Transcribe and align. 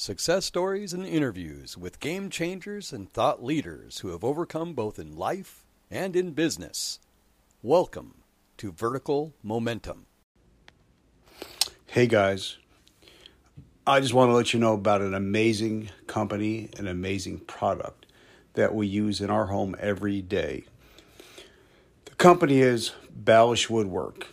Success 0.00 0.44
stories 0.44 0.92
and 0.92 1.04
interviews 1.04 1.76
with 1.76 1.98
game 1.98 2.30
changers 2.30 2.92
and 2.92 3.12
thought 3.12 3.42
leaders 3.42 3.98
who 3.98 4.10
have 4.10 4.22
overcome 4.22 4.72
both 4.72 4.96
in 4.96 5.16
life 5.16 5.64
and 5.90 6.14
in 6.14 6.30
business. 6.30 7.00
Welcome 7.62 8.22
to 8.58 8.70
Vertical 8.70 9.34
Momentum. 9.42 10.06
Hey 11.86 12.06
guys, 12.06 12.58
I 13.88 13.98
just 13.98 14.14
want 14.14 14.28
to 14.30 14.34
let 14.34 14.54
you 14.54 14.60
know 14.60 14.74
about 14.74 15.00
an 15.00 15.14
amazing 15.14 15.90
company, 16.06 16.70
an 16.78 16.86
amazing 16.86 17.40
product 17.40 18.06
that 18.54 18.76
we 18.76 18.86
use 18.86 19.20
in 19.20 19.30
our 19.30 19.46
home 19.46 19.74
every 19.80 20.22
day. 20.22 20.62
The 22.04 22.14
company 22.14 22.60
is 22.60 22.92
Balish 23.20 23.68
Woodwork. 23.68 24.28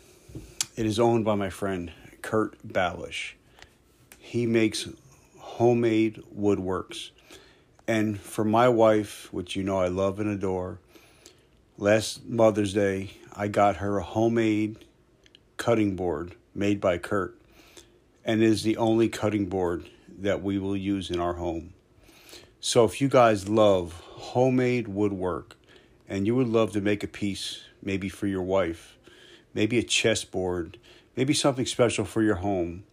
It 0.76 0.86
is 0.86 1.00
owned 1.00 1.26
by 1.26 1.34
my 1.34 1.50
friend 1.50 1.92
Kurt 2.22 2.56
Balish. 2.68 3.32
He 4.20 4.46
makes 4.46 4.88
homemade 5.56 6.22
woodworks. 6.38 7.12
And 7.88 8.20
for 8.20 8.44
my 8.44 8.68
wife, 8.68 9.32
which 9.32 9.56
you 9.56 9.64
know 9.64 9.80
I 9.80 9.88
love 9.88 10.20
and 10.20 10.30
adore, 10.30 10.80
last 11.78 12.26
Mother's 12.26 12.74
Day, 12.74 13.12
I 13.32 13.48
got 13.48 13.78
her 13.78 13.98
a 13.98 14.04
homemade 14.04 14.84
cutting 15.56 15.96
board 15.96 16.36
made 16.54 16.82
by 16.82 16.98
Kurt. 16.98 17.40
And 18.26 18.44
is 18.44 18.64
the 18.64 18.76
only 18.76 19.08
cutting 19.08 19.46
board 19.46 19.90
that 20.20 20.44
we 20.44 20.60
will 20.60 20.76
use 20.76 21.10
in 21.10 21.22
our 21.22 21.36
home. 21.36 21.74
So 22.60 22.84
if 22.84 23.00
you 23.00 23.08
guys 23.08 23.48
love 23.48 24.02
homemade 24.02 24.90
woodwork 24.90 25.56
and 26.10 26.28
you 26.28 26.36
would 26.36 26.50
love 26.50 26.74
to 26.74 26.82
make 26.82 27.02
a 27.02 27.08
piece, 27.08 27.62
maybe 27.82 28.10
for 28.10 28.28
your 28.28 28.44
wife, 28.44 28.98
maybe 29.54 29.78
a 29.78 29.84
chessboard, 29.84 30.80
maybe 31.16 31.34
something 31.34 31.66
special 31.66 32.04
for 32.04 32.22
your 32.22 32.36
home, 32.36 32.84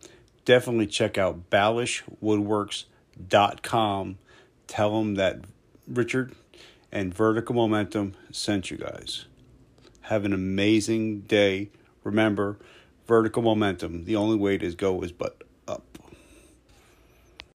definitely 0.45 0.87
check 0.87 1.19
out 1.19 1.51
balishwoodworks.com. 1.51 4.19
Tell 4.66 4.98
them 4.98 5.15
that 5.16 5.41
Richard 5.87 6.34
and 6.90 7.15
Vertical 7.15 7.54
Momentum 7.54 8.15
sent 8.30 8.70
you 8.70 8.76
guys. 8.76 9.26
Have 10.02 10.24
an 10.24 10.32
amazing 10.32 11.23
day. 11.23 11.70
Remember, 12.04 12.59
vertical 13.07 13.43
momentum, 13.43 14.04
the 14.04 14.16
only 14.16 14.37
way 14.37 14.59
to 14.59 14.73
go 14.73 15.02
is 15.02 15.13
but 15.13 15.43
up. 15.68 15.98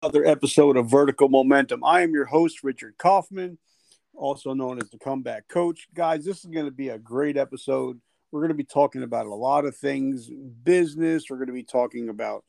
Another 0.02 0.24
episode 0.24 0.76
of 0.76 0.90
Vertical 0.90 1.28
Momentum. 1.28 1.82
I 1.82 2.02
am 2.02 2.12
your 2.12 2.26
host, 2.26 2.62
Richard 2.62 2.94
Kaufman, 2.98 3.58
also 4.14 4.52
known 4.52 4.80
as 4.80 4.90
the 4.90 4.98
Comeback 4.98 5.48
Coach. 5.48 5.88
Guys, 5.94 6.24
this 6.24 6.44
is 6.44 6.50
going 6.50 6.66
to 6.66 6.70
be 6.70 6.90
a 6.90 6.98
great 6.98 7.36
episode. 7.36 8.00
We're 8.30 8.40
going 8.40 8.48
to 8.48 8.54
be 8.54 8.64
talking 8.64 9.02
about 9.02 9.26
a 9.26 9.34
lot 9.34 9.64
of 9.64 9.76
things 9.76 10.30
business. 10.62 11.24
We're 11.28 11.38
going 11.38 11.48
to 11.48 11.52
be 11.52 11.64
talking 11.64 12.08
about 12.08 12.44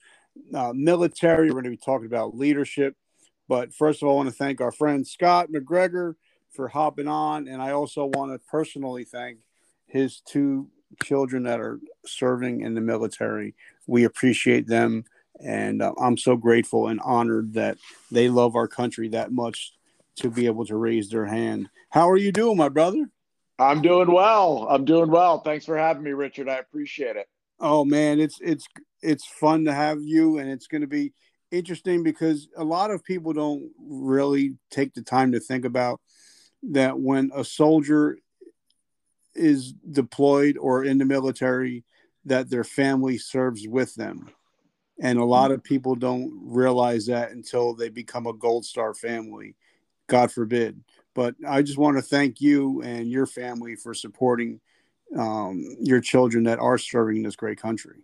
uh, 0.53 0.73
military. 0.73 1.47
We're 1.47 1.61
going 1.61 1.65
to 1.65 1.69
be 1.71 1.77
talking 1.77 2.07
about 2.07 2.37
leadership. 2.37 2.95
But 3.47 3.73
first 3.73 4.01
of 4.01 4.07
all, 4.07 4.15
I 4.15 4.17
want 4.17 4.29
to 4.29 4.35
thank 4.35 4.61
our 4.61 4.71
friend 4.71 5.07
Scott 5.07 5.49
McGregor 5.51 6.15
for 6.51 6.67
hopping 6.67 7.07
on. 7.07 7.47
And 7.47 7.61
I 7.61 7.71
also 7.71 8.05
want 8.05 8.31
to 8.31 8.39
personally 8.49 9.03
thank 9.05 9.39
his 9.85 10.21
two 10.21 10.69
children 11.03 11.43
that 11.43 11.59
are 11.59 11.79
serving 12.05 12.61
in 12.61 12.73
the 12.73 12.81
military. 12.81 13.55
We 13.87 14.03
appreciate 14.03 14.67
them. 14.67 15.05
And 15.43 15.81
uh, 15.81 15.93
I'm 15.99 16.17
so 16.17 16.35
grateful 16.35 16.87
and 16.87 16.99
honored 17.01 17.53
that 17.53 17.77
they 18.11 18.27
love 18.27 18.55
our 18.55 18.67
country 18.67 19.09
that 19.09 19.31
much 19.31 19.73
to 20.17 20.29
be 20.29 20.47
able 20.47 20.65
to 20.65 20.75
raise 20.75 21.09
their 21.09 21.25
hand. 21.25 21.69
How 21.89 22.09
are 22.09 22.17
you 22.17 22.31
doing, 22.31 22.57
my 22.57 22.69
brother? 22.69 23.09
I'm 23.59 23.81
doing 23.81 24.11
well. 24.11 24.67
I'm 24.69 24.85
doing 24.85 25.09
well. 25.09 25.39
Thanks 25.39 25.65
for 25.65 25.77
having 25.77 26.03
me, 26.03 26.11
Richard. 26.11 26.49
I 26.49 26.57
appreciate 26.57 27.15
it. 27.15 27.27
Oh 27.59 27.83
man, 27.83 28.19
it's 28.19 28.39
it's 28.39 28.67
it's 29.01 29.25
fun 29.25 29.65
to 29.65 29.73
have 29.73 30.01
you, 30.01 30.39
and 30.39 30.49
it's 30.49 30.67
going 30.67 30.81
to 30.81 30.87
be 30.87 31.13
interesting 31.51 32.03
because 32.03 32.47
a 32.57 32.63
lot 32.63 32.91
of 32.91 33.03
people 33.03 33.33
don't 33.33 33.71
really 33.79 34.55
take 34.69 34.93
the 34.93 35.01
time 35.01 35.31
to 35.31 35.39
think 35.39 35.65
about 35.65 36.01
that 36.63 36.99
when 36.99 37.31
a 37.35 37.43
soldier 37.43 38.17
is 39.35 39.73
deployed 39.91 40.57
or 40.57 40.83
in 40.83 40.97
the 40.97 41.05
military 41.05 41.83
that 42.25 42.49
their 42.49 42.63
family 42.63 43.17
serves 43.17 43.67
with 43.67 43.93
them. 43.95 44.29
And 44.99 45.19
a 45.19 45.25
lot 45.25 45.51
of 45.51 45.63
people 45.63 45.95
don't 45.95 46.31
realize 46.43 47.05
that 47.05 47.31
until 47.31 47.75
they 47.75 47.89
become 47.89 48.25
a 48.25 48.33
gold 48.33 48.65
star 48.65 48.93
family 48.93 49.55
god 50.07 50.31
forbid. 50.31 50.81
But 51.13 51.35
i 51.47 51.61
just 51.61 51.77
want 51.77 51.97
to 51.97 52.01
thank 52.01 52.41
you 52.41 52.81
and 52.81 53.09
your 53.09 53.25
family 53.25 53.75
for 53.75 53.93
supporting 53.93 54.59
um, 55.17 55.63
your 55.79 56.01
children 56.01 56.43
that 56.45 56.59
are 56.59 56.77
serving 56.77 57.23
this 57.23 57.35
great 57.35 57.61
country 57.61 58.03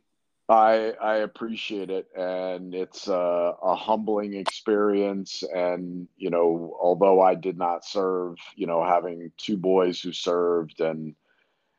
I 0.49 0.93
I 1.01 1.15
appreciate 1.17 1.89
it, 1.89 2.07
and 2.15 2.75
it's 2.75 3.07
a, 3.07 3.53
a, 3.63 3.75
humbling 3.75 4.33
experience. 4.33 5.43
And 5.43 6.07
you 6.17 6.29
know, 6.29 6.77
although 6.81 7.21
I 7.21 7.35
did 7.35 7.57
not 7.57 7.85
serve, 7.85 8.35
you 8.55 8.67
know, 8.67 8.83
having 8.83 9.31
two 9.37 9.57
boys 9.57 10.01
who 10.01 10.11
served, 10.11 10.81
and 10.81 11.15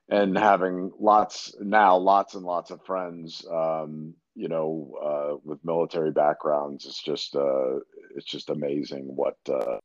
and 0.09 0.37
having 0.37 0.93
lots 0.99 1.55
now 1.61 1.97
lots 1.99 2.35
and 2.35 2.45
lots 2.45 2.71
of 2.71 2.85
friends, 2.87 3.45
um, 3.51 4.15
you 4.35 4.49
know, 4.49 4.95
uh, 5.03 5.37
with 5.45 5.65
military 5.65 6.11
backgrounds, 6.11 6.87
it's 6.87 7.03
just 7.03 7.37
uh, 7.37 7.77
it's 8.17 8.27
just 8.27 8.51
amazing 8.51 9.15
what. 9.15 9.37
Uh, 9.49 9.79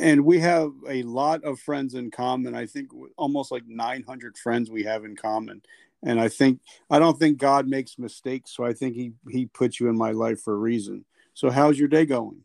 and 0.00 0.24
we 0.24 0.40
have 0.40 0.72
a 0.88 1.02
lot 1.02 1.44
of 1.44 1.60
friends 1.60 1.94
in 1.94 2.10
common. 2.10 2.54
I 2.54 2.66
think 2.66 2.90
almost 3.16 3.52
like 3.52 3.66
900 3.66 4.38
friends 4.38 4.70
we 4.70 4.82
have 4.84 5.04
in 5.04 5.14
common. 5.14 5.62
And 6.02 6.18
I 6.18 6.28
think 6.28 6.60
I 6.88 6.98
don't 6.98 7.18
think 7.18 7.38
God 7.38 7.68
makes 7.68 7.98
mistakes, 7.98 8.52
so 8.56 8.64
I 8.64 8.72
think 8.72 8.94
he 8.94 9.12
he 9.28 9.46
puts 9.46 9.78
you 9.78 9.88
in 9.88 9.98
my 9.98 10.12
life 10.12 10.40
for 10.40 10.54
a 10.54 10.58
reason. 10.58 11.04
So 11.34 11.50
how's 11.50 11.78
your 11.78 11.88
day 11.88 12.06
going? 12.06 12.42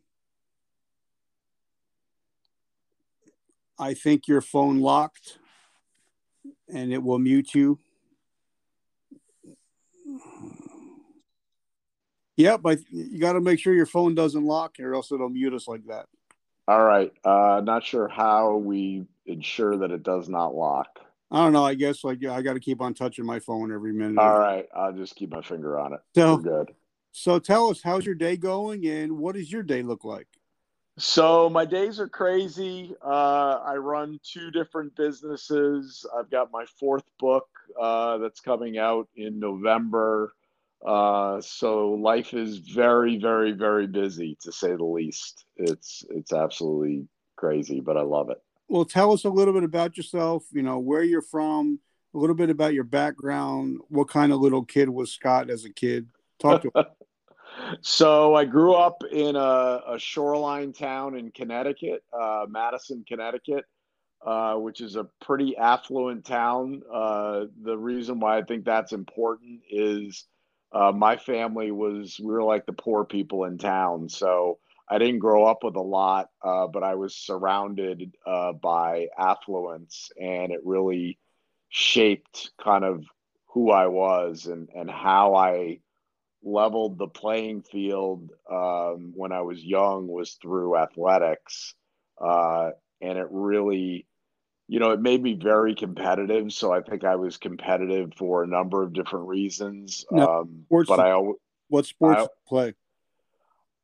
I 3.79 3.93
think 3.93 4.27
your 4.27 4.41
phone 4.41 4.79
locked 4.79 5.37
and 6.67 6.91
it 6.91 7.01
will 7.01 7.19
mute 7.19 7.53
you. 7.53 7.79
Yep, 12.37 12.61
but 12.61 12.79
you 12.89 13.19
got 13.19 13.33
to 13.33 13.41
make 13.41 13.59
sure 13.59 13.73
your 13.73 13.85
phone 13.85 14.15
doesn't 14.15 14.43
lock 14.43 14.75
or 14.79 14.93
else 14.93 15.11
it'll 15.11 15.29
mute 15.29 15.53
us 15.53 15.67
like 15.67 15.85
that. 15.87 16.07
All 16.67 16.83
right. 16.83 17.13
Uh, 17.23 17.61
not 17.63 17.83
sure 17.83 18.07
how 18.07 18.55
we 18.55 19.05
ensure 19.25 19.77
that 19.77 19.91
it 19.91 20.03
does 20.03 20.29
not 20.29 20.55
lock. 20.55 20.99
I 21.31 21.43
don't 21.43 21.53
know. 21.53 21.65
I 21.65 21.73
guess 21.73 22.03
like 22.03 22.23
I 22.25 22.41
got 22.41 22.53
to 22.53 22.59
keep 22.59 22.81
on 22.81 22.93
touching 22.93 23.25
my 23.25 23.39
phone 23.39 23.71
every 23.71 23.93
minute. 23.93 24.19
All 24.19 24.37
right. 24.37 24.67
I'll 24.75 24.93
just 24.93 25.15
keep 25.15 25.31
my 25.31 25.41
finger 25.41 25.79
on 25.79 25.93
it. 25.93 25.99
So 26.15 26.35
We're 26.35 26.41
good. 26.41 26.75
So 27.11 27.39
tell 27.39 27.69
us, 27.69 27.81
how's 27.81 28.05
your 28.05 28.15
day 28.15 28.35
going, 28.35 28.85
and 28.87 29.17
what 29.17 29.35
does 29.35 29.49
your 29.49 29.63
day 29.63 29.83
look 29.83 30.03
like? 30.03 30.27
So 30.97 31.49
my 31.49 31.65
days 31.65 31.99
are 31.99 32.07
crazy. 32.07 32.93
Uh, 33.03 33.59
I 33.65 33.75
run 33.75 34.19
two 34.23 34.51
different 34.51 34.95
businesses. 34.95 36.05
I've 36.17 36.29
got 36.29 36.51
my 36.51 36.65
fourth 36.79 37.03
book 37.19 37.47
uh, 37.79 38.17
that's 38.17 38.39
coming 38.39 38.77
out 38.77 39.07
in 39.15 39.39
November. 39.39 40.33
Uh, 40.85 41.41
so 41.41 41.91
life 41.91 42.33
is 42.33 42.57
very, 42.57 43.17
very, 43.17 43.51
very 43.51 43.87
busy 43.87 44.37
to 44.41 44.51
say 44.51 44.75
the 44.75 44.83
least. 44.83 45.45
It's 45.57 46.03
it's 46.09 46.33
absolutely 46.33 47.07
crazy, 47.35 47.79
but 47.79 47.97
I 47.97 48.01
love 48.01 48.29
it. 48.29 48.37
Well, 48.67 48.85
tell 48.85 49.11
us 49.11 49.25
a 49.25 49.29
little 49.29 49.53
bit 49.53 49.63
about 49.63 49.97
yourself. 49.97 50.43
You 50.51 50.63
know 50.63 50.79
where 50.79 51.03
you're 51.03 51.21
from, 51.21 51.79
a 52.13 52.17
little 52.17 52.35
bit 52.35 52.49
about 52.49 52.73
your 52.73 52.83
background. 52.83 53.79
What 53.89 54.09
kind 54.09 54.31
of 54.31 54.39
little 54.39 54.63
kid 54.63 54.89
was 54.89 55.11
Scott 55.11 55.49
as 55.49 55.65
a 55.65 55.73
kid? 55.73 56.07
Talk 56.39 56.61
to 56.63 56.71
us. 56.75 56.85
so 57.81 58.35
I 58.35 58.45
grew 58.45 58.73
up 58.73 59.03
in 59.11 59.35
a, 59.35 59.81
a 59.87 59.97
shoreline 59.97 60.73
town 60.73 61.17
in 61.17 61.31
Connecticut, 61.31 62.03
uh, 62.13 62.45
Madison, 62.47 63.03
Connecticut. 63.07 63.65
Uh, 64.25 64.55
which 64.55 64.81
is 64.81 64.95
a 64.95 65.03
pretty 65.21 65.55
affluent 65.55 66.25
town. 66.25 66.81
Uh, 66.91 67.45
the 67.61 67.77
reason 67.77 68.19
why 68.19 68.39
I 68.39 68.41
think 68.41 68.65
that's 68.65 68.91
important 68.91 69.61
is 69.69 70.25
uh, 70.75 70.91
my 70.91 71.17
family 71.17 71.71
was 71.71 72.19
we 72.19 72.31
were 72.31 72.43
like 72.43 72.65
the 72.67 72.73
poor 72.73 73.05
people 73.05 73.45
in 73.45 73.57
town 73.57 74.09
so 74.09 74.59
i 74.89 74.99
didn't 74.99 75.19
grow 75.19 75.45
up 75.45 75.63
with 75.63 75.75
a 75.75 75.81
lot 75.81 76.29
uh, 76.43 76.67
but 76.67 76.83
i 76.83 76.95
was 76.95 77.15
surrounded 77.15 78.13
uh, 78.27 78.53
by 78.53 79.07
affluence 79.17 80.11
and 80.21 80.51
it 80.51 80.61
really 80.65 81.17
shaped 81.69 82.51
kind 82.63 82.85
of 82.85 83.05
who 83.47 83.71
i 83.71 83.87
was 83.87 84.45
and, 84.45 84.69
and 84.75 84.91
how 84.91 85.35
i 85.35 85.79
leveled 86.43 86.99
the 86.99 87.07
playing 87.07 87.63
field 87.63 88.31
um, 88.51 89.13
when 89.15 89.31
i 89.31 89.41
was 89.41 89.63
young 89.63 90.07
was 90.07 90.33
through 90.41 90.77
athletics 90.77 91.73
uh, 92.21 92.71
and 93.01 93.17
it 93.17 93.27
really 93.31 94.05
you 94.67 94.79
know, 94.79 94.91
it 94.91 95.01
made 95.01 95.21
me 95.21 95.33
very 95.33 95.75
competitive. 95.75 96.51
So 96.51 96.73
I 96.73 96.81
think 96.81 97.03
I 97.03 97.15
was 97.15 97.37
competitive 97.37 98.13
for 98.17 98.43
a 98.43 98.47
number 98.47 98.81
of 98.83 98.93
different 98.93 99.27
reasons. 99.27 100.05
No, 100.11 100.41
um, 100.41 100.65
but 100.69 100.99
I 100.99 101.19
what 101.67 101.85
sports 101.85 102.23
I, 102.23 102.27
play? 102.47 102.73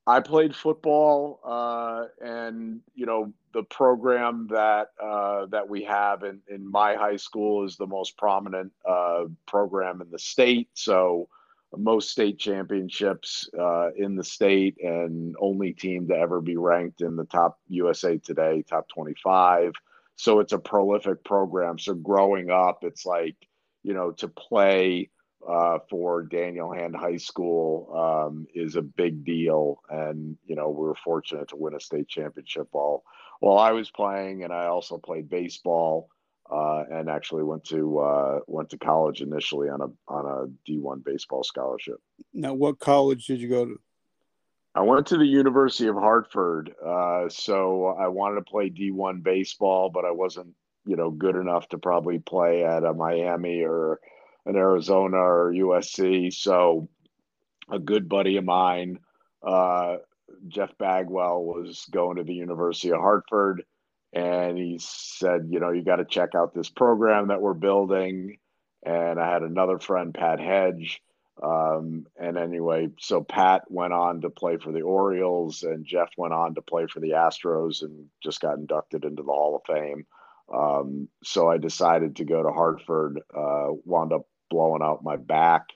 I 0.07 0.19
played 0.19 0.55
football, 0.55 1.39
uh, 1.43 2.05
and 2.21 2.81
you 2.95 3.05
know 3.05 3.31
the 3.53 3.63
program 3.63 4.47
that 4.49 4.89
uh, 5.01 5.45
that 5.47 5.69
we 5.69 5.83
have 5.83 6.23
in, 6.23 6.41
in 6.49 6.69
my 6.69 6.95
high 6.95 7.17
school 7.17 7.65
is 7.65 7.77
the 7.77 7.87
most 7.87 8.17
prominent 8.17 8.71
uh, 8.87 9.25
program 9.47 10.01
in 10.01 10.09
the 10.09 10.19
state. 10.19 10.69
So 10.73 11.27
most 11.77 12.09
state 12.09 12.37
championships 12.37 13.49
uh, 13.57 13.91
in 13.95 14.15
the 14.15 14.23
state 14.23 14.75
and 14.83 15.35
only 15.39 15.71
team 15.71 16.07
to 16.07 16.15
ever 16.15 16.41
be 16.41 16.57
ranked 16.57 17.01
in 17.01 17.15
the 17.15 17.25
top 17.25 17.59
USA 17.69 18.17
Today 18.17 18.63
top 18.67 18.87
25. 18.89 19.73
So 20.15 20.39
it's 20.39 20.53
a 20.53 20.59
prolific 20.59 21.23
program. 21.23 21.79
So 21.79 21.93
growing 21.93 22.49
up, 22.49 22.79
it's 22.83 23.05
like 23.05 23.35
you 23.83 23.93
know 23.93 24.11
to 24.11 24.27
play 24.27 25.09
uh, 25.47 25.79
for 25.89 26.23
Daniel 26.23 26.71
Hand 26.71 26.95
High 26.95 27.17
School 27.17 27.91
um, 27.95 28.47
is 28.53 28.75
a 28.75 28.81
big 28.81 29.25
deal, 29.25 29.81
and 29.89 30.37
you 30.45 30.55
know 30.55 30.69
we 30.69 30.85
were 30.85 30.95
fortunate 30.95 31.49
to 31.49 31.55
win 31.55 31.75
a 31.75 31.79
state 31.79 32.07
championship 32.07 32.67
while 32.71 33.03
while 33.39 33.57
I 33.57 33.71
was 33.71 33.89
playing, 33.89 34.43
and 34.43 34.53
I 34.53 34.67
also 34.67 34.97
played 34.97 35.29
baseball 35.29 36.09
uh, 36.51 36.83
and 36.91 37.09
actually 37.09 37.43
went 37.43 37.63
to 37.65 37.99
uh, 37.99 38.39
went 38.47 38.69
to 38.71 38.77
college 38.77 39.21
initially 39.21 39.69
on 39.69 39.81
a 39.81 39.87
on 40.07 40.25
a 40.25 40.47
D 40.65 40.77
one 40.77 41.01
baseball 41.03 41.43
scholarship. 41.43 41.99
Now, 42.33 42.53
what 42.53 42.79
college 42.79 43.25
did 43.25 43.39
you 43.39 43.49
go 43.49 43.65
to? 43.65 43.79
I 44.73 44.81
went 44.81 45.07
to 45.07 45.17
the 45.17 45.25
University 45.25 45.87
of 45.87 45.95
Hartford. 45.95 46.73
Uh, 46.85 47.27
so 47.29 47.87
I 47.87 48.07
wanted 48.07 48.35
to 48.35 48.49
play 48.49 48.69
D 48.69 48.91
one 48.91 49.21
baseball, 49.21 49.89
but 49.89 50.05
I 50.05 50.11
wasn't 50.11 50.55
you 50.85 50.95
know 50.95 51.11
good 51.11 51.35
enough 51.35 51.67
to 51.69 51.77
probably 51.77 52.19
play 52.19 52.63
at 52.63 52.83
a 52.83 52.93
Miami 52.93 53.63
or 53.63 53.99
an 54.45 54.55
Arizona 54.55 55.17
or 55.17 55.53
USC. 55.53 56.33
So 56.33 56.89
a 57.69 57.79
good 57.79 58.09
buddy 58.09 58.37
of 58.37 58.45
mine, 58.45 58.99
uh, 59.45 59.97
Jeff 60.47 60.77
Bagwell, 60.77 61.43
was 61.43 61.85
going 61.91 62.17
to 62.17 62.23
the 62.23 62.33
University 62.33 62.91
of 62.91 62.99
Hartford 62.99 63.63
and 64.13 64.57
he 64.57 64.77
said, 64.81 65.47
you 65.49 65.59
know, 65.59 65.71
you 65.71 65.83
got 65.83 65.97
to 65.97 66.05
check 66.05 66.35
out 66.35 66.53
this 66.53 66.69
program 66.69 67.29
that 67.29 67.41
we're 67.41 67.53
building. 67.53 68.37
And 68.83 69.19
I 69.19 69.31
had 69.31 69.43
another 69.43 69.79
friend, 69.79 70.13
Pat 70.13 70.39
Hedge. 70.39 71.01
Um, 71.41 72.05
and 72.19 72.37
anyway, 72.37 72.89
so 72.99 73.23
Pat 73.23 73.63
went 73.69 73.93
on 73.93 74.21
to 74.21 74.29
play 74.29 74.57
for 74.57 74.71
the 74.71 74.81
Orioles, 74.81 75.63
and 75.63 75.85
Jeff 75.85 76.09
went 76.17 76.33
on 76.33 76.55
to 76.55 76.61
play 76.61 76.87
for 76.87 76.99
the 76.99 77.11
Astros 77.11 77.81
and 77.81 78.07
just 78.21 78.41
got 78.41 78.57
inducted 78.57 79.05
into 79.05 79.23
the 79.23 79.31
Hall 79.31 79.55
of 79.55 79.75
Fame. 79.75 80.05
Um, 80.53 81.07
so 81.23 81.49
I 81.49 81.57
decided 81.57 82.17
to 82.17 82.25
go 82.25 82.43
to 82.43 82.51
Hartford, 82.51 83.21
uh, 83.35 83.69
wound 83.85 84.13
up 84.13 84.27
blowing 84.49 84.81
out 84.83 85.03
my 85.03 85.15
back, 85.15 85.69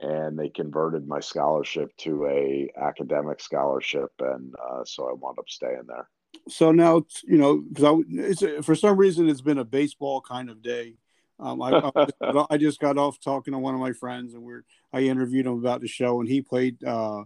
and 0.00 0.38
they 0.38 0.48
converted 0.48 1.06
my 1.06 1.20
scholarship 1.20 1.94
to 1.98 2.26
a 2.26 2.70
academic 2.80 3.40
scholarship, 3.40 4.10
and 4.20 4.54
uh, 4.56 4.84
so 4.84 5.08
I 5.08 5.12
wound 5.12 5.38
up 5.38 5.48
staying 5.48 5.82
there 5.86 6.08
so 6.48 6.72
now 6.72 7.04
you 7.24 7.38
know 7.38 7.58
because 7.58 8.42
a, 8.42 8.62
for 8.62 8.74
some 8.74 8.96
reason 8.96 9.28
it's 9.28 9.40
been 9.40 9.58
a 9.58 9.64
baseball 9.64 10.20
kind 10.20 10.50
of 10.50 10.62
day. 10.62 10.94
Um, 11.38 11.60
I, 11.60 11.90
I, 12.20 12.46
I, 12.50 12.56
just 12.56 12.80
got 12.80 12.96
off 12.96 13.20
talking 13.20 13.52
to 13.52 13.58
one 13.58 13.74
of 13.74 13.80
my 13.80 13.92
friends, 13.92 14.34
and 14.34 14.42
we're 14.42 14.64
I 14.92 15.00
interviewed 15.02 15.46
him 15.46 15.58
about 15.58 15.80
the 15.80 15.88
show, 15.88 16.20
and 16.20 16.28
he 16.28 16.40
played 16.40 16.82
uh, 16.82 17.24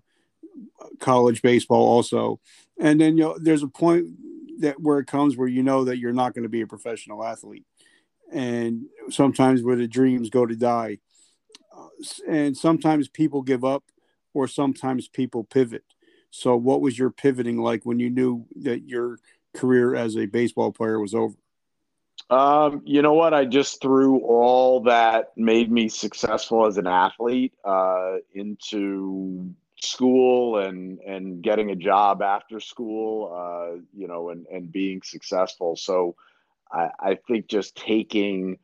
college 0.98 1.42
baseball 1.42 1.86
also. 1.88 2.40
And 2.80 3.00
then 3.00 3.16
you 3.16 3.24
know, 3.24 3.38
there's 3.40 3.62
a 3.62 3.68
point 3.68 4.08
that 4.60 4.80
where 4.80 4.98
it 4.98 5.06
comes 5.06 5.36
where 5.36 5.48
you 5.48 5.62
know 5.62 5.84
that 5.84 5.98
you're 5.98 6.12
not 6.12 6.34
going 6.34 6.42
to 6.42 6.48
be 6.48 6.60
a 6.60 6.66
professional 6.66 7.24
athlete, 7.24 7.64
and 8.32 8.86
sometimes 9.10 9.62
where 9.62 9.76
the 9.76 9.88
dreams 9.88 10.28
go 10.28 10.44
to 10.44 10.56
die, 10.56 10.98
uh, 11.76 11.86
and 12.28 12.56
sometimes 12.56 13.08
people 13.08 13.42
give 13.42 13.64
up, 13.64 13.84
or 14.34 14.48
sometimes 14.48 15.08
people 15.08 15.44
pivot. 15.44 15.84
So, 16.30 16.56
what 16.56 16.80
was 16.80 16.98
your 16.98 17.10
pivoting 17.10 17.58
like 17.58 17.84
when 17.84 18.00
you 18.00 18.10
knew 18.10 18.46
that 18.62 18.88
your 18.88 19.18
career 19.54 19.94
as 19.94 20.16
a 20.16 20.26
baseball 20.26 20.72
player 20.72 20.98
was 21.00 21.14
over? 21.14 21.34
Um, 22.30 22.82
you 22.84 23.02
know 23.02 23.14
what? 23.14 23.34
I 23.34 23.44
just 23.44 23.82
threw 23.82 24.20
all 24.20 24.80
that 24.82 25.32
made 25.36 25.70
me 25.70 25.88
successful 25.88 26.64
as 26.64 26.78
an 26.78 26.86
athlete 26.86 27.54
uh, 27.64 28.18
into 28.32 29.52
school 29.82 30.58
and 30.58 31.00
and 31.00 31.42
getting 31.42 31.70
a 31.70 31.76
job 31.76 32.22
after 32.22 32.60
school. 32.60 33.32
Uh, 33.34 33.80
you 33.92 34.06
know, 34.06 34.30
and 34.30 34.46
and 34.46 34.70
being 34.70 35.02
successful. 35.02 35.74
So, 35.74 36.14
I, 36.70 36.90
I 37.00 37.18
think 37.26 37.48
just 37.48 37.76
taking 37.76 38.58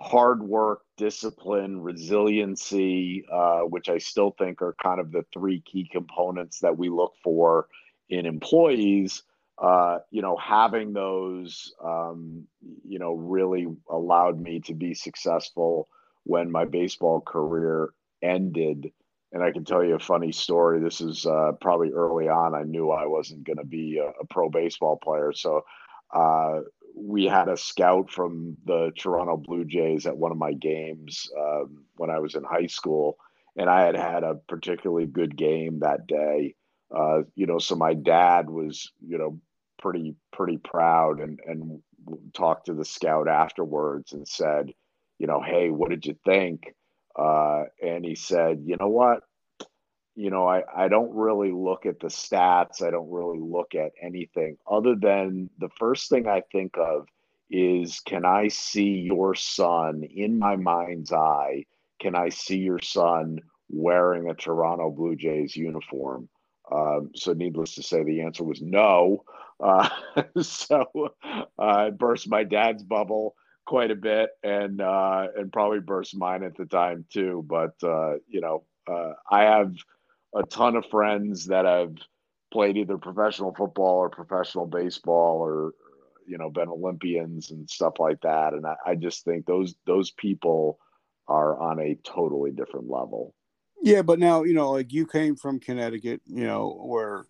hard 0.00 0.42
work, 0.42 0.82
discipline, 0.96 1.80
resiliency, 1.80 3.24
uh, 3.32 3.60
which 3.60 3.88
I 3.88 3.98
still 3.98 4.32
think 4.36 4.60
are 4.60 4.74
kind 4.82 4.98
of 4.98 5.12
the 5.12 5.24
three 5.32 5.60
key 5.60 5.88
components 5.90 6.58
that 6.58 6.76
we 6.76 6.88
look 6.88 7.14
for 7.22 7.68
in 8.08 8.26
employees. 8.26 9.22
Uh, 9.58 9.98
you 10.10 10.22
know, 10.22 10.36
having 10.36 10.92
those, 10.92 11.72
um, 11.84 12.46
you 12.84 12.98
know, 12.98 13.14
really 13.14 13.66
allowed 13.90 14.40
me 14.40 14.60
to 14.60 14.74
be 14.74 14.94
successful 14.94 15.88
when 16.24 16.50
my 16.50 16.64
baseball 16.64 17.20
career 17.20 17.90
ended. 18.22 18.92
And 19.32 19.42
I 19.42 19.50
can 19.50 19.64
tell 19.64 19.84
you 19.84 19.94
a 19.94 20.00
funny 20.00 20.32
story. 20.32 20.80
This 20.80 21.00
is 21.00 21.26
uh, 21.26 21.52
probably 21.60 21.90
early 21.90 22.28
on. 22.28 22.54
I 22.54 22.62
knew 22.62 22.90
I 22.90 23.06
wasn't 23.06 23.44
going 23.44 23.58
to 23.58 23.64
be 23.64 23.98
a, 23.98 24.08
a, 24.20 24.26
pro 24.28 24.50
baseball 24.50 24.96
player. 24.96 25.32
So 25.32 25.64
uh, 26.12 26.60
we 26.94 27.24
had 27.24 27.48
a 27.48 27.56
scout 27.56 28.10
from 28.10 28.56
the 28.64 28.92
Toronto 28.96 29.36
Blue 29.36 29.64
Jays 29.64 30.06
at 30.06 30.16
one 30.16 30.32
of 30.32 30.38
my 30.38 30.52
games 30.52 31.30
um, 31.38 31.84
when 31.96 32.10
I 32.10 32.18
was 32.18 32.34
in 32.34 32.44
high 32.44 32.66
school, 32.66 33.16
and 33.56 33.70
I 33.70 33.84
had 33.86 33.96
had 33.96 34.22
a 34.22 34.34
particularly 34.48 35.06
good 35.06 35.36
game 35.36 35.80
that 35.80 36.06
day. 36.06 36.54
Uh, 36.94 37.22
you 37.34 37.46
know, 37.46 37.58
so 37.58 37.74
my 37.74 37.94
dad 37.94 38.50
was, 38.50 38.92
you 39.06 39.18
know, 39.18 39.38
pretty 39.78 40.14
pretty 40.32 40.58
proud 40.58 41.20
and 41.20 41.40
and 41.46 41.82
talked 42.34 42.66
to 42.66 42.74
the 42.74 42.84
scout 42.84 43.28
afterwards 43.28 44.12
and 44.12 44.26
said, 44.26 44.72
you 45.18 45.26
know, 45.26 45.40
hey, 45.40 45.70
what 45.70 45.90
did 45.90 46.04
you 46.04 46.16
think? 46.24 46.74
Uh, 47.16 47.64
and 47.82 48.04
he 48.04 48.14
said, 48.14 48.62
you 48.64 48.76
know 48.78 48.88
what, 48.88 49.22
you 50.14 50.30
know, 50.30 50.46
I, 50.46 50.62
I 50.74 50.88
don't 50.88 51.14
really 51.14 51.52
look 51.52 51.86
at 51.86 52.00
the 52.00 52.08
stats. 52.08 52.82
I 52.82 52.90
don't 52.90 53.10
really 53.10 53.38
look 53.38 53.74
at 53.74 53.92
anything 54.00 54.56
other 54.70 54.94
than 54.94 55.48
the 55.58 55.70
first 55.78 56.08
thing 56.10 56.28
I 56.28 56.42
think 56.52 56.76
of 56.76 57.06
is 57.50 58.00
can 58.00 58.24
I 58.24 58.48
see 58.48 59.00
your 59.00 59.34
son 59.34 60.02
in 60.04 60.38
my 60.38 60.56
mind's 60.56 61.12
eye? 61.12 61.64
Can 62.00 62.14
I 62.14 62.30
see 62.30 62.58
your 62.58 62.80
son 62.80 63.38
wearing 63.68 64.28
a 64.28 64.34
Toronto 64.34 64.90
Blue 64.90 65.16
Jays 65.16 65.54
uniform? 65.54 66.28
Um, 66.72 67.10
so, 67.14 67.32
needless 67.32 67.74
to 67.74 67.82
say, 67.82 68.02
the 68.02 68.22
answer 68.22 68.44
was 68.44 68.62
no. 68.62 69.24
Uh, 69.60 69.88
so, 70.40 70.86
uh, 71.24 71.40
I 71.58 71.90
burst 71.90 72.28
my 72.28 72.44
dad's 72.44 72.82
bubble 72.82 73.34
quite 73.66 73.90
a 73.90 73.96
bit, 73.96 74.30
and 74.42 74.80
uh, 74.80 75.28
and 75.36 75.52
probably 75.52 75.80
burst 75.80 76.16
mine 76.16 76.42
at 76.42 76.56
the 76.56 76.66
time 76.66 77.04
too. 77.10 77.44
But 77.46 77.74
uh, 77.82 78.14
you 78.28 78.40
know, 78.40 78.64
uh, 78.90 79.12
I 79.30 79.42
have 79.42 79.74
a 80.34 80.42
ton 80.44 80.76
of 80.76 80.86
friends 80.86 81.46
that 81.46 81.64
have 81.64 81.94
played 82.52 82.76
either 82.76 82.98
professional 82.98 83.54
football 83.54 83.98
or 83.98 84.10
professional 84.10 84.66
baseball 84.66 85.38
or 85.38 85.72
you 86.26 86.38
know 86.38 86.50
been 86.50 86.68
Olympians 86.68 87.50
and 87.50 87.68
stuff 87.68 87.94
like 87.98 88.20
that. 88.22 88.54
And 88.54 88.66
I, 88.66 88.76
I 88.86 88.94
just 88.94 89.24
think 89.24 89.46
those 89.46 89.74
those 89.86 90.10
people 90.10 90.78
are 91.28 91.58
on 91.58 91.78
a 91.80 91.96
totally 92.04 92.50
different 92.50 92.88
level. 92.88 93.34
Yeah, 93.82 94.02
but 94.02 94.20
now 94.20 94.44
you 94.44 94.54
know, 94.54 94.70
like 94.70 94.92
you 94.92 95.06
came 95.06 95.34
from 95.34 95.58
Connecticut, 95.58 96.22
you 96.26 96.46
know, 96.46 96.80
where 96.84 97.26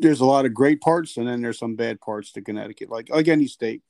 there's 0.00 0.20
a 0.20 0.26
lot 0.26 0.46
of 0.46 0.54
great 0.54 0.80
parts 0.80 1.16
and 1.16 1.28
then 1.28 1.42
there's 1.42 1.58
some 1.58 1.76
bad 1.76 2.00
parts 2.00 2.32
to 2.32 2.42
Connecticut, 2.42 2.90
like 2.90 3.10
like 3.10 3.28
any 3.28 3.46
state. 3.46 3.82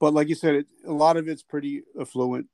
But 0.00 0.14
like 0.14 0.28
you 0.28 0.34
said, 0.34 0.54
it, 0.54 0.66
a 0.86 0.92
lot 0.92 1.18
of 1.18 1.28
it's 1.28 1.42
pretty 1.42 1.82
affluent. 2.00 2.48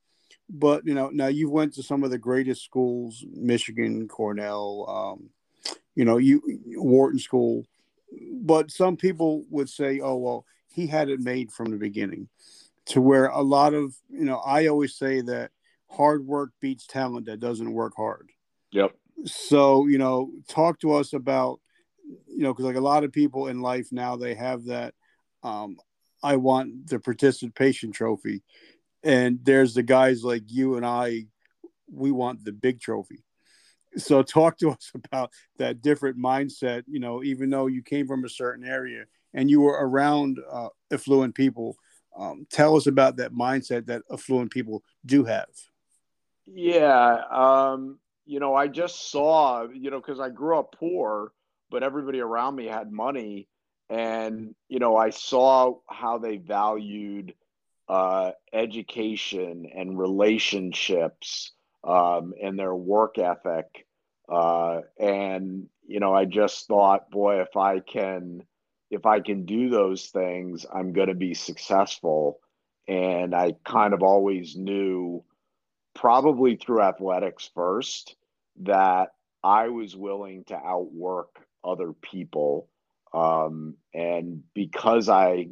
But 0.49 0.85
you 0.85 0.95
know 0.95 1.09
now 1.11 1.29
you 1.29 1.49
went 1.49 1.75
to 1.75 1.85
some 1.85 2.03
of 2.03 2.11
the 2.11 2.19
greatest 2.19 2.65
schools 2.65 3.25
michigan 3.33 4.09
cornell 4.09 4.85
um, 4.89 5.31
you 5.95 6.05
know 6.05 6.17
you 6.17 6.43
wharton 6.77 7.21
school. 7.21 7.65
But 8.33 8.73
some 8.73 8.97
people 8.97 9.45
would 9.51 9.69
say 9.69 10.01
oh 10.01 10.17
well 10.17 10.47
he 10.73 10.89
had 10.89 11.09
it 11.09 11.21
made 11.21 11.53
from 11.53 11.71
the 11.71 11.77
beginning. 11.77 12.29
To 12.87 13.01
where 13.01 13.27
a 13.27 13.43
lot 13.43 13.73
of 13.73 13.95
you 14.09 14.25
know 14.25 14.39
i 14.39 14.67
always 14.67 14.97
say 14.97 15.21
that 15.21 15.53
hard 15.89 16.27
work 16.27 16.51
beats 16.61 16.89
talent 16.89 17.27
that 17.27 17.39
doesn't 17.39 17.73
work 17.73 17.93
hard 17.97 18.31
yep 18.71 18.93
so 19.25 19.87
you 19.87 19.99
know 19.99 20.31
talk 20.49 20.79
to 20.81 20.93
us 20.93 21.13
about 21.13 21.61
you 22.27 22.43
know 22.43 22.53
because 22.53 22.65
like 22.65 22.77
a 22.77 22.81
lot 22.81 23.05
of 23.05 23.13
people 23.13 23.49
in 23.49 23.61
life 23.61 23.89
now 23.93 24.17
they 24.17 24.35
have 24.35 24.65
that 24.65 24.95
um, 25.43 25.77
i 26.23 26.37
want 26.37 26.87
the 26.89 26.99
participation 26.99 27.93
trophy 27.93 28.43
and 29.03 29.39
there's 29.43 29.75
the 29.75 29.83
guys 29.83 30.23
like 30.23 30.45
you 30.47 30.77
and 30.77 30.85
I. 30.85 31.27
We 31.93 32.11
want 32.11 32.45
the 32.45 32.53
big 32.53 32.81
trophy. 32.81 33.25
So 33.97 34.23
talk 34.23 34.59
to 34.59 34.71
us 34.71 34.93
about 34.95 35.31
that 35.59 35.83
different 35.83 36.19
mindset. 36.19 36.85
You 36.87 37.01
know, 37.01 37.23
even 37.23 37.51
though 37.51 37.67
you 37.67 37.83
came 37.83 38.07
from 38.07 38.25
a 38.25 38.29
certain 38.29 38.65
area 38.65 39.05
and 39.35 39.51
you 39.51 39.61
were 39.61 39.79
around 39.81 40.39
uh, 40.51 40.69
affluent 40.93 41.35
people, 41.35 41.77
um, 42.17 42.47
tell 42.51 42.77
us 42.77 42.87
about 42.87 43.17
that 43.17 43.33
mindset 43.33 43.87
that 43.87 44.03
affluent 44.13 44.51
people 44.51 44.83
do 45.07 45.25
have. 45.25 45.49
Yeah, 46.47 47.23
um, 47.31 47.99
you 48.31 48.41
know, 48.41 48.55
I 48.55 48.69
just 48.69 49.11
saw, 49.11 49.67
you 49.69 49.91
know, 49.91 50.01
because 50.01 50.21
I 50.21 50.31
grew 50.31 50.59
up 50.59 50.77
poor, 50.79 51.33
but 51.71 51.83
everybody 51.83 52.21
around 52.21 52.57
me 52.57 52.67
had 52.67 52.93
money, 52.93 53.49
and 53.91 54.55
you 54.69 54.79
know, 54.79 54.97
I 54.97 55.11
saw 55.11 55.81
how 55.89 56.19
they 56.19 56.37
valued 56.39 57.35
uh, 57.89 58.33
education 58.53 59.67
and 59.75 59.99
relationships 59.99 61.53
um, 61.85 62.35
and 62.43 62.59
their 62.59 62.75
work 62.75 63.19
ethic 63.19 63.87
Uh, 64.29 64.83
and 64.99 65.69
you 65.87 66.01
know, 66.01 66.15
I 66.15 66.25
just 66.27 66.69
thought, 66.69 67.11
boy, 67.11 67.41
if 67.43 67.57
I 67.57 67.81
can, 67.81 68.45
if 68.91 69.07
I 69.07 69.21
can 69.21 69.47
do 69.47 69.71
those 69.71 70.07
things, 70.07 70.67
I'm 70.73 70.93
going 70.93 71.09
to 71.09 71.15
be 71.15 71.35
successful. 71.35 72.41
And 72.89 73.35
I 73.35 73.57
kind 73.65 73.95
of 73.95 74.03
always 74.03 74.57
knew, 74.57 75.25
probably 75.95 76.57
through 76.57 76.83
athletics 76.83 77.51
first, 77.55 78.17
that 78.61 79.11
I 79.43 79.69
was 79.69 79.97
willing 79.97 80.45
to 80.45 80.57
outwork 80.57 81.41
other 81.65 81.93
people. 81.93 82.69
Um, 83.13 83.75
and 83.95 84.43
because 84.55 85.09
I, 85.09 85.49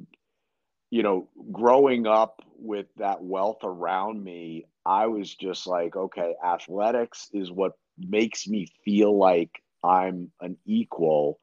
you 0.90 1.02
know, 1.02 1.28
growing 1.52 2.06
up 2.06 2.42
with 2.58 2.86
that 2.96 3.22
wealth 3.22 3.64
around 3.64 4.22
me, 4.22 4.66
I 4.84 5.06
was 5.06 5.34
just 5.34 5.66
like, 5.66 5.96
okay, 5.96 6.34
athletics 6.44 7.28
is 7.32 7.50
what 7.50 7.72
makes 7.98 8.46
me 8.46 8.68
feel 8.84 9.16
like 9.16 9.50
I'm 9.82 10.30
an 10.40 10.56
equal. 10.64 11.38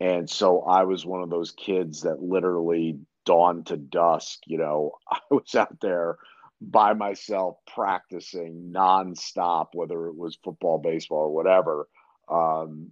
And 0.00 0.28
so 0.28 0.62
I 0.62 0.84
was 0.84 1.06
one 1.06 1.22
of 1.22 1.30
those 1.30 1.52
kids 1.52 2.02
that 2.02 2.22
literally 2.22 2.98
dawn 3.24 3.64
to 3.64 3.76
dusk, 3.76 4.40
you 4.46 4.58
know, 4.58 4.92
I 5.10 5.18
was 5.30 5.54
out 5.54 5.80
there 5.80 6.18
by 6.70 6.94
myself 6.94 7.56
practicing 7.66 8.72
nonstop, 8.72 9.68
whether 9.72 10.06
it 10.06 10.16
was 10.16 10.38
football, 10.42 10.78
baseball, 10.78 11.24
or 11.24 11.34
whatever. 11.34 11.88
Um, 12.28 12.90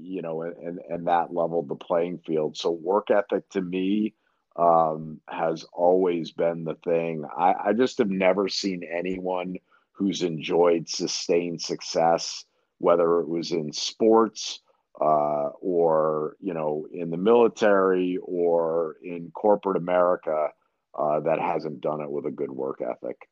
you 0.00 0.22
know, 0.22 0.42
and, 0.42 0.78
and 0.88 1.06
that 1.08 1.32
leveled 1.34 1.68
the 1.68 1.74
playing 1.74 2.18
field. 2.18 2.56
So 2.56 2.70
work 2.70 3.10
ethic 3.10 3.48
to 3.50 3.60
me 3.60 4.14
um, 4.56 5.20
has 5.28 5.64
always 5.72 6.32
been 6.32 6.64
the 6.64 6.76
thing. 6.84 7.24
I, 7.36 7.54
I 7.66 7.72
just 7.72 7.98
have 7.98 8.10
never 8.10 8.48
seen 8.48 8.82
anyone 8.84 9.56
who's 9.92 10.22
enjoyed 10.22 10.88
sustained 10.88 11.60
success, 11.60 12.44
whether 12.78 13.20
it 13.20 13.28
was 13.28 13.52
in 13.52 13.72
sports 13.72 14.60
uh, 15.00 15.48
or 15.60 16.36
you 16.40 16.52
know 16.52 16.86
in 16.92 17.10
the 17.10 17.16
military 17.16 18.18
or 18.22 18.96
in 19.02 19.30
corporate 19.30 19.76
America, 19.76 20.48
uh, 20.94 21.20
that 21.20 21.40
hasn't 21.40 21.80
done 21.80 22.00
it 22.00 22.10
with 22.10 22.26
a 22.26 22.30
good 22.30 22.50
work 22.50 22.80
ethic. 22.80 23.28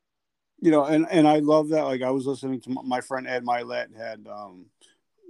You 0.59 0.71
know, 0.71 0.85
and 0.85 1.07
and 1.09 1.27
I 1.27 1.39
love 1.39 1.69
that. 1.69 1.83
Like 1.83 2.01
I 2.01 2.11
was 2.11 2.25
listening 2.25 2.61
to 2.61 2.69
my 2.69 3.01
friend 3.01 3.27
Ed 3.27 3.43
Mylett 3.43 3.95
had 3.95 4.27
um, 4.27 4.67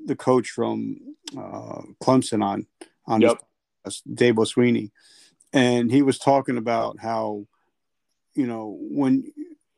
the 0.05 0.15
coach 0.15 0.49
from 0.49 0.97
uh, 1.37 1.81
Clemson 2.03 2.43
on 2.43 2.67
on 3.05 3.21
yep. 3.21 3.37
his, 3.85 4.01
Dabo 4.09 4.45
Swinney, 4.45 4.91
and 5.53 5.91
he 5.91 6.01
was 6.01 6.19
talking 6.19 6.57
about 6.57 6.99
how 6.99 7.47
you 8.33 8.45
know 8.45 8.77
when 8.81 9.31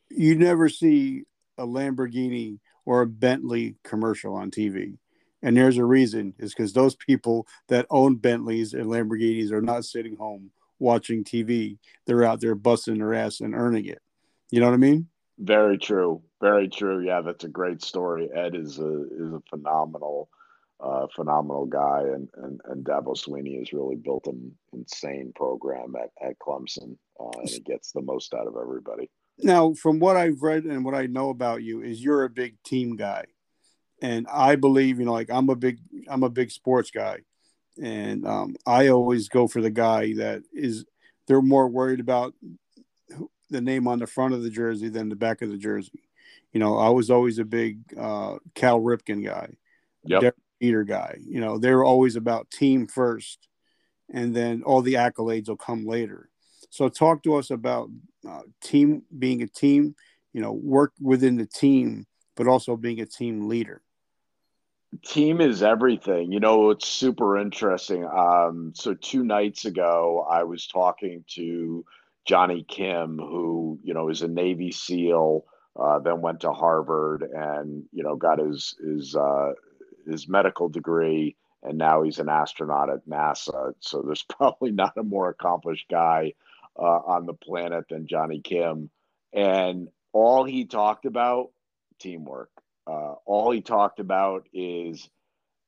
you 0.10 0.36
never 0.36 0.70
see 0.70 1.24
a 1.58 1.66
Lamborghini 1.66 2.60
or 2.86 3.02
a 3.02 3.08
Bentley 3.08 3.76
commercial 3.84 4.36
on 4.36 4.52
TV. 4.52 4.98
And 5.42 5.58
there's 5.58 5.78
a 5.78 5.86
reason 5.86 6.34
is 6.40 6.54
because 6.54 6.74
those 6.74 6.96
people 6.96 7.46
that 7.68 7.86
own 7.90 8.16
Bentleys 8.16 8.74
and 8.74 8.86
Lamborghinis 8.86 9.52
are 9.52 9.62
not 9.62 9.86
sitting 9.86 10.16
home 10.16 10.52
watching 10.84 11.24
TV. 11.24 11.80
They're 12.06 12.24
out 12.24 12.42
there 12.42 12.54
busting 12.54 13.00
their 13.00 13.14
ass 13.14 13.40
and 13.40 13.56
earning 13.56 13.86
it. 13.86 14.02
You 14.52 14.60
know 14.60 14.68
what 14.68 14.76
I 14.76 14.78
mean? 14.78 15.08
Very 15.40 15.80
true. 15.80 16.22
Very 16.42 16.68
true. 16.68 17.04
Yeah, 17.04 17.22
that's 17.22 17.44
a 17.44 17.50
great 17.50 17.82
story. 17.82 18.30
Ed 18.34 18.56
is 18.56 18.78
a 18.78 19.04
is 19.04 19.34
a 19.34 19.42
phenomenal, 19.50 20.30
uh, 20.80 21.08
phenomenal 21.16 21.66
guy, 21.66 22.02
and 22.02 22.30
and 22.36 22.62
and 22.66 22.86
Dabo 22.86 23.18
Swinney 23.18 23.58
has 23.58 23.74
really 23.74 23.96
built 23.96 24.28
an 24.28 24.56
insane 24.74 25.34
program 25.36 25.96
at 25.96 26.12
at 26.22 26.38
Clemson, 26.38 26.98
uh, 27.20 27.40
and 27.40 27.50
he 27.50 27.60
gets 27.62 27.92
the 27.92 28.02
most 28.02 28.34
out 28.34 28.46
of 28.46 28.56
everybody. 28.62 29.10
Now, 29.40 29.74
from 29.74 30.00
what 30.00 30.18
I've 30.18 30.44
read 30.44 30.66
and 30.66 30.86
what 30.86 30.94
I 30.94 31.08
know 31.08 31.30
about 31.32 31.64
you, 31.64 31.82
is 31.82 32.04
you're 32.04 32.26
a 32.26 32.30
big 32.30 32.62
team 32.64 32.96
guy, 32.96 33.26
and 34.02 34.28
I 34.32 34.56
believe 34.56 35.00
you 35.00 35.06
know, 35.06 35.14
like 35.14 35.32
I'm 35.32 35.50
a 35.50 35.56
big 35.56 35.80
I'm 36.08 36.24
a 36.24 36.30
big 36.30 36.52
sports 36.52 36.92
guy, 36.92 37.22
and 37.82 38.26
um, 38.28 38.56
I 38.66 38.90
always 38.90 39.30
go 39.30 39.48
for 39.48 39.62
the 39.62 39.70
guy 39.70 40.14
that 40.14 40.44
is 40.54 40.86
they're 41.28 41.42
more 41.42 41.68
worried 41.68 42.00
about 42.00 42.34
the 43.50 43.62
name 43.62 43.88
on 43.88 44.00
the 44.00 44.08
front 44.08 44.34
of 44.34 44.44
the 44.44 44.50
jersey 44.50 44.90
than 44.90 45.10
the 45.10 45.16
back 45.16 45.42
of 45.42 45.50
the 45.50 45.58
jersey. 45.58 46.10
You 46.52 46.60
know, 46.60 46.78
I 46.78 46.90
was 46.90 47.10
always 47.10 47.40
a 47.40 47.46
big 47.46 47.80
uh, 47.98 48.38
Cal 48.54 48.80
Ripken 48.80 49.26
guy, 49.26 49.56
yep. 50.04 50.36
Peter 50.60 50.84
guy. 50.84 51.18
You 51.26 51.42
know, 51.42 51.58
they're 51.58 51.84
always 51.84 52.16
about 52.16 52.52
team 52.52 52.88
first, 52.88 53.48
and 54.12 54.36
then 54.36 54.64
all 54.64 54.82
the 54.82 54.96
accolades 54.96 55.48
will 55.48 55.58
come 55.58 55.86
later. 55.86 56.30
So, 56.70 56.90
talk 56.90 57.24
to 57.24 57.36
us 57.36 57.50
about 57.50 57.90
uh, 58.28 58.42
team 58.62 59.04
being 59.18 59.42
a 59.42 59.48
team. 59.48 59.96
You 60.34 60.42
know, 60.42 60.52
work 60.52 60.94
within 61.00 61.38
the 61.38 61.46
team, 61.46 62.06
but 62.36 62.48
also 62.48 62.76
being 62.76 63.00
a 63.00 63.06
team 63.06 63.48
leader 63.48 63.83
team 65.02 65.42
is 65.42 65.64
everything. 65.64 66.32
You 66.32 66.40
know, 66.40 66.70
it's 66.70 66.88
super 66.88 67.38
interesting. 67.38 68.06
Um, 68.06 68.74
so 68.76 68.94
two 68.94 69.24
nights 69.24 69.66
ago, 69.66 70.26
I 70.30 70.44
was 70.44 70.68
talking 70.68 71.24
to 71.36 71.86
Jonny 72.26 72.64
Kim, 72.68 73.18
who 73.18 73.80
you 73.84 73.94
know 73.94 74.10
is 74.10 74.22
a 74.22 74.28
Navy 74.28 74.72
SEAL, 74.72 75.46
uh, 75.80 76.00
then 76.00 76.22
went 76.22 76.42
to 76.42 76.52
Harvard 76.52 77.24
and 77.24 77.84
you 77.92 78.04
know 78.04 78.16
got 78.16 78.40
his 78.40 78.76
his 78.84 79.16
uh, 79.16 79.54
his 80.08 80.28
medical 80.28 80.70
degree, 80.70 81.36
and 81.64 81.78
now 81.78 82.04
he's 82.04 82.20
an 82.20 82.30
astronaut 82.30 82.90
at 82.90 83.08
NASA. 83.08 83.74
So 83.80 84.02
there's 84.02 84.24
probably 84.30 84.72
not 84.72 84.98
a 84.98 85.04
more 85.04 85.30
accomplished 85.30 85.88
guy 85.90 86.34
uh, 86.78 86.82
on 87.06 87.26
the 87.26 87.34
planet 87.34 87.86
than 87.90 88.08
Jonny 88.08 88.42
Kim, 88.42 88.90
and 89.34 89.90
all 90.14 90.44
he 90.44 90.66
talked 90.66 91.06
about 91.06 91.52
teamwork. 92.00 92.53
Uh, 92.88 93.14
all 93.26 93.52
he 93.52 93.62
talked 93.62 94.00
about 94.00 94.48
is 94.54 95.10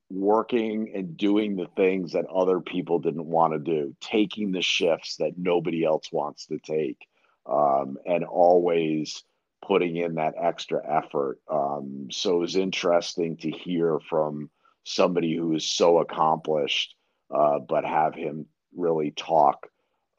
working 0.09 0.91
and 0.95 1.17
doing 1.17 1.55
the 1.55 1.67
things 1.75 2.11
that 2.13 2.25
other 2.25 2.59
people 2.59 2.99
didn't 2.99 3.25
want 3.25 3.53
to 3.53 3.59
do, 3.59 3.95
taking 4.01 4.51
the 4.51 4.61
shifts 4.61 5.17
that 5.17 5.37
nobody 5.37 5.83
else 5.83 6.11
wants 6.11 6.45
to 6.47 6.59
take, 6.59 7.07
um, 7.45 7.97
and 8.05 8.23
always 8.23 9.23
putting 9.65 9.95
in 9.95 10.15
that 10.15 10.35
extra 10.39 10.81
effort. 10.87 11.39
Um, 11.51 12.07
so 12.11 12.35
it 12.35 12.39
was 12.39 12.55
interesting 12.55 13.37
to 13.37 13.49
hear 13.49 13.99
from 14.09 14.49
somebody 14.83 15.35
who 15.35 15.55
is 15.55 15.65
so 15.65 15.99
accomplished, 15.99 16.95
uh, 17.33 17.59
but 17.59 17.83
have 17.83 18.13
him 18.13 18.45
really 18.75 19.11
talk 19.11 19.67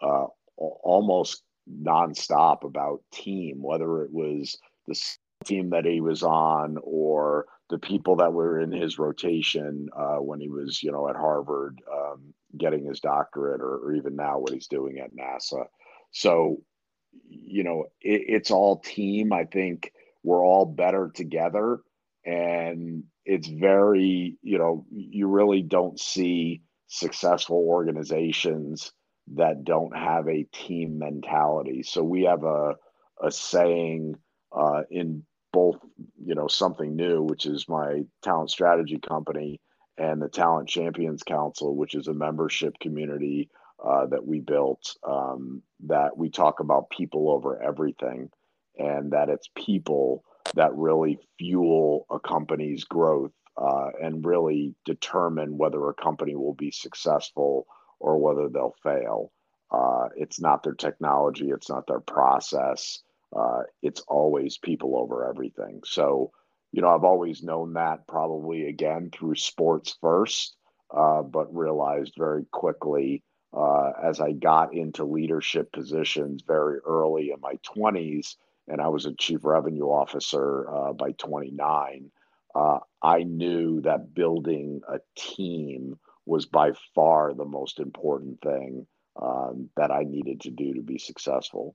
uh, 0.03 0.27
almost 0.57 1.43
nonstop 1.83 2.65
about 2.65 3.03
team, 3.13 3.63
whether 3.63 4.03
it 4.03 4.13
was 4.13 4.59
the 4.87 4.95
team 5.47 5.71
that 5.71 5.85
he 5.85 6.01
was 6.01 6.23
on 6.23 6.79
or 6.83 7.47
the 7.69 7.79
people 7.79 8.17
that 8.17 8.33
were 8.33 8.61
in 8.61 8.71
his 8.71 8.99
rotation 8.99 9.89
uh, 9.97 10.17
when 10.17 10.41
he 10.41 10.49
was, 10.49 10.83
you 10.83 10.93
know, 10.93 11.09
at 11.09 11.17
Harvard 11.17 11.81
um, 11.93 12.35
getting 12.57 12.85
his 12.85 13.01
doctorate, 13.01 13.61
or, 13.61 13.79
or, 13.79 13.95
even 13.95 14.15
now 14.15 14.39
what 14.39 14.53
he's 14.53 14.69
doing 14.69 14.99
at 14.99 15.15
NASA. 15.15 15.65
So, 16.13 16.63
you 17.29 17.65
know, 17.65 17.87
it, 18.01 18.23
it's 18.29 18.51
all 18.51 18.79
team. 18.79 19.33
I 19.33 19.45
think 19.45 19.93
we're 20.23 20.45
all 20.45 20.65
better 20.65 21.11
together, 21.13 21.81
and 22.25 23.05
it's 23.25 23.49
very, 23.49 24.37
you 24.43 24.59
know, 24.59 24.87
you 24.91 25.27
really 25.27 25.63
don't 25.63 25.99
see 25.99 26.63
successful 26.87 27.65
organizations 27.69 28.93
that 29.35 29.65
don't 29.65 29.97
have 29.97 30.29
a 30.29 30.47
team 30.53 30.99
mentality. 30.99 31.83
So 31.83 32.03
we 32.05 32.25
have 32.25 32.45
a 32.45 32.77
a 33.23 33.31
saying 33.31 34.17
uh, 34.53 34.83
in 34.91 35.25
both 35.57 35.79
you 36.23 36.35
know 36.35 36.49
something 36.49 36.95
new 36.95 37.23
which 37.23 37.47
is 37.47 37.67
my 37.67 38.03
talent 38.23 38.51
strategy 38.51 38.99
company 38.99 39.59
and 39.97 40.21
the 40.21 40.29
talent 40.29 40.69
champions 40.69 41.23
council 41.23 41.75
which 41.75 41.95
is 41.95 42.09
a 42.09 42.13
membership 42.13 42.79
community 42.79 43.49
uh, 43.83 44.05
that 44.05 44.27
we 44.27 44.39
built 44.39 44.97
um, 45.03 45.63
that 45.81 46.15
we 46.15 46.29
talk 46.29 46.61
about 46.61 46.91
people 46.91 47.31
over 47.31 47.63
everything 47.63 48.29
and 48.79 49.13
that 49.13 49.31
it's 49.31 49.49
people 49.55 50.23
that 50.57 50.77
really 50.77 51.19
fuel 51.39 52.05
a 52.11 52.21
company's 52.21 52.85
growth 52.85 53.33
uh, 53.57 53.89
and 54.03 54.27
really 54.27 54.75
determine 54.85 55.57
whether 55.57 55.89
a 55.89 55.95
company 55.95 56.37
will 56.37 56.53
be 56.53 56.71
successful 56.71 57.67
or 57.99 58.19
whether 58.19 58.51
they'll 58.51 58.77
fail. 58.83 59.33
Uh, 59.71 60.11
it's 60.17 60.39
not 60.39 60.63
their 60.63 60.75
technology 60.75 61.49
it's 61.49 61.71
not 61.71 61.87
their 61.87 62.01
process 62.01 63.03
uh, 63.37 63.63
it's 63.83 64.01
always 64.09 64.59
people 64.59 64.97
over 64.97 65.29
everything. 65.29 65.81
So, 65.85 66.33
you 66.73 66.83
know, 66.83 66.89
I've 66.89 67.05
always 67.05 67.43
known 67.43 67.75
that 67.75 68.07
probably 68.07 68.69
again 68.69 69.11
through 69.13 69.37
sports 69.37 69.97
first, 70.01 70.57
uh, 70.95 71.23
but 71.23 71.55
realized 71.55 72.15
very 72.17 72.47
quickly 72.51 73.23
uh, 73.57 73.93
as 74.03 74.21
I 74.21 74.33
got 74.33 74.75
into 74.75 75.05
leadership 75.05 75.73
positions 75.73 76.43
very 76.47 76.79
early 76.87 77.31
in 77.31 77.41
my 77.41 77.55
20s, 77.77 78.37
and 78.69 78.81
I 78.81 78.89
was 78.89 79.07
a 79.07 79.15
chief 79.15 79.45
revenue 79.45 79.87
officer 79.87 80.69
uh, 80.69 80.93
by 80.93 81.13
29. 81.13 82.11
Uh, 82.55 82.79
I 83.03 83.23
knew 83.23 83.81
that 83.83 84.15
building 84.15 84.81
a 84.89 84.99
team 85.17 85.99
was 86.25 86.47
by 86.47 86.73
far 86.95 87.35
the 87.35 87.45
most 87.45 87.79
important 87.81 88.41
thing 88.41 88.87
um, 89.21 89.71
that 89.77 89.91
I 89.91 90.03
needed 90.03 90.41
to 90.43 90.51
do 90.51 90.75
to 90.75 90.83
be 90.83 90.99
successful. 90.99 91.75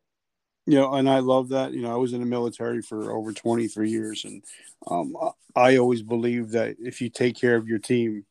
You 0.68 0.76
know, 0.76 0.94
and 0.94 1.10
I 1.10 1.20
love 1.20 1.50
that. 1.50 1.74
You 1.74 1.82
know, 1.82 1.92
I 1.92 1.98
was 1.98 2.14
in 2.14 2.20
the 2.20 2.26
military 2.26 2.82
for 2.82 3.12
over 3.12 3.34
23 3.34 3.90
years, 3.90 4.26
and 4.26 4.44
um, 4.88 5.16
I 5.56 5.78
always 5.78 6.04
believe 6.04 6.52
that 6.52 6.76
if 6.80 7.02
you 7.02 7.10
take 7.10 7.36
care 7.36 7.56
of 7.56 7.68
your 7.68 7.80
team, 7.80 8.26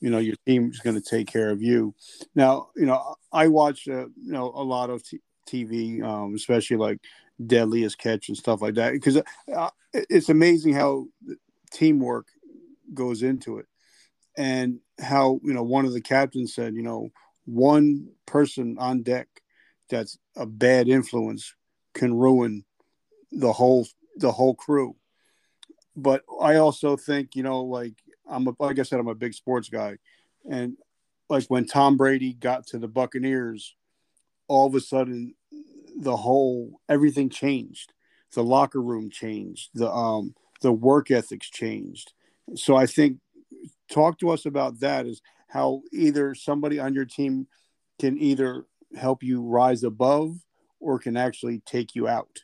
you 0.00 0.10
know, 0.10 0.18
your 0.18 0.36
team 0.46 0.70
is 0.70 0.80
going 0.80 1.00
to 1.00 1.08
take 1.08 1.28
care 1.28 1.50
of 1.50 1.62
you. 1.62 1.94
Now, 2.34 2.68
you 2.76 2.86
know, 2.86 3.14
I 3.32 3.48
watch, 3.48 3.88
uh, 3.88 4.06
you 4.08 4.32
know, 4.32 4.52
a 4.54 4.62
lot 4.62 4.90
of 4.90 5.02
t- 5.04 5.20
TV, 5.48 6.02
um, 6.02 6.34
especially 6.34 6.76
like 6.76 6.98
Deadliest 7.44 7.98
Catch 7.98 8.28
and 8.28 8.36
stuff 8.36 8.60
like 8.60 8.74
that, 8.74 8.92
because 8.92 9.22
uh, 9.54 9.70
it's 9.92 10.28
amazing 10.28 10.74
how 10.74 11.06
teamwork 11.70 12.26
goes 12.94 13.22
into 13.22 13.58
it, 13.58 13.66
and 14.36 14.80
how 15.00 15.40
you 15.44 15.54
know 15.54 15.62
one 15.62 15.86
of 15.86 15.92
the 15.92 16.00
captains 16.00 16.54
said, 16.54 16.74
you 16.74 16.82
know, 16.82 17.10
one 17.44 18.08
person 18.26 18.76
on 18.78 19.02
deck 19.02 19.28
that's 19.88 20.18
a 20.36 20.46
bad 20.46 20.88
influence 20.88 21.54
can 21.96 22.14
ruin 22.14 22.64
the 23.32 23.52
whole 23.52 23.86
the 24.16 24.30
whole 24.30 24.54
crew. 24.54 24.94
But 25.96 26.22
I 26.40 26.56
also 26.56 26.96
think, 26.96 27.34
you 27.34 27.42
know, 27.42 27.62
like 27.64 27.94
I'm 28.28 28.46
a, 28.46 28.52
like 28.58 28.78
I 28.78 28.82
said, 28.82 29.00
I'm 29.00 29.08
a 29.08 29.14
big 29.14 29.34
sports 29.34 29.68
guy, 29.68 29.96
and 30.48 30.76
like 31.28 31.46
when 31.48 31.66
Tom 31.66 31.96
Brady 31.96 32.34
got 32.34 32.66
to 32.68 32.78
the 32.78 32.88
Buccaneers, 32.88 33.74
all 34.46 34.66
of 34.66 34.74
a 34.74 34.80
sudden 34.80 35.34
the 35.98 36.16
whole 36.16 36.80
everything 36.88 37.30
changed. 37.30 37.92
The 38.34 38.44
locker 38.44 38.82
room 38.82 39.10
changed. 39.10 39.70
The 39.74 39.90
um 39.90 40.34
the 40.60 40.72
work 40.72 41.10
ethics 41.10 41.48
changed. 41.48 42.12
So 42.54 42.76
I 42.76 42.86
think 42.86 43.18
talk 43.90 44.18
to 44.18 44.30
us 44.30 44.46
about 44.46 44.80
that 44.80 45.06
is 45.06 45.22
how 45.48 45.82
either 45.92 46.34
somebody 46.34 46.78
on 46.78 46.92
your 46.92 47.06
team 47.06 47.46
can 47.98 48.18
either 48.18 48.66
help 48.94 49.22
you 49.22 49.42
rise 49.42 49.82
above 49.82 50.36
or 50.86 50.98
can 50.98 51.16
actually 51.16 51.60
take 51.66 51.94
you 51.96 52.06
out. 52.06 52.38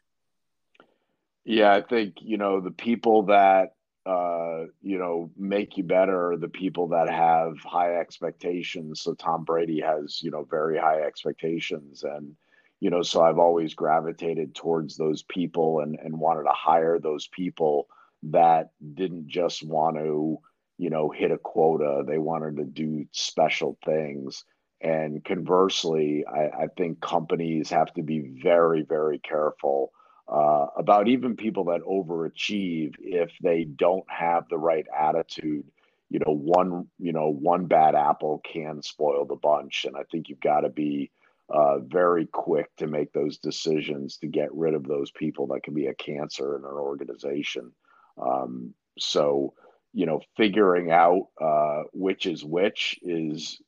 Yeah, 1.45 1.73
I 1.73 1.81
think, 1.81 2.17
you 2.21 2.37
know, 2.37 2.61
the 2.61 2.71
people 2.71 3.25
that 3.25 3.75
uh, 4.05 4.65
you 4.81 4.99
know, 4.99 5.31
make 5.37 5.77
you 5.77 5.85
better 5.85 6.33
are 6.33 6.37
the 6.37 6.49
people 6.49 6.89
that 6.89 7.09
have 7.09 7.57
high 7.59 8.01
expectations. 8.01 9.01
So 9.01 9.15
Tom 9.15 9.45
Brady 9.45 9.81
has, 9.81 10.21
you 10.23 10.33
know, 10.33 10.43
very 10.43 10.77
high 10.77 11.03
expectations 11.03 12.03
and 12.03 12.35
you 12.81 12.91
know, 12.91 13.03
so 13.03 13.23
I've 13.23 13.39
always 13.39 13.75
gravitated 13.75 14.57
towards 14.57 14.97
those 14.97 15.23
people 15.23 15.81
and 15.81 15.97
and 16.03 16.19
wanted 16.19 16.43
to 16.43 16.53
hire 16.53 16.99
those 16.99 17.29
people 17.29 17.87
that 18.25 18.71
didn't 18.95 19.29
just 19.29 19.63
want 19.65 19.99
to, 19.99 20.39
you 20.79 20.91
know, 20.91 21.09
hit 21.09 21.31
a 21.31 21.39
quota. 21.39 22.03
They 22.05 22.19
wanted 22.19 22.57
to 22.57 22.65
do 22.65 23.07
special 23.13 23.79
things. 23.85 24.45
And 24.83 25.25
conversely, 25.25 26.25
I, 26.27 26.65
I 26.65 26.67
think 26.77 27.01
companies 27.01 27.71
have 27.71 27.95
to 27.95 28.03
be 28.03 28.35
very, 28.43 28.83
very 28.83 29.21
careful 29.21 29.93
uh, 30.29 30.67
about 30.77 31.09
even 31.09 31.37
people 31.37 31.65
that 31.65 31.83
overachieve 31.83 32.95
if 32.99 33.31
they 33.43 33.65
don't 33.65 34.05
have 34.11 34.49
the 34.49 34.59
right 34.59 34.87
attitude. 34.97 35.65
You 36.11 36.19
know, 36.27 36.33
one 36.33 36.89
you 36.99 37.13
know 37.13 37.29
one 37.29 37.67
bad 37.67 37.95
apple 37.95 38.43
can 38.45 38.83
spoil 38.83 39.25
the 39.25 39.37
bunch, 39.37 39.85
and 39.87 39.97
I 39.97 40.03
think 40.11 40.29
you've 40.29 40.41
got 40.41 40.61
to 40.61 40.69
be 40.69 41.11
uh, 41.49 41.79
very 41.79 42.27
quick 42.27 42.75
to 42.77 42.87
make 42.87 43.13
those 43.13 43.39
decisions 43.39 44.17
to 44.19 44.27
get 44.27 44.53
rid 44.55 44.75
of 44.75 44.87
those 44.87 45.11
people 45.11 45.47
that 45.49 45.63
can 45.63 45.75
be 45.75 45.87
a 45.87 45.95
cancer 45.95 46.57
in 46.57 46.65
an 46.65 46.71
organization. 46.71 47.73
Um, 48.21 48.75
so, 48.99 49.55
you 49.93 50.07
know, 50.07 50.21
figuring 50.37 50.91
out 50.91 51.29
uh, 51.41 51.83
which 51.93 52.27
is 52.27 52.45
which 52.45 52.99
is 53.03 53.61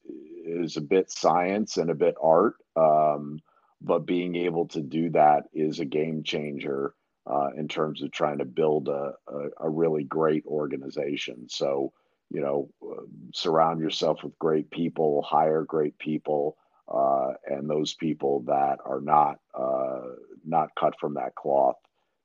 is 0.44 0.76
a 0.76 0.80
bit 0.80 1.10
science 1.10 1.76
and 1.76 1.90
a 1.90 1.94
bit 1.94 2.14
art. 2.22 2.54
Um, 2.76 3.40
but 3.80 4.06
being 4.06 4.34
able 4.36 4.66
to 4.68 4.80
do 4.80 5.10
that 5.10 5.44
is 5.52 5.80
a 5.80 5.84
game 5.84 6.22
changer 6.22 6.94
uh, 7.26 7.48
in 7.56 7.68
terms 7.68 8.02
of 8.02 8.10
trying 8.10 8.38
to 8.38 8.44
build 8.44 8.88
a, 8.88 9.12
a, 9.28 9.48
a 9.60 9.68
really 9.68 10.04
great 10.04 10.44
organization. 10.46 11.46
So, 11.48 11.92
you 12.30 12.40
know, 12.40 12.68
uh, 12.82 13.02
surround 13.32 13.80
yourself 13.80 14.22
with 14.22 14.38
great 14.38 14.70
people, 14.70 15.22
hire 15.22 15.64
great 15.64 15.98
people, 15.98 16.56
uh, 16.88 17.32
and 17.46 17.68
those 17.68 17.94
people 17.94 18.40
that 18.46 18.78
are 18.84 19.00
not 19.00 19.38
uh, 19.54 20.02
not 20.44 20.74
cut 20.78 20.98
from 21.00 21.14
that 21.14 21.34
cloth, 21.34 21.76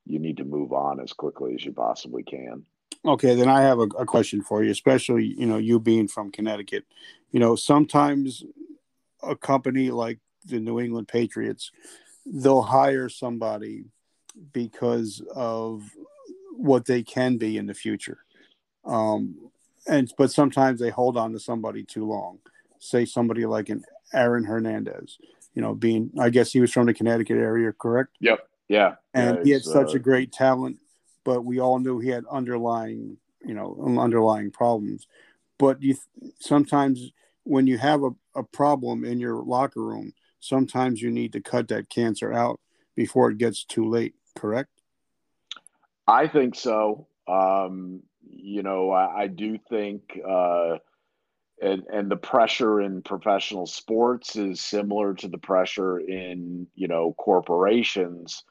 you 0.06 0.20
need 0.20 0.38
to 0.38 0.44
move 0.44 0.74
on 0.74 1.00
as 1.00 1.14
quickly 1.14 1.56
as 1.56 1.64
you 1.64 1.72
possibly 1.72 2.24
can. 2.24 2.66
Okay, 3.06 3.36
then 3.36 3.48
I 3.48 3.62
have 3.62 3.80
a, 3.80 3.88
a 3.98 4.06
question 4.06 4.42
for 4.42 4.64
you, 4.64 4.72
especially 4.72 5.26
you 5.38 5.46
know 5.46 5.58
you 5.58 5.80
being 5.80 6.08
from 6.08 6.32
Connecticut. 6.32 6.86
You 7.32 7.40
know, 7.40 7.56
sometimes 7.56 8.44
a 9.24 9.36
company 9.36 9.92
like 9.92 10.20
the 10.46 10.60
New 10.60 10.80
England 10.80 11.08
Patriots, 11.08 11.72
they'll 12.26 12.62
hire 12.62 13.10
somebody 13.10 13.86
because 14.54 15.22
of 15.34 15.84
what 16.56 16.86
they 16.86 17.04
can 17.04 17.38
be 17.38 17.58
in 17.58 17.68
the 17.68 17.74
future. 17.74 18.20
Um, 18.86 19.50
and 19.88 20.12
but 20.18 20.32
sometimes 20.32 20.80
they 20.80 20.90
hold 20.90 21.18
on 21.18 21.32
to 21.34 21.40
somebody 21.40 21.84
too 21.84 22.06
long. 22.06 22.40
Say 22.80 23.06
somebody 23.06 23.46
like 23.46 23.70
an 23.70 23.84
Aaron 24.14 24.44
Hernandez, 24.44 25.18
you 25.54 25.62
know, 25.62 25.74
being 25.74 26.12
I 26.20 26.30
guess 26.30 26.52
he 26.52 26.60
was 26.60 26.72
from 26.72 26.88
the 26.88 26.94
Connecticut 26.94 27.38
area, 27.38 27.72
correct? 27.74 28.16
Yep. 28.20 28.48
Yeah. 28.68 28.96
And 29.14 29.38
yeah, 29.38 29.44
he 29.44 29.50
had 29.52 29.64
such 29.64 29.94
uh, 29.94 29.98
a 29.98 30.00
great 30.00 30.32
talent, 30.32 30.80
but 31.30 31.46
we 31.46 31.60
all 31.60 31.78
knew 31.78 32.00
he 32.00 32.10
had 32.10 32.26
underlying, 32.32 33.16
you 33.46 33.54
know, 33.54 33.78
underlying 34.00 34.50
problems. 34.50 35.06
But 35.60 35.80
you 35.80 35.96
sometimes 36.40 37.12
when 37.44 37.68
you 37.68 37.78
have 37.78 38.02
a, 38.02 38.10
a 38.36 38.42
problem 38.42 39.06
in 39.06 39.20
your 39.20 39.36
locker 39.44 39.84
room, 39.84 40.14
sometimes 40.40 41.04
you 41.04 41.12
need 41.12 41.32
to 41.34 41.40
cut 41.40 41.68
that 41.68 41.88
cancer 41.88 42.34
out 42.34 42.60
before 42.96 43.30
it 43.30 43.38
gets 43.38 43.64
too 43.64 43.88
late, 43.88 44.16
correct? 44.36 44.72
I 46.08 46.28
think 46.28 46.56
so. 46.56 47.06
Um, 47.28 48.02
you 48.28 48.64
know, 48.64 48.90
I, 48.90 49.22
I 49.22 49.28
do 49.28 49.60
think, 49.70 50.20
uh, 50.28 50.78
and 51.62 51.84
and 51.94 52.10
the 52.10 52.18
pressure 52.18 52.82
in 52.82 53.04
professional 53.04 53.68
sports 53.68 54.36
is 54.36 54.62
similar 54.62 55.14
to 55.14 55.28
the 55.28 55.38
pressure 55.38 56.00
in 56.00 56.66
you 56.74 56.88
know 56.88 57.14
corporations. 57.20 58.44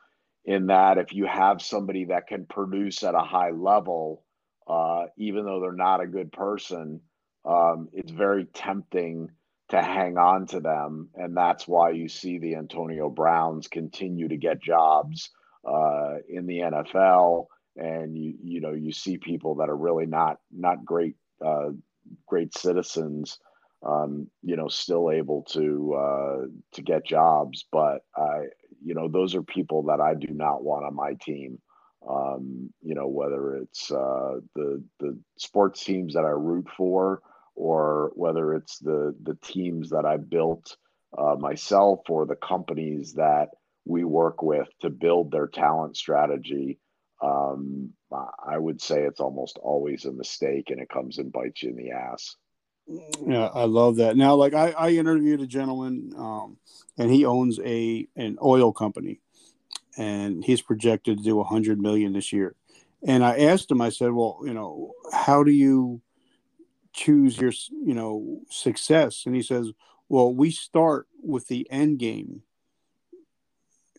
In 0.49 0.69
that, 0.69 0.97
if 0.97 1.13
you 1.13 1.27
have 1.27 1.61
somebody 1.61 2.07
that 2.07 2.27
can 2.27 2.47
produce 2.47 3.03
at 3.03 3.15
a 3.15 3.21
high 3.21 3.51
level, 3.51 4.25
uh, 4.67 5.05
even 5.19 5.45
though 5.45 5.61
they're 5.61 5.73
not 5.73 6.01
a 6.01 6.07
good 6.07 6.33
person, 6.33 7.03
um, 7.45 7.89
it's 7.93 8.11
very 8.11 8.47
tempting 8.47 9.31
to 9.69 9.83
hang 9.83 10.17
on 10.17 10.47
to 10.47 10.61
them. 10.61 11.11
And 11.15 11.37
that's 11.37 11.69
why 11.69 11.91
you 11.91 12.09
see 12.09 12.39
the 12.39 12.55
Antonio 12.57 13.11
Browns 13.11 13.69
continue 13.69 14.29
to 14.29 14.39
get 14.39 14.63
jobs 14.63 15.31
uh, 15.67 16.15
in 16.29 16.47
the 16.47 16.61
NFL. 16.61 17.47
And 17.77 18.17
you 18.17 18.35
you 18.43 18.61
know 18.63 18.73
you 18.73 18.91
see 18.93 19.19
people 19.19 19.57
that 19.57 19.69
are 19.69 19.77
really 19.77 20.07
not 20.07 20.39
not 20.51 20.85
great 20.85 21.17
uh, 21.45 21.71
great 22.27 22.57
citizens, 22.57 23.39
um, 23.87 24.29
you 24.43 24.57
know, 24.57 24.69
still 24.69 25.11
able 25.11 25.43
to 25.51 25.95
uh, 25.95 26.47
to 26.73 26.83
get 26.83 27.07
jobs. 27.07 27.67
But 27.71 27.99
I 28.17 28.47
you 28.85 28.95
know 28.95 29.09
those 29.09 29.35
are 29.35 29.43
people 29.43 29.85
that 29.85 30.01
I 30.01 30.14
do 30.14 30.33
not 30.33 30.62
want 30.62 30.85
on 30.85 30.95
my 30.95 31.14
team. 31.21 31.59
Um, 32.09 32.73
you 32.83 32.95
know 32.95 33.09
whether 33.09 33.57
it's 33.57 33.91
uh, 33.91 34.41
the 34.55 34.83
the 35.01 35.19
sports 35.38 35.85
teams 35.85 36.14
that 36.14 36.25
I 36.25 36.31
root 36.31 36.69
for 36.77 37.23
or 37.55 38.12
whether 38.14 38.55
it's 38.55 38.79
the 38.79 39.14
the 39.23 39.37
teams 39.43 39.91
that 39.91 40.05
I 40.05 40.17
built 40.17 40.77
uh, 41.17 41.35
myself 41.38 42.01
or 42.09 42.27
the 42.27 42.37
companies 42.37 43.14
that 43.14 43.49
we 43.85 44.05
work 44.05 44.43
with 44.43 44.69
to 44.83 44.91
build 44.91 45.31
their 45.33 45.47
talent 45.49 45.97
strategy. 45.97 46.79
Um, 47.23 47.95
I 48.12 48.57
would 48.59 48.81
say 48.81 49.03
it's 49.03 49.21
almost 49.21 49.59
always 49.61 50.05
a 50.05 50.12
mistake, 50.12 50.71
and 50.71 50.81
it 50.81 50.88
comes 50.88 51.19
and 51.19 51.33
bites 51.33 51.62
you 51.62 51.71
in 51.71 51.77
the 51.77 51.91
ass. 51.91 52.37
Yeah, 52.88 53.51
I 53.55 53.64
love 53.64 53.96
that. 53.96 54.16
Now, 54.16 54.35
like 54.35 54.55
I, 54.55 54.70
I 54.70 54.90
interviewed 54.90 55.40
a 55.40 55.46
gentleman, 55.46 56.12
um, 56.16 56.57
and 56.96 57.11
he 57.11 57.24
owns 57.24 57.61
a 57.61 58.09
an 58.16 58.38
oil 58.42 58.72
company, 58.72 59.20
and 59.96 60.42
he's 60.42 60.62
projected 60.62 61.18
to 61.18 61.24
do 61.24 61.40
a 61.40 61.44
hundred 61.44 61.81
million 61.81 62.14
this 62.14 62.33
year. 62.33 62.55
And 63.07 63.24
I 63.24 63.38
asked 63.38 63.70
him, 63.70 63.81
I 63.81 63.90
said, 63.90 64.12
"Well, 64.12 64.40
you 64.44 64.55
know, 64.55 64.92
how 65.12 65.44
do 65.44 65.51
you 65.51 66.01
choose 66.92 67.38
your 67.38 67.53
you 67.70 67.94
know 67.94 68.40
success 68.51 69.22
and 69.24 69.35
he 69.35 69.42
says 69.42 69.70
well 70.09 70.35
we 70.35 70.51
start 70.51 71.07
with 71.22 71.46
the 71.46 71.64
end 71.70 71.98
game 71.98 72.42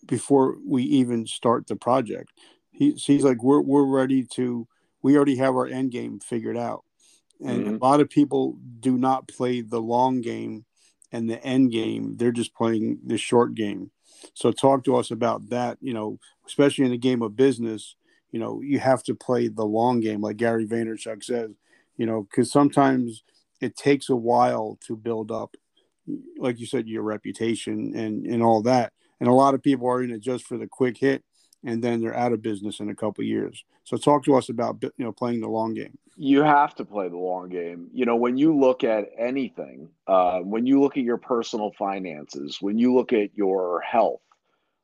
before 0.06 0.58
we 0.68 0.84
even 0.84 1.26
start 1.26 1.68
the 1.68 1.78
project 1.78 2.32
he, 2.72 2.92
he's 2.92 3.24
like 3.24 3.42
we're, 3.42 3.62
we're 3.62 3.86
ready 3.86 4.24
to 4.24 4.68
we 5.02 5.16
already 5.16 5.38
have 5.38 5.56
our 5.56 5.68
end 5.68 5.92
game 5.92 6.20
figured 6.20 6.58
out 6.58 6.84
and 7.42 7.66
mm-hmm. 7.66 7.76
a 7.76 7.86
lot 7.86 8.00
of 8.00 8.10
people 8.10 8.58
do 8.80 8.98
not 8.98 9.28
play 9.28 9.62
the 9.62 9.82
long 9.82 10.22
game 10.22 10.66
and 11.12 11.30
the 11.30 11.44
end 11.44 11.72
game 11.72 12.16
they're 12.18 12.32
just 12.32 12.54
playing 12.54 13.00
the 13.06 13.18
short 13.18 13.56
game 13.56 13.92
so 14.34 14.52
talk 14.52 14.84
to 14.84 14.96
us 14.96 15.12
about 15.12 15.50
that 15.50 15.78
you 15.82 15.94
know 15.94 16.20
especially 16.46 16.86
in 16.86 16.92
the 16.92 16.98
game 16.98 17.22
of 17.22 17.36
business 17.36 17.96
you 18.32 18.40
know 18.40 18.62
you 18.62 18.80
have 18.80 19.04
to 19.04 19.16
play 19.16 19.48
the 19.48 19.66
long 19.66 20.00
game 20.00 20.22
like 20.22 20.38
gary 20.38 20.68
vaynerchuk 20.68 21.24
says 21.24 21.52
you 22.00 22.06
know, 22.06 22.24
because 22.24 22.52
sometimes 22.52 23.24
it 23.60 23.76
takes 23.76 24.10
a 24.10 24.16
while 24.16 24.80
to 24.88 24.96
build 24.96 25.32
up, 25.32 25.56
like 26.38 26.58
you 26.58 26.66
said, 26.66 26.88
your 26.88 27.04
reputation 27.04 27.94
and 27.94 28.26
and 28.26 28.42
all 28.42 28.64
that. 28.64 28.94
and 29.20 29.28
a 29.28 29.34
lot 29.34 29.54
of 29.54 29.62
people 29.62 29.88
are 29.88 30.02
in 30.02 30.12
it 30.12 30.22
just 30.22 30.46
for 30.46 30.58
the 30.58 30.66
quick 30.66 30.98
hit, 30.98 31.24
and 31.64 31.84
then 31.84 32.02
they're 32.02 32.16
out 32.16 32.34
of 32.34 32.42
business 32.42 32.80
in 32.80 32.90
a 32.90 32.96
couple 32.96 33.24
years. 33.24 33.64
So 33.84 33.98
talk 33.98 34.24
to 34.26 34.36
us 34.36 34.50
about 34.50 34.82
you 34.82 35.06
know 35.06 35.12
playing 35.12 35.42
the 35.42 35.50
long 35.50 35.74
game. 35.74 35.98
You 36.16 36.44
have 36.44 36.76
to 36.76 36.86
play 36.86 37.08
the 37.08 37.18
long 37.18 37.50
game. 37.50 37.90
You 37.94 38.06
know, 38.06 38.16
when 38.16 38.38
you 38.38 38.58
look 38.58 38.84
at 38.84 39.10
anything, 39.18 39.90
uh, 40.08 40.40
when 40.40 40.66
you 40.66 40.82
look 40.82 40.98
at 40.98 41.04
your 41.04 41.18
personal 41.18 41.72
finances, 41.78 42.58
when 42.62 42.78
you 42.78 42.94
look 42.94 43.14
at 43.14 43.36
your 43.36 43.82
health, 43.82 44.22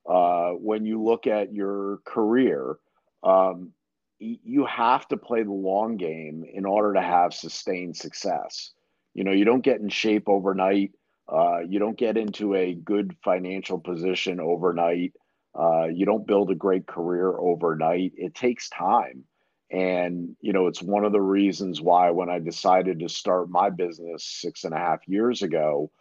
uh, 0.09 0.51
when 0.51 0.85
you 0.85 1.03
look 1.03 1.27
at 1.27 1.53
your 1.53 1.99
career, 2.05 2.77
um, 3.23 3.71
you 4.19 4.65
have 4.65 5.07
to 5.09 5.17
play 5.17 5.43
the 5.43 5.51
long 5.51 5.97
game 5.97 6.45
in 6.53 6.65
order 6.65 6.93
to 6.93 7.01
have 7.01 7.33
sustained 7.33 7.97
success. 7.97 8.71
You 9.13 9.23
know, 9.23 9.31
you 9.31 9.45
don't 9.45 9.63
get 9.63 9.81
in 9.81 9.89
shape 9.89 10.29
overnight. 10.29 10.91
Uh, 11.27 11.59
you 11.59 11.79
don't 11.79 11.97
get 11.97 12.17
into 12.17 12.53
a 12.55 12.73
good 12.73 13.15
financial 13.23 13.79
position 13.79 14.39
overnight. 14.39 15.13
Uh, 15.57 15.85
you 15.85 16.05
don't 16.05 16.27
build 16.27 16.51
a 16.51 16.55
great 16.55 16.85
career 16.85 17.29
overnight. 17.37 18.13
It 18.17 18.35
takes 18.35 18.69
time. 18.69 19.23
And, 19.71 20.35
you 20.41 20.53
know, 20.53 20.67
it's 20.67 20.81
one 20.81 21.05
of 21.05 21.11
the 21.11 21.21
reasons 21.21 21.81
why 21.81 22.11
when 22.11 22.29
I 22.29 22.39
decided 22.39 22.99
to 22.99 23.09
start 23.09 23.49
my 23.49 23.69
business 23.69 24.23
six 24.23 24.63
and 24.63 24.73
a 24.73 24.77
half 24.77 25.07
years 25.07 25.41
ago, 25.41 25.91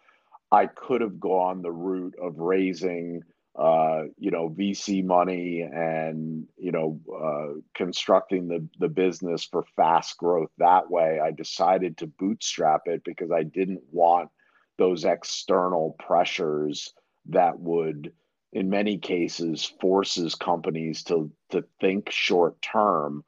I 0.52 0.66
could 0.66 1.00
have 1.00 1.18
gone 1.18 1.62
the 1.62 1.72
route 1.72 2.14
of 2.20 2.38
raising 2.38 3.22
uh, 3.56 4.04
you 4.18 4.32
know, 4.32 4.50
VC 4.50 5.04
money 5.04 5.60
and, 5.60 6.46
you 6.56 6.72
know, 6.72 7.00
uh, 7.14 7.60
constructing 7.74 8.48
the, 8.48 8.66
the 8.80 8.88
business 8.88 9.44
for 9.44 9.64
fast 9.76 10.18
growth 10.18 10.50
that 10.58 10.90
way. 10.90 11.20
I 11.20 11.30
decided 11.30 11.96
to 11.98 12.08
bootstrap 12.08 12.82
it 12.86 13.02
because 13.04 13.30
I 13.30 13.44
didn't 13.44 13.82
want 13.92 14.30
those 14.76 15.04
external 15.04 15.94
pressures 16.00 16.92
that 17.26 17.56
would, 17.60 18.12
in 18.54 18.70
many 18.70 18.96
cases, 18.96 19.64
forces 19.80 20.36
companies 20.36 21.02
to, 21.02 21.30
to 21.50 21.64
think 21.80 22.08
short 22.10 22.62
term. 22.62 23.24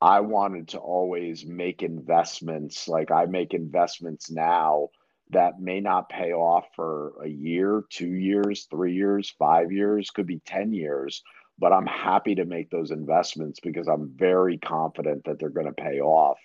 I 0.00 0.20
wanted 0.20 0.68
to 0.68 0.78
always 0.78 1.46
make 1.46 1.82
investments 1.82 2.88
like 2.88 3.12
I 3.12 3.26
make 3.26 3.54
investments 3.54 4.30
now 4.30 4.88
that 5.30 5.60
may 5.60 5.80
not 5.80 6.10
pay 6.10 6.32
off 6.32 6.66
for 6.74 7.14
a 7.22 7.28
year, 7.28 7.84
two 7.88 8.12
years, 8.12 8.66
three 8.68 8.94
years, 8.94 9.34
five 9.38 9.72
years, 9.72 10.10
could 10.10 10.26
be 10.26 10.40
10 10.40 10.74
years. 10.74 11.22
But 11.56 11.72
I'm 11.72 11.86
happy 11.86 12.34
to 12.34 12.44
make 12.44 12.68
those 12.68 12.90
investments 12.90 13.60
because 13.60 13.86
I'm 13.86 14.10
very 14.16 14.58
confident 14.58 15.24
that 15.24 15.38
they're 15.38 15.48
going 15.50 15.66
to 15.66 15.72
pay 15.72 16.00
off. 16.00 16.38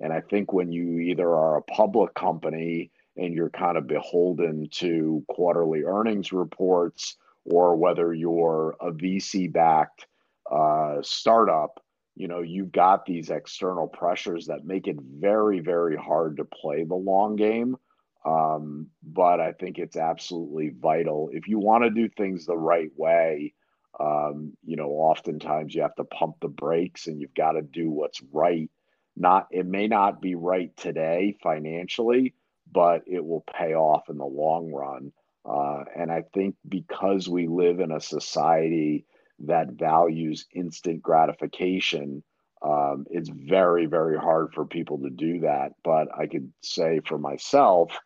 And 0.00 0.10
I 0.10 0.22
think 0.22 0.54
when 0.54 0.72
you 0.72 0.98
either 1.00 1.28
are 1.28 1.58
a 1.58 1.62
public 1.62 2.14
company 2.14 2.90
and 3.16 3.34
you're 3.34 3.50
kind 3.50 3.76
of 3.76 3.86
beholden 3.86 4.68
to 4.72 5.22
quarterly 5.28 5.82
earnings 5.82 6.32
reports, 6.32 7.16
or 7.44 7.76
whether 7.76 8.12
you're 8.14 8.76
a 8.80 8.90
VC 8.90 9.52
backed 9.52 10.06
uh, 10.50 10.96
startup, 11.02 11.80
you 12.16 12.28
know, 12.28 12.40
you've 12.42 12.72
got 12.72 13.06
these 13.06 13.30
external 13.30 13.88
pressures 13.88 14.46
that 14.46 14.64
make 14.64 14.86
it 14.86 14.96
very, 15.00 15.60
very 15.60 15.96
hard 15.96 16.36
to 16.36 16.44
play 16.44 16.84
the 16.84 16.94
long 16.94 17.36
game 17.36 17.76
um, 18.24 18.88
but 19.02 19.40
I 19.40 19.52
think 19.52 19.78
it's 19.78 19.96
absolutely 19.96 20.70
vital. 20.80 21.28
If 21.32 21.46
you 21.46 21.58
want 21.58 21.84
to 21.84 21.90
do 21.90 22.08
things 22.08 22.46
the 22.46 22.56
right 22.56 22.90
way, 22.96 23.54
um, 24.00 24.56
you 24.64 24.76
know, 24.76 24.88
oftentimes 24.90 25.74
you 25.74 25.82
have 25.82 25.94
to 25.96 26.04
pump 26.04 26.36
the 26.40 26.48
brakes 26.48 27.06
and 27.06 27.20
you've 27.20 27.34
got 27.34 27.52
to 27.52 27.62
do 27.62 27.90
what's 27.90 28.22
right. 28.32 28.70
Not, 29.16 29.48
it 29.50 29.66
may 29.66 29.86
not 29.88 30.20
be 30.20 30.34
right 30.34 30.74
today 30.76 31.36
financially, 31.42 32.34
but 32.72 33.02
it 33.06 33.24
will 33.24 33.44
pay 33.54 33.74
off 33.74 34.08
in 34.08 34.16
the 34.16 34.24
long 34.24 34.72
run. 34.72 35.12
Uh, 35.44 35.84
and 35.96 36.10
I 36.10 36.24
think 36.32 36.56
because 36.68 37.28
we 37.28 37.46
live 37.46 37.80
in 37.80 37.92
a 37.92 38.00
society 38.00 39.04
that 39.40 39.72
values 39.72 40.46
instant 40.54 41.02
gratification, 41.02 42.22
um, 42.62 43.06
it's 43.10 43.28
very, 43.28 43.86
very 43.86 44.16
hard 44.16 44.54
for 44.54 44.64
people 44.64 44.98
to 45.00 45.10
do 45.10 45.40
that. 45.40 45.72
But 45.82 46.08
I 46.16 46.26
could 46.26 46.50
say 46.62 47.00
for 47.06 47.18
myself, 47.18 47.98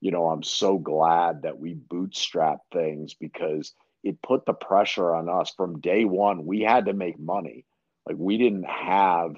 you 0.00 0.10
know, 0.10 0.26
I'm 0.28 0.42
so 0.42 0.78
glad 0.78 1.42
that 1.42 1.58
we 1.58 1.74
bootstrap 1.74 2.60
things 2.72 3.14
because 3.14 3.74
it 4.02 4.22
put 4.22 4.46
the 4.46 4.54
pressure 4.54 5.14
on 5.14 5.28
us 5.28 5.52
from 5.56 5.80
day 5.80 6.04
one. 6.04 6.46
We 6.46 6.60
had 6.60 6.86
to 6.86 6.92
make 6.92 7.18
money. 7.18 7.66
Like 8.06 8.16
we 8.18 8.38
didn't 8.38 8.68
have 8.68 9.34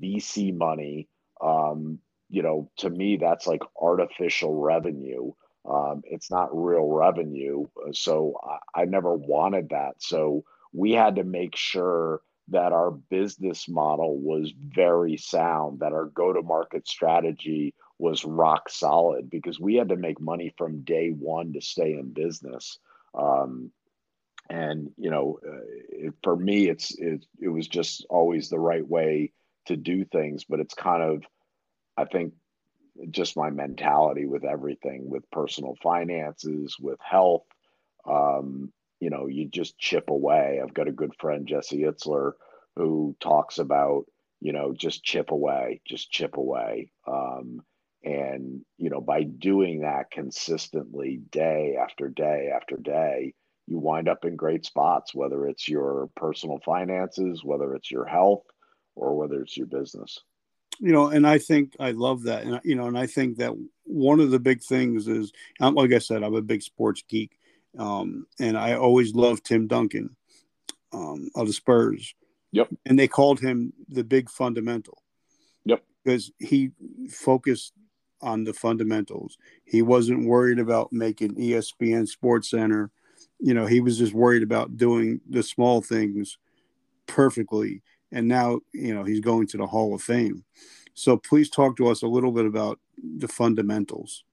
VC 0.00 0.56
money. 0.56 1.08
Um, 1.40 1.98
you 2.28 2.42
know, 2.42 2.70
to 2.78 2.90
me, 2.90 3.18
that's 3.18 3.46
like 3.46 3.62
artificial 3.80 4.60
revenue. 4.60 5.32
Um, 5.68 6.02
it's 6.04 6.30
not 6.30 6.56
real 6.56 6.86
revenue. 6.86 7.66
So 7.92 8.38
I, 8.74 8.82
I 8.82 8.84
never 8.84 9.14
wanted 9.14 9.70
that. 9.70 9.94
So 9.98 10.44
we 10.72 10.92
had 10.92 11.16
to 11.16 11.24
make 11.24 11.56
sure 11.56 12.20
that 12.48 12.72
our 12.72 12.92
business 12.92 13.68
model 13.68 14.18
was 14.18 14.52
very 14.56 15.16
sound, 15.16 15.80
that 15.80 15.92
our 15.92 16.06
go 16.06 16.32
to 16.32 16.42
market 16.42 16.86
strategy 16.86 17.74
was 17.98 18.24
rock 18.24 18.68
solid 18.68 19.30
because 19.30 19.58
we 19.58 19.74
had 19.74 19.88
to 19.88 19.96
make 19.96 20.20
money 20.20 20.54
from 20.56 20.82
day 20.82 21.10
one 21.10 21.52
to 21.54 21.60
stay 21.60 21.94
in 21.94 22.12
business. 22.12 22.78
Um, 23.14 23.72
and 24.48 24.90
you 24.96 25.10
know, 25.10 25.40
uh, 25.44 25.62
it, 25.88 26.14
for 26.22 26.36
me, 26.36 26.68
it's 26.68 26.96
it, 26.98 27.24
it 27.40 27.48
was 27.48 27.66
just 27.66 28.06
always 28.08 28.48
the 28.48 28.60
right 28.60 28.86
way 28.86 29.32
to 29.66 29.76
do 29.76 30.04
things. 30.04 30.44
But 30.44 30.60
it's 30.60 30.74
kind 30.74 31.02
of, 31.02 31.24
I 31.96 32.04
think, 32.04 32.34
just 33.10 33.36
my 33.36 33.50
mentality 33.50 34.26
with 34.26 34.44
everything, 34.44 35.08
with 35.08 35.30
personal 35.30 35.76
finances, 35.82 36.76
with 36.80 36.98
health. 37.00 37.44
Um, 38.08 38.72
you 39.00 39.10
know, 39.10 39.26
you 39.26 39.48
just 39.48 39.78
chip 39.78 40.10
away. 40.10 40.60
I've 40.62 40.74
got 40.74 40.88
a 40.88 40.92
good 40.92 41.12
friend, 41.18 41.46
Jesse 41.46 41.82
Itzler, 41.82 42.32
who 42.76 43.16
talks 43.20 43.58
about, 43.58 44.04
you 44.40 44.52
know, 44.52 44.72
just 44.72 45.02
chip 45.04 45.30
away, 45.30 45.80
just 45.86 46.10
chip 46.10 46.36
away. 46.36 46.90
Um, 47.06 47.62
and, 48.04 48.64
you 48.78 48.90
know, 48.90 49.00
by 49.00 49.24
doing 49.24 49.80
that 49.80 50.10
consistently 50.10 51.20
day 51.30 51.76
after 51.80 52.08
day 52.08 52.50
after 52.54 52.76
day, 52.76 53.34
you 53.66 53.78
wind 53.78 54.08
up 54.08 54.24
in 54.24 54.36
great 54.36 54.64
spots, 54.64 55.14
whether 55.14 55.46
it's 55.46 55.68
your 55.68 56.08
personal 56.14 56.60
finances, 56.64 57.42
whether 57.42 57.74
it's 57.74 57.90
your 57.90 58.04
health, 58.04 58.44
or 58.94 59.16
whether 59.16 59.42
it's 59.42 59.56
your 59.56 59.66
business. 59.66 60.20
You 60.78 60.92
know, 60.92 61.08
and 61.08 61.26
I 61.26 61.38
think 61.38 61.74
I 61.80 61.92
love 61.92 62.24
that. 62.24 62.44
And, 62.44 62.60
you 62.64 62.74
know, 62.74 62.86
and 62.86 62.98
I 62.98 63.06
think 63.06 63.38
that 63.38 63.52
one 63.84 64.20
of 64.20 64.30
the 64.30 64.38
big 64.38 64.62
things 64.62 65.08
is, 65.08 65.32
like 65.60 65.92
I 65.92 65.98
said, 65.98 66.22
I'm 66.22 66.34
a 66.34 66.42
big 66.42 66.62
sports 66.62 67.02
geek. 67.08 67.38
Um, 67.78 68.26
and 68.40 68.56
I 68.56 68.74
always 68.74 69.14
loved 69.14 69.44
Tim 69.44 69.66
Duncan 69.66 70.16
um, 70.92 71.30
of 71.34 71.46
the 71.46 71.52
Spurs. 71.52 72.14
Yep. 72.52 72.68
And 72.86 72.98
they 72.98 73.08
called 73.08 73.40
him 73.40 73.72
the 73.88 74.04
big 74.04 74.30
fundamental. 74.30 75.02
Yep. 75.64 75.82
Because 76.04 76.30
he 76.38 76.70
focused 77.10 77.72
on 78.22 78.44
the 78.44 78.52
fundamentals. 78.52 79.36
He 79.64 79.82
wasn't 79.82 80.26
worried 80.26 80.58
about 80.58 80.92
making 80.92 81.34
ESPN 81.34 82.08
Sports 82.08 82.50
Center. 82.50 82.90
You 83.38 83.54
know, 83.54 83.66
he 83.66 83.80
was 83.80 83.98
just 83.98 84.14
worried 84.14 84.42
about 84.42 84.76
doing 84.76 85.20
the 85.28 85.42
small 85.42 85.82
things 85.82 86.38
perfectly. 87.06 87.82
And 88.12 88.28
now, 88.28 88.60
you 88.72 88.94
know, 88.94 89.04
he's 89.04 89.20
going 89.20 89.46
to 89.48 89.56
the 89.56 89.66
Hall 89.66 89.94
of 89.94 90.02
Fame. 90.02 90.44
So 90.94 91.16
please 91.16 91.50
talk 91.50 91.76
to 91.76 91.88
us 91.88 92.02
a 92.02 92.06
little 92.06 92.32
bit 92.32 92.46
about 92.46 92.78
the 92.96 93.28
fundamentals. 93.28 94.24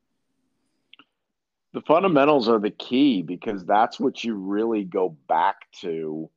The 1.74 1.82
fundamentals 1.82 2.48
are 2.48 2.60
the 2.60 2.72
key 2.72 3.22
because 3.22 3.66
that's 3.66 4.00
what 4.00 4.24
you 4.24 4.36
really 4.36 4.84
go 4.84 5.18
back 5.28 5.56
to, 5.82 6.30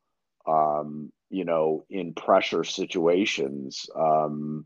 um, 0.46 1.12
you 1.28 1.44
know, 1.44 1.84
in 1.90 2.14
pressure 2.14 2.64
situations. 2.64 3.88
Um, 3.94 4.64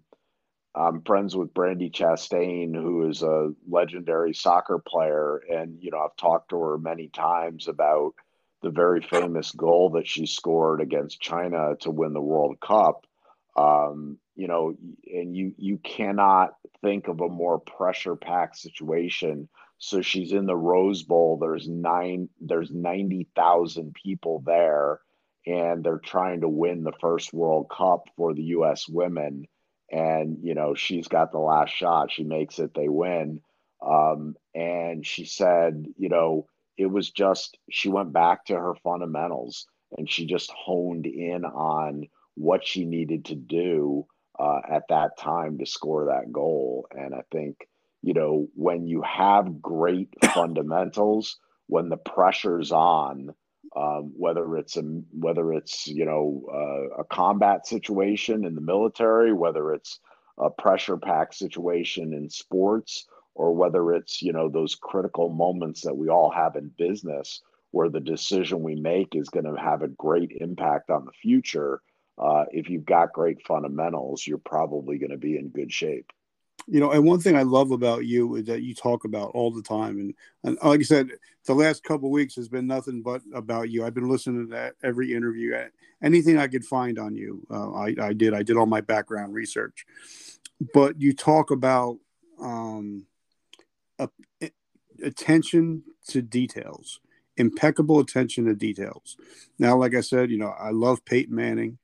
I'm 0.75 1.03
friends 1.03 1.37
with 1.37 1.53
Brandi 1.53 1.91
Chastain, 1.91 2.75
who 2.75 3.09
is 3.09 3.23
a 3.23 3.53
legendary 3.69 4.33
soccer 4.33 4.79
player, 4.79 5.39
and 5.53 5.83
you 5.83 5.91
know 5.91 5.99
I've 5.99 6.17
talked 6.17 6.51
to 6.51 6.61
her 6.61 6.79
many 6.79 7.09
times 7.09 7.67
about 7.67 8.15
the 8.63 8.71
very 8.71 9.01
famous 9.01 9.53
goal 9.53 9.91
that 9.91 10.07
she 10.07 10.27
scored 10.27 10.81
against 10.81 11.21
China 11.21 11.77
to 11.81 11.91
win 11.91 12.13
the 12.13 12.21
World 12.21 12.59
Cup. 12.61 13.07
Um, 13.57 14.19
you 14.37 14.49
know, 14.49 14.75
and 15.07 15.37
you 15.37 15.55
you 15.57 15.79
cannot 15.79 16.55
think 16.83 17.09
of 17.09 17.21
a 17.21 17.29
more 17.29 17.59
pressure 17.59 18.17
packed 18.17 18.57
situation. 18.57 19.49
So 19.79 20.03
she's 20.03 20.33
in 20.33 20.47
the 20.47 20.57
Rose 20.57 21.03
Bowl. 21.03 21.39
There's 21.39 21.69
nine. 21.69 22.29
There's 22.41 22.71
ninety 22.71 23.29
thousand 23.35 23.95
people 23.95 24.43
there, 24.47 25.01
and 25.47 25.83
they're 25.83 25.99
trying 25.99 26.43
to 26.43 26.49
win 26.49 26.85
the 26.85 26.93
first 27.01 27.33
World 27.33 27.71
Cup 27.71 28.09
for 28.17 28.35
the 28.35 28.43
U.S. 28.45 28.89
women 28.89 29.47
and 29.91 30.39
you 30.43 30.55
know 30.55 30.75
she's 30.75 31.09
got 31.09 31.33
the 31.33 31.39
last 31.39 31.71
shot 31.75 32.13
she 32.13 32.23
makes 32.23 32.59
it 32.59 32.73
they 32.75 32.89
win 32.89 33.41
um, 33.83 34.37
and 34.55 35.07
she 35.07 35.25
said 35.25 35.87
you 35.99 36.09
know 36.09 36.47
it 36.81 36.91
was 36.91 37.11
just 37.11 37.59
she 37.71 37.91
went 37.91 38.13
back 38.13 38.47
to 38.47 38.55
her 38.55 38.75
fundamentals 38.83 39.67
and 39.99 40.09
she 40.09 40.25
just 40.25 40.51
honed 40.53 41.07
in 41.07 41.45
on 41.45 42.07
what 42.35 42.67
she 42.67 42.85
needed 42.87 43.27
to 43.27 43.35
do 43.35 44.07
uh, 44.39 44.61
at 44.71 44.85
that 44.89 45.19
time 45.19 45.59
to 45.59 45.67
score 45.67 46.07
that 46.07 46.33
goal. 46.33 46.87
And 46.91 47.15
i 47.15 47.23
think 47.31 47.69
you 48.03 48.15
know 48.15 48.49
when 48.55 48.87
you 48.87 49.03
have 49.03 49.61
great 49.61 50.09
fundamentals 50.35 51.37
when 51.67 51.89
the 51.91 51.99
pressure's 51.99 52.73
on 52.73 53.35
um, 53.77 54.13
whether 54.17 54.57
it's 54.57 54.77
a 54.77 54.83
whether 55.13 55.53
it's 55.53 55.87
you 55.87 56.05
know 56.05 56.43
uh, 56.53 57.03
a 57.03 57.05
combat 57.05 57.67
situation 57.67 58.45
in 58.45 58.55
the 58.55 58.61
military, 58.61 59.33
whether 59.33 59.73
it's 59.73 60.01
a 60.39 60.51
pressure 60.51 60.97
pack 60.97 61.33
situation 61.33 62.15
in 62.15 62.29
sports, 62.31 63.07
or 63.41 63.55
whether 63.55 63.95
it's 63.95 64.21
you 64.21 64.35
know 64.35 64.51
those 64.51 64.75
critical 64.75 65.31
moments 65.31 65.81
that 65.81 65.97
we 65.97 66.11
all 66.11 66.31
have 66.31 66.57
in 66.57 66.71
business 66.77 67.41
where 67.71 67.89
the 67.89 68.01
decision 68.01 68.63
we 68.63 68.75
make 68.75 69.15
is 69.15 69.31
going 69.31 69.47
to 69.47 69.59
have 69.59 69.81
a 69.81 69.89
great 69.89 70.33
impact 70.41 70.91
on 70.91 71.07
the 71.07 71.13
future. 71.13 71.81
Uh, 72.19 72.45
if 72.51 72.69
you've 72.69 72.85
got 72.85 73.15
great 73.15 73.41
fundamentals, 73.47 74.27
you're 74.27 74.37
probably 74.37 74.99
going 74.99 75.11
to 75.11 75.17
be 75.17 75.39
in 75.39 75.49
good 75.49 75.73
shape. 75.73 76.13
You 76.67 76.81
know, 76.81 76.91
and 76.91 77.05
one 77.05 77.21
thing 77.21 77.35
I 77.35 77.43
love 77.43 77.71
about 77.71 78.05
you 78.05 78.37
is 78.37 78.45
that 78.45 78.63
you 78.63 78.75
talk 78.75 79.05
about 79.05 79.31
all 79.31 79.51
the 79.51 79.63
time, 79.63 79.99
and, 79.99 80.15
and 80.45 80.59
like 80.63 80.81
I 80.81 80.83
said, 80.83 81.09
the 81.47 81.55
last 81.55 81.83
couple 81.83 82.11
weeks 82.11 82.37
has 82.37 82.49
been 82.49 82.67
nothing 82.67 83.01
but 83.01 83.23
about 83.33 83.71
you. 83.71 83.87
I've 83.87 83.95
been 83.95 84.11
listening 84.11 84.49
to 84.49 84.53
that 84.53 84.75
every 84.83 85.15
interview, 85.15 85.57
anything 86.03 86.37
I 86.37 86.49
could 86.49 86.67
find 86.67 86.99
on 86.99 87.15
you, 87.15 87.47
uh, 87.51 87.73
I, 87.73 87.95
I 88.03 88.13
did. 88.13 88.35
I 88.35 88.43
did 88.43 88.59
all 88.59 88.67
my 88.67 88.83
background 88.83 89.33
research, 89.33 89.87
but 90.75 91.01
you 91.01 91.15
talk 91.15 91.51
about 91.51 91.97
um, 92.39 93.07
attention 95.03 95.83
to 96.09 96.23
details 96.23 97.01
impeccable 97.41 97.99
attention 97.99 98.45
to 98.45 98.55
details. 98.55 99.17
Now, 99.59 99.77
like 99.77 99.95
I 99.95 100.03
said, 100.03 100.31
you 100.31 100.39
know, 100.39 100.55
I 100.59 100.71
love 100.71 101.05
Peyton 101.05 101.35
Manning. 101.35 101.79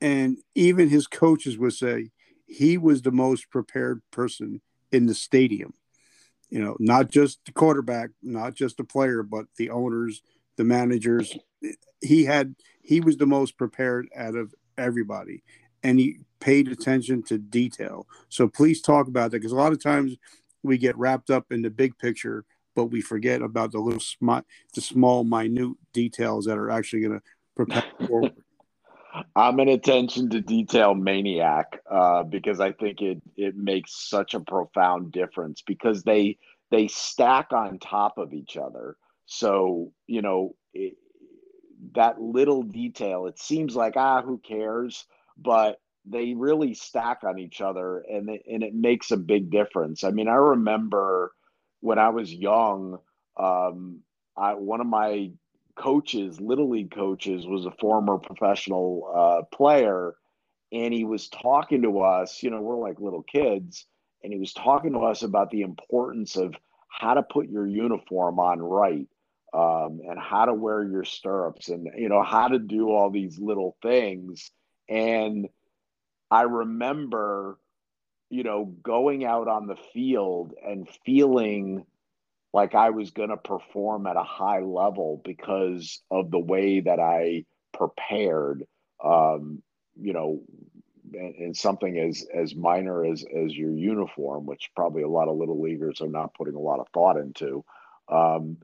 And 0.00 0.38
even 0.54 0.88
his 0.88 1.06
coaches 1.06 1.58
would 1.58 1.74
say 1.74 2.10
he 2.46 2.78
was 2.78 3.02
the 3.02 3.12
most 3.12 3.50
prepared 3.50 4.02
person 4.10 4.60
in 4.90 5.06
the 5.06 5.14
stadium. 5.14 5.74
You 6.48 6.62
know, 6.62 6.76
not 6.78 7.10
just 7.10 7.40
the 7.44 7.52
quarterback, 7.52 8.10
not 8.22 8.54
just 8.54 8.76
the 8.76 8.84
player, 8.84 9.22
but 9.22 9.46
the 9.56 9.70
owners, 9.70 10.22
the 10.56 10.64
managers. 10.64 11.36
He 12.00 12.24
had 12.24 12.54
he 12.82 13.00
was 13.00 13.16
the 13.16 13.26
most 13.26 13.58
prepared 13.58 14.08
out 14.16 14.36
of 14.36 14.54
everybody. 14.78 15.42
And 15.82 15.98
he 15.98 16.18
paid 16.40 16.68
attention 16.68 17.22
to 17.24 17.38
detail. 17.38 18.06
So 18.28 18.48
please 18.48 18.80
talk 18.80 19.08
about 19.08 19.30
that 19.30 19.38
because 19.38 19.52
a 19.52 19.56
lot 19.56 19.72
of 19.72 19.82
times 19.82 20.16
we 20.66 20.78
get 20.78 20.96
wrapped 20.98 21.30
up 21.30 21.46
in 21.50 21.62
the 21.62 21.70
big 21.70 21.96
picture 21.98 22.44
but 22.76 22.84
we 22.86 23.00
forget 23.00 23.42
about 23.42 23.72
the 23.72 23.80
little 23.80 23.98
small, 23.98 24.42
the 24.74 24.80
small, 24.80 25.24
minute 25.24 25.74
details 25.92 26.44
that 26.44 26.58
are 26.58 26.70
actually 26.70 27.00
going 27.00 27.18
to 27.18 27.22
propel 27.56 27.82
forward. 28.06 28.34
I'm 29.34 29.58
an 29.60 29.68
attention 29.68 30.28
to 30.30 30.42
detail 30.42 30.94
maniac 30.94 31.80
uh, 31.90 32.22
because 32.22 32.60
I 32.60 32.72
think 32.72 33.00
it 33.00 33.22
it 33.34 33.56
makes 33.56 34.08
such 34.10 34.34
a 34.34 34.40
profound 34.40 35.10
difference 35.10 35.62
because 35.66 36.02
they 36.02 36.36
they 36.70 36.86
stack 36.88 37.54
on 37.54 37.78
top 37.78 38.18
of 38.18 38.34
each 38.34 38.58
other. 38.58 38.98
So 39.24 39.90
you 40.06 40.20
know 40.20 40.54
it, 40.74 40.98
that 41.94 42.20
little 42.20 42.62
detail. 42.62 43.26
It 43.26 43.38
seems 43.38 43.74
like 43.74 43.94
ah, 43.96 44.20
who 44.20 44.36
cares? 44.36 45.06
But 45.38 45.78
they 46.08 46.34
really 46.34 46.74
stack 46.74 47.24
on 47.24 47.38
each 47.38 47.60
other, 47.60 47.98
and 47.98 48.28
it, 48.30 48.42
and 48.50 48.62
it 48.62 48.74
makes 48.74 49.10
a 49.10 49.16
big 49.16 49.50
difference. 49.50 50.04
I 50.04 50.10
mean, 50.10 50.28
I 50.28 50.34
remember 50.34 51.32
when 51.80 51.98
I 51.98 52.10
was 52.10 52.32
young, 52.32 52.98
um, 53.36 54.00
I, 54.36 54.54
one 54.54 54.80
of 54.80 54.86
my 54.86 55.32
coaches, 55.76 56.40
little 56.40 56.70
league 56.70 56.90
coaches, 56.90 57.46
was 57.46 57.66
a 57.66 57.70
former 57.72 58.18
professional 58.18 59.12
uh, 59.14 59.56
player, 59.56 60.14
and 60.72 60.94
he 60.94 61.04
was 61.04 61.28
talking 61.28 61.82
to 61.82 62.00
us. 62.00 62.42
You 62.42 62.50
know, 62.50 62.60
we're 62.60 62.78
like 62.78 63.00
little 63.00 63.22
kids, 63.22 63.86
and 64.22 64.32
he 64.32 64.38
was 64.38 64.52
talking 64.52 64.92
to 64.92 65.00
us 65.00 65.22
about 65.22 65.50
the 65.50 65.62
importance 65.62 66.36
of 66.36 66.54
how 66.88 67.14
to 67.14 67.22
put 67.22 67.48
your 67.48 67.66
uniform 67.66 68.38
on 68.38 68.60
right, 68.60 69.08
um, 69.52 70.00
and 70.08 70.18
how 70.18 70.44
to 70.44 70.54
wear 70.54 70.84
your 70.84 71.04
stirrups, 71.04 71.68
and 71.68 71.88
you 71.96 72.08
know 72.08 72.22
how 72.22 72.48
to 72.48 72.58
do 72.58 72.90
all 72.90 73.10
these 73.10 73.38
little 73.38 73.76
things. 73.82 74.50
And 74.88 75.48
I 76.30 76.42
remember 76.42 77.58
you 78.30 78.42
know, 78.42 78.64
going 78.82 79.24
out 79.24 79.48
on 79.48 79.66
the 79.66 79.76
field 79.92 80.52
and 80.66 80.88
feeling 81.04 81.84
like 82.52 82.74
I 82.74 82.90
was 82.90 83.10
going 83.10 83.28
to 83.28 83.36
perform 83.36 84.06
at 84.06 84.16
a 84.16 84.22
high 84.22 84.60
level 84.60 85.20
because 85.24 86.00
of 86.10 86.30
the 86.30 86.38
way 86.38 86.80
that 86.80 86.98
I 86.98 87.44
prepared, 87.72 88.64
um, 89.04 89.62
you 90.00 90.12
know, 90.12 90.40
and, 91.12 91.56
something 91.56 91.98
as 91.98 92.26
as 92.34 92.54
minor 92.54 93.04
as 93.04 93.24
as 93.24 93.56
your 93.56 93.72
uniform, 93.72 94.44
which 94.46 94.70
probably 94.74 95.02
a 95.02 95.08
lot 95.08 95.28
of 95.28 95.36
little 95.36 95.60
leaguers 95.60 96.00
are 96.00 96.08
not 96.08 96.34
putting 96.34 96.54
a 96.54 96.60
lot 96.60 96.80
of 96.80 96.88
thought 96.92 97.16
into. 97.16 97.64
Um, 98.08 98.58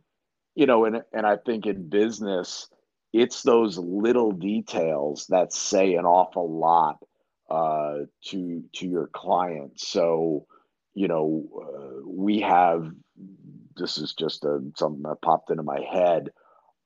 you 0.57 0.66
know, 0.66 0.85
and 0.85 1.03
and 1.12 1.25
I 1.25 1.37
think 1.37 1.66
in 1.66 1.88
business, 1.88 2.68
it's 3.12 3.42
those 3.42 3.79
little 3.79 4.33
details 4.33 5.27
that 5.29 5.53
say 5.53 5.94
an 5.94 6.05
awful 6.05 6.51
lot 6.51 6.98
uh, 7.53 8.07
to 8.29 8.65
to 8.77 8.87
your 8.87 9.09
clients. 9.12 9.87
So, 9.88 10.47
you 10.95 11.09
know, 11.09 11.45
uh, 11.67 12.01
we 12.07 12.41
have 12.41 12.91
this 13.77 13.99
is 13.99 14.15
just 14.15 14.45
a, 14.45 14.61
something 14.77 15.03
that 15.03 15.23
popped 15.23 15.51
into 15.51 15.62
my 15.62 15.81
head. 15.81 16.31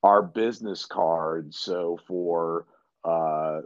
Our 0.02 0.22
business 0.22 0.86
cards. 0.86 1.58
So 1.58 1.98
for 2.08 2.66
uh, 3.04 3.60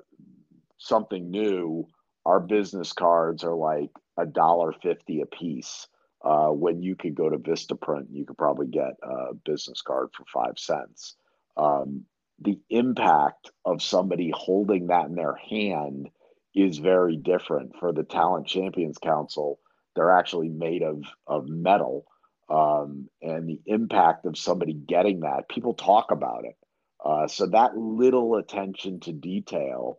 something 0.79 1.31
new, 1.31 1.87
our 2.25 2.41
business 2.41 2.93
cards 2.93 3.45
are 3.45 3.55
like 3.55 3.91
a 4.19 4.27
dollar 4.27 4.73
fifty 4.83 5.23
a 5.23 5.27
piece. 5.27 5.89
Uh, 6.23 6.49
when 6.49 6.83
you 6.83 6.97
could 6.97 7.15
go 7.15 7.31
to 7.31 7.39
Vistaprint, 7.39 8.09
you 8.11 8.27
could 8.27 8.37
probably 8.37 8.67
get 8.67 8.93
a 9.03 9.35
business 9.35 9.81
card 9.81 10.09
for 10.15 10.25
five 10.33 10.59
cents. 10.59 11.17
Um, 11.57 12.05
the 12.43 12.59
impact 12.69 13.51
of 13.65 13.83
somebody 13.83 14.31
holding 14.35 14.89
that 14.89 15.07
in 15.07 15.15
their 15.15 15.35
hand 15.35 16.11
is 16.55 16.79
very 16.79 17.17
different. 17.17 17.77
For 17.79 17.93
the 17.93 18.03
Talent 18.03 18.47
Champions 18.47 18.99
Council, 18.99 19.59
they're 19.95 20.11
actually 20.11 20.49
made 20.49 20.83
of 20.83 21.03
of 21.27 21.49
metal, 21.49 22.07
um, 22.49 23.09
and 23.23 23.49
the 23.49 23.61
impact 23.67 24.27
of 24.27 24.39
somebody 24.39 24.73
getting 24.73 25.21
that, 25.21 25.49
people 25.49 25.75
talk 25.75 26.11
about 26.11 26.45
it. 26.45 26.57
Uh, 27.05 27.27
so 27.29 27.47
that 27.47 27.77
little 27.77 28.37
attention 28.37 29.01
to 29.01 29.13
detail 29.13 29.99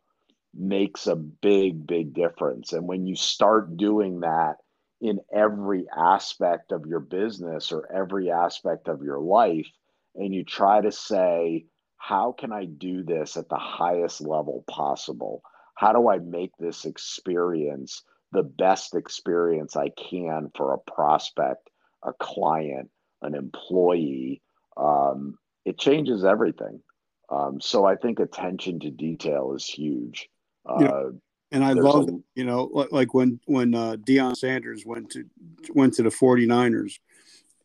makes 0.53 1.07
a 1.07 1.15
big, 1.15 1.87
big 1.87 2.13
difference. 2.13 2.73
And 2.73 2.87
when 2.87 3.07
you 3.07 3.15
start 3.15 3.77
doing 3.77 4.19
that 4.19 4.57
in 4.99 5.19
every 5.33 5.87
aspect 5.95 6.71
of 6.71 6.85
your 6.85 6.99
business 6.99 7.71
or 7.71 7.91
every 7.91 8.29
aspect 8.29 8.87
of 8.87 9.01
your 9.01 9.19
life, 9.19 9.67
and 10.15 10.33
you 10.35 10.43
try 10.43 10.81
to 10.81 10.91
say, 10.91 11.65
how 11.97 12.33
can 12.33 12.51
I 12.51 12.65
do 12.65 13.03
this 13.03 13.37
at 13.37 13.47
the 13.47 13.57
highest 13.57 14.21
level 14.21 14.63
possible? 14.69 15.41
How 15.81 15.93
do 15.93 16.07
I 16.09 16.19
make 16.19 16.51
this 16.59 16.85
experience 16.85 18.03
the 18.31 18.43
best 18.43 18.93
experience 18.93 19.75
I 19.75 19.89
can 19.89 20.51
for 20.55 20.75
a 20.75 20.77
prospect, 20.77 21.71
a 22.03 22.13
client, 22.13 22.91
an 23.23 23.33
employee? 23.33 24.43
Um, 24.77 25.39
it 25.65 25.79
changes 25.79 26.23
everything. 26.23 26.81
Um, 27.31 27.59
so 27.59 27.83
I 27.83 27.95
think 27.95 28.19
attention 28.19 28.79
to 28.81 28.91
detail 28.91 29.55
is 29.55 29.65
huge. 29.65 30.29
Uh, 30.67 31.13
and 31.51 31.63
I 31.63 31.73
love, 31.73 32.07
a, 32.09 32.19
you 32.35 32.43
know, 32.43 32.87
like 32.91 33.15
when 33.15 33.39
when 33.45 33.73
uh, 33.73 33.95
Deion 33.95 34.37
Sanders 34.37 34.85
went 34.85 35.09
to 35.11 35.25
went 35.73 35.95
to 35.95 36.03
the 36.03 36.09
49ers, 36.09 36.99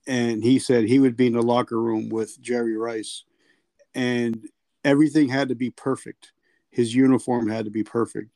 and 0.07 0.42
he 0.42 0.59
said 0.59 0.85
he 0.85 1.00
would 1.00 1.18
be 1.18 1.26
in 1.26 1.35
the 1.35 1.42
locker 1.42 1.79
room 1.79 2.09
with 2.09 2.40
Jerry 2.40 2.79
Rice, 2.79 3.24
and 3.94 4.48
everything 4.85 5.29
had 5.29 5.50
to 5.50 5.55
be 5.55 5.68
perfect 5.68 6.33
his 6.76 6.94
uniform 6.94 7.48
had 7.48 7.64
to 7.64 7.70
be 7.70 7.82
perfect. 7.82 8.30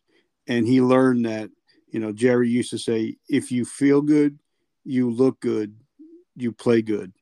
And 0.49 0.67
he 0.67 0.81
learned 0.81 1.27
that, 1.27 1.51
you 1.91 2.01
know, 2.01 2.11
Jerry 2.11 2.49
used 2.49 2.71
to 2.71 2.79
say, 2.79 3.19
if 3.29 3.53
you 3.53 3.67
feel 3.67 4.01
good, 4.01 4.39
you 4.83 5.11
look 5.11 5.39
good, 5.41 5.77
you 6.37 6.51
play 6.51 6.81
good. 6.81 7.13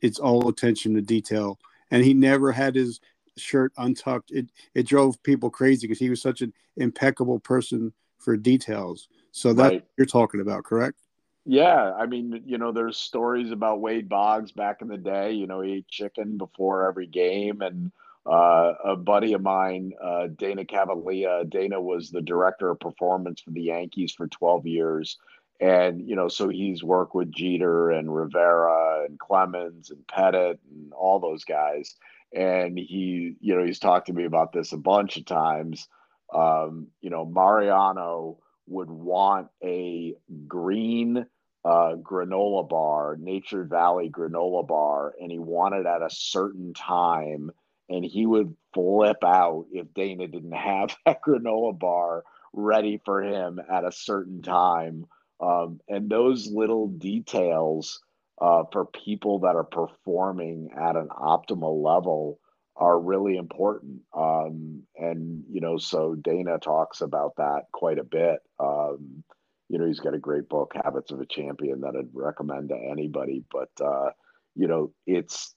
It's 0.00 0.18
all 0.18 0.48
attention 0.48 0.94
to 0.94 1.02
detail. 1.02 1.58
And 1.90 2.02
he 2.02 2.14
never 2.14 2.52
had 2.52 2.74
his 2.74 3.00
shirt 3.36 3.74
untucked. 3.76 4.30
It 4.30 4.50
it 4.74 4.86
drove 4.86 5.22
people 5.22 5.50
crazy 5.50 5.86
because 5.86 5.98
he 5.98 6.08
was 6.08 6.22
such 6.22 6.40
an 6.40 6.54
impeccable 6.78 7.38
person 7.38 7.92
for 8.16 8.38
details. 8.38 9.08
So 9.30 9.52
that 9.52 9.72
right. 9.72 9.84
you're 9.98 10.06
talking 10.06 10.40
about, 10.40 10.64
correct? 10.64 10.98
Yeah, 11.44 11.92
I 11.92 12.06
mean, 12.06 12.44
you 12.46 12.56
know, 12.56 12.72
there's 12.72 12.96
stories 12.96 13.50
about 13.50 13.82
Wade 13.82 14.08
Boggs 14.08 14.52
back 14.52 14.80
in 14.80 14.88
the 14.88 14.96
day. 14.96 15.32
You 15.32 15.46
know, 15.46 15.60
he 15.60 15.72
ate 15.72 15.88
chicken 15.88 16.38
before 16.38 16.88
every 16.88 17.06
game, 17.06 17.60
and 17.60 17.92
uh, 18.26 18.74
a 18.84 18.96
buddy 18.96 19.32
of 19.32 19.42
mine, 19.42 19.92
uh, 20.02 20.28
Dana 20.36 20.64
Cavalea. 20.64 21.44
Dana 21.44 21.80
was 21.80 22.10
the 22.10 22.22
director 22.22 22.70
of 22.70 22.80
performance 22.80 23.40
for 23.40 23.50
the 23.50 23.62
Yankees 23.62 24.14
for 24.14 24.28
12 24.28 24.66
years. 24.66 25.18
And, 25.60 26.08
you 26.08 26.16
know, 26.16 26.28
so 26.28 26.48
he's 26.48 26.82
worked 26.82 27.14
with 27.14 27.32
Jeter 27.32 27.90
and 27.90 28.14
Rivera 28.14 29.04
and 29.08 29.18
Clemens 29.18 29.90
and 29.90 30.04
Pettitte 30.06 30.58
and 30.70 30.92
all 30.92 31.20
those 31.20 31.44
guys. 31.44 31.94
And 32.34 32.78
he, 32.78 33.36
you 33.40 33.56
know, 33.56 33.64
he's 33.64 33.78
talked 33.78 34.06
to 34.06 34.12
me 34.12 34.24
about 34.24 34.52
this 34.52 34.72
a 34.72 34.78
bunch 34.78 35.16
of 35.16 35.24
times. 35.24 35.88
Um, 36.34 36.88
you 37.00 37.10
know, 37.10 37.24
Mariano 37.24 38.38
would 38.66 38.90
want 38.90 39.48
a 39.62 40.14
green 40.48 41.26
uh, 41.64 41.94
granola 42.02 42.68
bar, 42.68 43.16
Nature 43.20 43.64
Valley 43.64 44.10
granola 44.10 44.66
bar, 44.66 45.14
and 45.20 45.30
he 45.30 45.38
wanted 45.38 45.86
at 45.86 46.02
a 46.02 46.10
certain 46.10 46.72
time 46.74 47.50
and 47.92 48.04
he 48.04 48.26
would 48.26 48.54
flip 48.74 49.22
out 49.24 49.66
if 49.72 49.92
Dana 49.94 50.28
didn't 50.28 50.52
have 50.52 50.96
that 51.06 51.20
granola 51.22 51.78
bar 51.78 52.24
ready 52.52 53.00
for 53.04 53.22
him 53.22 53.60
at 53.70 53.84
a 53.84 53.92
certain 53.92 54.42
time. 54.42 55.06
Um, 55.40 55.80
and 55.88 56.08
those 56.08 56.46
little 56.48 56.88
details 56.88 58.00
uh, 58.40 58.64
for 58.72 58.86
people 58.86 59.40
that 59.40 59.56
are 59.56 59.64
performing 59.64 60.70
at 60.76 60.96
an 60.96 61.08
optimal 61.08 61.82
level 61.82 62.38
are 62.76 62.98
really 62.98 63.36
important. 63.36 64.00
Um, 64.16 64.82
and, 64.96 65.44
you 65.50 65.60
know, 65.60 65.78
so 65.78 66.14
Dana 66.14 66.58
talks 66.58 67.00
about 67.00 67.36
that 67.36 67.62
quite 67.72 67.98
a 67.98 68.04
bit. 68.04 68.38
Um, 68.58 69.24
you 69.68 69.78
know, 69.78 69.86
he's 69.86 70.00
got 70.00 70.14
a 70.14 70.18
great 70.18 70.48
book, 70.48 70.72
Habits 70.82 71.12
of 71.12 71.20
a 71.20 71.26
Champion, 71.26 71.80
that 71.80 71.96
I'd 71.98 72.08
recommend 72.12 72.70
to 72.70 72.76
anybody. 72.76 73.44
But, 73.50 73.70
uh, 73.84 74.10
you 74.54 74.68
know, 74.68 74.92
it's, 75.06 75.54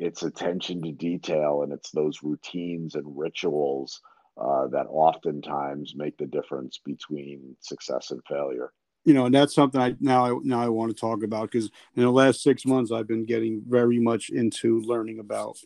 it's 0.00 0.22
attention 0.22 0.82
to 0.82 0.92
detail 0.92 1.62
and 1.62 1.72
it's 1.72 1.90
those 1.90 2.22
routines 2.22 2.94
and 2.94 3.04
rituals 3.06 4.00
uh, 4.40 4.66
that 4.68 4.86
oftentimes 4.88 5.94
make 5.94 6.16
the 6.16 6.26
difference 6.26 6.80
between 6.82 7.54
success 7.60 8.10
and 8.10 8.22
failure. 8.26 8.72
You 9.04 9.12
know, 9.12 9.26
and 9.26 9.34
that's 9.34 9.54
something 9.54 9.80
I 9.80 9.94
now 10.00 10.24
I 10.24 10.38
now 10.42 10.60
I 10.60 10.68
want 10.68 10.90
to 10.90 10.98
talk 10.98 11.22
about 11.22 11.50
because 11.50 11.70
in 11.96 12.02
the 12.02 12.10
last 12.10 12.42
six 12.42 12.64
months 12.64 12.90
I've 12.90 13.06
been 13.06 13.26
getting 13.26 13.62
very 13.66 13.98
much 13.98 14.30
into 14.30 14.80
learning 14.82 15.18
about 15.18 15.58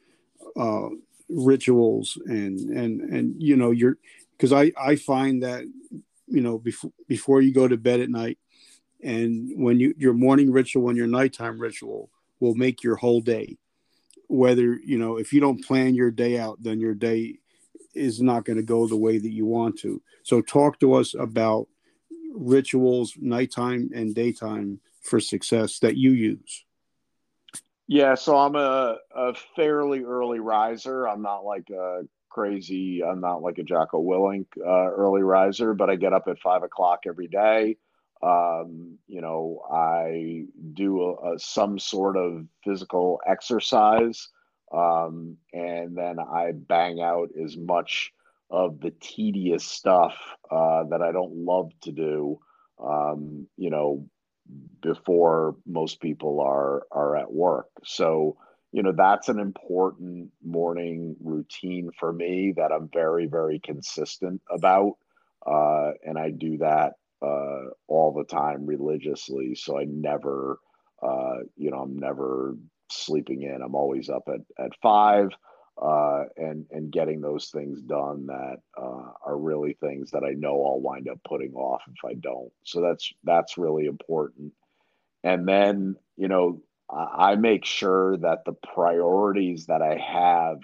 uh, 0.57 0.88
rituals 1.29 2.18
and 2.27 2.59
and 2.70 3.01
and 3.03 3.40
you 3.40 3.57
know 3.57 3.70
you're 3.70 3.99
because 4.37 4.53
I 4.53 4.73
I 4.77 4.97
find 4.97 5.42
that 5.44 5.64
you 6.27 6.40
know 6.40 6.59
before 6.59 6.90
before 7.09 7.40
you 7.40 7.53
go 7.53 7.68
to 7.68 7.77
bed 7.77 8.01
at 8.01 8.11
night 8.11 8.38
and 9.03 9.51
when 9.62 9.79
you 9.79 9.94
your 9.97 10.14
morning 10.14 10.51
ritual 10.51 10.88
and 10.88 10.97
your 10.97 11.07
nighttime 11.07 11.59
ritual 11.59 12.11
will 12.40 12.55
make 12.55 12.83
your 12.83 12.97
whole 12.97 13.20
day 13.20 13.57
whether 14.35 14.79
you 14.85 14.99
know 14.99 15.16
if 15.16 15.33
you 15.33 15.40
don't 15.40 15.64
plan 15.64 15.94
your 15.94 16.11
day 16.11 16.38
out 16.38 16.62
then 16.62 16.81
your 16.81 16.94
day 16.94 17.38
is 17.94 18.20
not 18.20 18.44
going 18.44 18.57
to 18.57 18.62
go 18.62 18.87
the 18.87 18.97
way 18.97 19.18
that 19.18 19.31
you 19.31 19.47
want 19.47 19.79
to 19.79 20.03
so 20.23 20.40
talk 20.40 20.79
to 20.81 20.94
us 20.94 21.14
about 21.14 21.68
rituals 22.35 23.14
nighttime 23.20 23.90
and 23.94 24.14
daytime 24.14 24.81
for 25.03 25.20
success 25.20 25.79
that 25.79 25.97
you 25.97 26.12
use 26.12 26.64
yeah, 27.87 28.14
so 28.14 28.37
I'm 28.37 28.57
a, 28.57 28.97
a 29.14 29.35
fairly 29.57 30.05
early 30.05 30.40
riser. 30.40 31.07
I'm 31.07 31.20
not 31.20 31.44
like 31.44 31.68
a 31.70 32.03
crazy, 32.31 33.03
I'm 33.05 33.20
not 33.20 33.42
like 33.42 33.59
a 33.59 33.62
Jocko 33.62 34.03
Willink 34.03 34.47
uh, 34.59 34.90
early 34.90 35.23
riser, 35.23 35.75
but 35.75 35.90
I 35.90 35.97
get 35.97 36.12
up 36.12 36.27
at 36.27 36.38
five 36.38 36.62
o'clock 36.62 37.01
every 37.07 37.29
day. 37.29 37.77
Um, 38.25 38.99
you 39.07 39.21
know, 39.21 39.61
I 39.71 40.45
do 40.73 41.03
a, 41.03 41.35
a, 41.35 41.39
some 41.39 41.79
sort 41.79 42.17
of 42.17 42.47
physical 42.65 43.21
exercise, 43.27 44.29
um, 44.73 45.37
and 45.53 45.97
then 45.97 46.17
I 46.19 46.53
bang 46.53 47.03
out 47.03 47.29
as 47.43 47.57
much 47.57 48.13
of 48.49 48.81
the 48.81 48.93
tedious 49.01 49.65
stuff 49.65 50.15
uh, 50.51 50.85
that 50.85 51.03
I 51.03 51.13
don't 51.13 51.37
love 51.37 51.73
to 51.83 51.93
do. 51.93 52.41
Um, 52.83 53.47
you 53.57 53.69
know, 53.69 54.07
before 54.81 55.57
most 55.67 56.01
people 56.01 56.41
are 56.41 56.85
are 56.93 57.17
at 57.17 57.33
work. 57.33 57.69
So, 57.85 58.37
you 58.73 58.83
know, 58.83 58.93
that's 58.97 59.29
an 59.29 59.39
important 59.39 60.31
morning 60.43 61.17
routine 61.23 61.91
for 61.99 62.13
me 62.13 62.55
that 62.57 62.73
I'm 62.73 62.89
very 62.93 63.27
very 63.27 63.59
consistent 63.59 64.41
about, 64.51 64.97
uh, 65.47 65.93
and 66.07 66.19
I 66.19 66.31
do 66.31 66.59
that 66.59 66.95
uh, 67.25 67.71
all 67.89 68.13
the 68.13 68.25
time 68.25 68.67
religiously. 68.67 69.55
So 69.55 69.79
I 69.79 69.85
never, 69.85 70.59
uh, 71.03 71.39
you 71.57 71.71
know, 71.71 71.79
I'm 71.79 71.99
never 71.99 72.57
sleeping 72.91 73.43
in. 73.43 73.63
I'm 73.63 73.75
always 73.75 74.11
up 74.11 74.29
at 74.29 74.41
at 74.65 74.73
five 74.83 75.31
uh, 75.81 76.25
and 76.37 76.67
and 76.71 76.93
getting 76.93 77.21
those 77.21 77.49
things 77.49 77.81
done 77.83 78.27
that 78.27 78.59
uh, 78.81 79.11
are 79.25 79.37
really 79.39 79.75
things 79.81 80.11
that 80.13 80.23
I 80.25 80.33
know 80.35 80.65
I'll 80.65 80.81
wind 80.81 81.09
up 81.09 81.19
putting 81.27 81.55
off 81.55 81.83
if 81.89 82.05
I 82.05 82.15
don't. 82.15 82.53
So 82.65 82.81
that's 82.81 83.13
that's 83.25 83.59
really 83.59 83.87
important. 83.87 84.53
And 85.25 85.49
then 85.49 85.97
you 86.17 86.29
know 86.29 86.61
I, 86.91 87.33
I 87.33 87.37
make 87.37 87.65
sure 87.65 88.17
that 88.19 88.45
the 88.45 88.53
priorities 88.75 89.67
that 89.67 89.83
I 89.83 89.97
have 89.97 90.59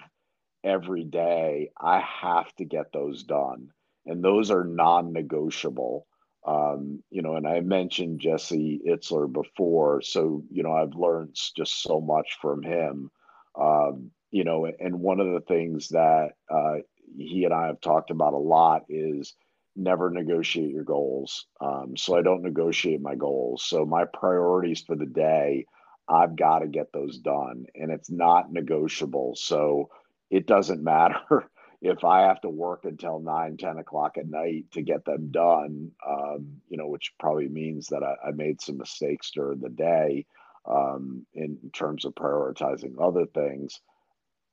every 0.63 1.03
day 1.03 1.71
I 1.79 1.99
have 2.21 2.53
to 2.57 2.65
get 2.65 2.93
those 2.93 3.23
done, 3.23 3.69
and 4.05 4.23
those 4.23 4.51
are 4.51 4.63
non-negotiable. 4.63 6.07
Um, 6.45 7.03
you 7.11 7.21
know, 7.21 7.35
and 7.35 7.47
I 7.47 7.59
mentioned 7.59 8.19
Jesse 8.19 8.81
Itzler 8.87 9.31
before, 9.31 10.01
so 10.01 10.43
you 10.51 10.63
know 10.63 10.73
I've 10.73 10.95
learned 10.95 11.37
just 11.55 11.83
so 11.83 12.01
much 12.01 12.37
from 12.41 12.63
him. 12.63 13.11
Um, 13.59 14.11
you 14.31 14.43
know, 14.43 14.65
and 14.65 14.99
one 14.99 15.19
of 15.19 15.31
the 15.33 15.41
things 15.41 15.89
that 15.89 16.29
uh, 16.49 16.75
he 17.17 17.45
and 17.45 17.53
I 17.53 17.67
have 17.67 17.81
talked 17.81 18.09
about 18.11 18.33
a 18.33 18.37
lot 18.37 18.83
is 18.89 19.35
never 19.75 20.09
negotiate 20.09 20.71
your 20.71 20.83
goals. 20.83 21.45
Um, 21.59 21.95
so 21.95 22.15
I 22.17 22.21
don't 22.21 22.43
negotiate 22.43 23.01
my 23.01 23.15
goals. 23.15 23.63
So 23.65 23.85
my 23.85 24.05
priorities 24.05 24.81
for 24.81 24.95
the 24.95 25.05
day, 25.05 25.65
I've 26.07 26.35
got 26.35 26.59
to 26.59 26.67
get 26.67 26.91
those 26.91 27.19
done, 27.19 27.65
and 27.75 27.91
it's 27.91 28.09
not 28.09 28.51
negotiable. 28.51 29.35
So 29.35 29.89
it 30.29 30.47
doesn't 30.47 30.83
matter 30.83 31.49
if 31.81 32.03
I 32.03 32.21
have 32.21 32.39
to 32.41 32.49
work 32.49 32.85
until 32.85 33.19
9, 33.19 33.57
10 33.57 33.77
o'clock 33.77 34.17
at 34.17 34.29
night 34.29 34.65
to 34.73 34.83
get 34.83 35.03
them 35.03 35.31
done, 35.31 35.91
um, 36.07 36.61
you 36.69 36.77
know, 36.77 36.87
which 36.87 37.13
probably 37.19 37.47
means 37.47 37.87
that 37.87 38.03
I, 38.03 38.29
I, 38.29 38.31
made 38.31 38.61
some 38.61 38.77
mistakes 38.77 39.31
during 39.31 39.59
the 39.59 39.69
day 39.69 40.27
um, 40.65 41.25
in 41.33 41.57
terms 41.73 42.05
of 42.05 42.13
prioritizing 42.13 43.01
other 43.01 43.25
things. 43.25 43.81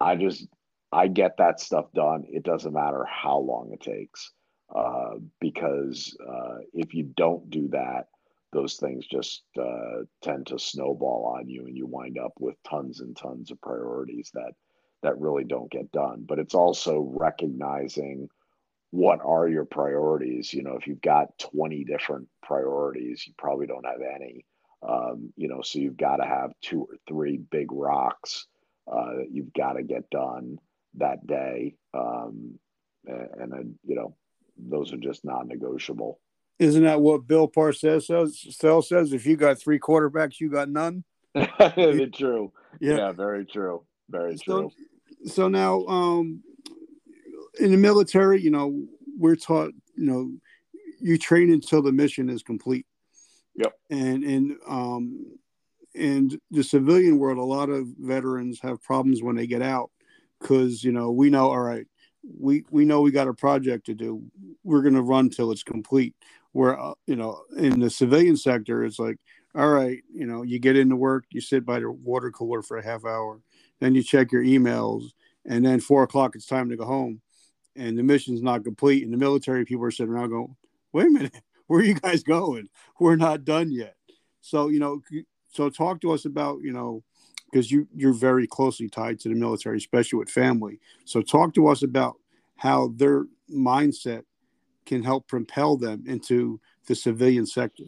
I 0.01 0.17
just 0.17 0.47
I 0.91 1.09
get 1.09 1.37
that 1.37 1.61
stuff 1.61 1.93
done. 1.95 2.25
It 2.29 2.45
doesn't 2.45 2.73
matter 2.73 3.05
how 3.05 3.39
long 3.39 3.73
it 3.73 3.81
takes, 3.83 4.33
uh, 4.75 5.17
because 5.39 6.17
uh, 6.27 6.59
if 6.73 6.95
you 6.95 7.13
don't 7.15 7.51
do 7.51 7.69
that, 7.69 8.07
those 8.55 8.77
things 8.77 9.07
just 9.07 9.43
uh, 9.61 10.05
tend 10.23 10.47
to 10.47 10.59
snowball 10.59 11.37
on 11.39 11.47
you, 11.47 11.67
and 11.67 11.77
you 11.77 11.87
wind 11.87 12.19
up 12.19 12.33
with 12.41 12.57
tons 12.63 13.01
and 13.01 13.15
tons 13.15 13.51
of 13.51 13.61
priorities 13.61 14.31
that 14.33 14.53
that 15.03 15.21
really 15.21 15.45
don't 15.45 15.71
get 15.71 15.93
done. 15.93 16.25
But 16.27 16.39
it's 16.39 16.55
also 16.55 17.13
recognizing 17.15 18.29
what 18.91 19.21
are 19.25 19.49
your 19.49 19.65
priorities. 19.65 20.53
You 20.53 20.63
know, 20.63 20.77
if 20.77 20.87
you've 20.87 21.03
got 21.03 21.39
twenty 21.39 21.85
different 21.85 22.29
priorities, 22.43 23.25
you 23.27 23.35
probably 23.37 23.67
don't 23.67 23.87
have 23.87 24.01
any. 24.01 24.45
Um, 24.83 25.33
you 25.37 25.49
know, 25.49 25.61
so 25.63 25.79
you've 25.81 25.97
got 25.97 26.17
to 26.17 26.25
have 26.25 26.53
two 26.63 26.83
or 26.83 26.97
three 27.09 27.37
big 27.37 27.73
rocks 27.73 28.47
uh, 28.91 29.17
that 29.17 29.29
you've 29.31 29.53
got 29.53 29.73
to 29.73 29.83
get 29.83 30.09
done 30.11 30.59
that 30.95 31.27
day. 31.27 31.75
Um, 31.95 32.59
and, 33.07 33.29
and 33.41 33.53
then, 33.53 33.79
you 33.85 33.97
know, 33.97 34.17
those 34.57 34.93
are 34.93 34.99
just 34.99 35.25
non-negotiable. 35.25 36.21
Isn't 36.59 36.85
that 36.85 37.01
what 37.01 37.27
Bill 37.27 37.49
Parcells 37.49 38.05
says? 38.07 38.57
Sell 38.57 38.83
says 38.83 39.13
if 39.13 39.27
you 39.27 39.37
got 39.37 39.61
three 39.61 39.79
quarterbacks, 39.79 40.41
you 40.41 40.51
got 40.51 40.69
none. 40.69 41.05
true. 42.15 42.53
Yeah. 42.81 42.97
yeah. 42.97 43.13
very 43.13 43.47
true. 43.47 43.85
Very 44.09 44.37
so, 44.39 44.45
true. 44.45 44.71
So 45.27 45.49
now, 45.49 45.85
um, 45.87 46.43
in 47.59 47.71
the 47.73 47.77
military, 47.77 48.41
you 48.41 48.51
know, 48.51 48.85
we're 49.19 49.37
taught, 49.37 49.73
you 49.97 50.07
know, 50.07 50.33
you 51.01 51.19
train 51.19 51.53
until 51.53 51.83
the 51.83 51.93
mission 51.93 52.29
is 52.29 52.43
complete. 52.43 52.87
Yep. 53.57 53.73
And 53.91 54.25
and 54.25 54.57
um, 54.69 55.27
in 55.95 56.41
the 56.51 56.63
civilian 56.63 57.19
world, 57.19 57.39
a 57.39 57.43
lot 57.43 57.71
of 57.71 57.87
veterans 57.99 58.61
have 58.63 58.83
problems 58.83 59.23
when 59.23 59.37
they 59.37 59.47
get 59.47 59.63
out 59.63 59.91
because 60.41 60.85
you 60.85 60.93
know 60.93 61.11
we 61.11 61.31
know 61.31 61.51
all 61.51 61.61
right, 61.61 61.87
we 62.39 62.65
we 62.71 62.85
know 62.85 63.01
we 63.01 63.11
got 63.11 63.29
a 63.29 63.35
project 63.35 63.87
to 63.87 63.95
do. 63.95 64.23
We're 64.63 64.83
going 64.83 64.95
to 64.95 65.03
run 65.03 65.31
till 65.31 65.51
it's 65.51 65.63
complete. 65.63 66.15
Where 66.53 66.79
uh, 66.79 66.95
you 67.07 67.17
know 67.17 67.43
in 67.57 67.81
the 67.81 67.91
civilian 67.91 68.37
sector, 68.37 68.85
it's 68.85 68.99
like 68.99 69.19
all 69.55 69.71
right, 69.71 70.03
you 70.13 70.27
know 70.27 70.43
you 70.43 70.59
get 70.59 70.77
into 70.77 70.97
work, 70.97 71.25
you 71.31 71.41
sit 71.41 71.65
by 71.65 71.81
the 71.81 71.91
water 71.91 72.31
cooler 72.31 72.63
for 72.63 72.79
a 72.79 72.85
half 72.85 73.05
hour, 73.05 73.41
then 73.81 73.95
you 73.95 74.03
check 74.03 74.33
your 74.33 74.45
emails, 74.45 75.13
and 75.45 75.65
then 75.65 75.81
four 75.81 76.03
o'clock 76.03 76.35
it's 76.35 76.47
time 76.47 76.69
to 76.71 76.77
go 76.77 76.85
home, 76.85 77.21
and 77.77 77.99
the 77.99 78.03
mission's 78.03 78.43
not 78.43 78.65
complete. 78.65 79.05
And 79.05 79.13
the 79.13 79.19
military 79.19 79.65
people 79.65 79.85
are 79.85 79.91
sitting 79.91 80.13
around 80.13 80.31
going, 80.31 80.57
wait 80.93 81.07
a 81.07 81.11
minute, 81.11 81.35
where 81.67 81.81
are 81.81 81.85
you 81.85 81.95
guys 81.95 82.23
going? 82.23 82.69
We're 82.99 83.17
not 83.17 83.45
done 83.45 83.71
yet. 83.71 83.97
So 84.41 84.69
you 84.69 84.79
know 84.79 85.03
so 85.51 85.71
talk 85.71 86.01
to 86.03 86.13
us 86.13 86.25
about, 86.25 86.61
you 86.63 86.73
know, 86.73 87.03
because 87.51 87.71
you 87.71 87.89
you're 87.95 88.13
very 88.13 88.47
closely 88.47 88.89
tied 88.89 89.19
to 89.21 89.29
the 89.29 89.35
military, 89.35 89.79
especially 89.79 90.19
with 90.19 90.31
family. 90.31 90.79
So 91.05 91.23
talk 91.23 91.55
to 91.55 91.69
us 91.69 91.83
about 91.83 92.17
how 92.57 92.93
their 92.97 93.27
mindset 93.51 94.25
can 94.85 95.03
help 95.03 95.27
propel 95.27 95.77
them 95.77 96.05
into 96.07 96.61
the 96.87 96.95
civilian 96.95 97.47
sector. 97.47 97.85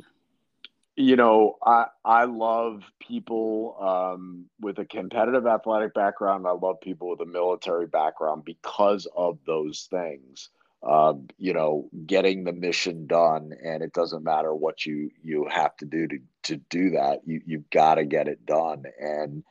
You 1.01 1.17
know, 1.17 1.57
I 1.65 1.87
I 2.05 2.25
love 2.25 2.83
people 3.01 3.77
um, 3.81 4.47
with 4.61 4.79
a 4.79 4.85
competitive 4.85 5.47
athletic 5.47 5.95
background. 5.95 6.47
I 6.47 6.53
love 6.53 6.81
people 6.81 7.09
with 7.11 7.21
a 7.21 7.27
military 7.27 7.87
background 7.87 8.45
because 8.45 9.07
of 9.17 9.39
those 9.47 9.89
things 9.91 10.51
uh, 10.83 11.15
you 11.39 11.53
know, 11.53 11.89
getting 12.07 12.45
the 12.45 12.53
mission 12.53 13.07
done, 13.07 13.53
and 13.63 13.83
it 13.83 13.93
doesn't 13.93 14.25
matter 14.25 14.55
what 14.55 14.87
you 14.87 15.11
you 15.23 15.47
have 15.51 15.77
to 15.77 15.85
do 15.85 16.07
to 16.09 16.19
to 16.45 16.57
do 16.71 16.91
that. 16.91 17.21
You 17.27 17.41
you've 17.45 17.69
got 17.71 17.97
to 17.97 18.05
get 18.05 18.29
it 18.29 18.47
done, 18.47 18.85
and 18.99 19.45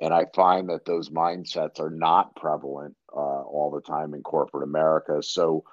and 0.00 0.14
I 0.14 0.26
find 0.34 0.68
that 0.68 0.84
those 0.84 1.10
mindsets 1.10 1.80
are 1.80 1.90
not 1.90 2.36
prevalent 2.36 2.94
uh, 3.12 3.42
all 3.42 3.72
the 3.74 3.80
time 3.80 4.14
in 4.14 4.22
corporate 4.22 4.62
America. 4.62 5.22
So, 5.22 5.64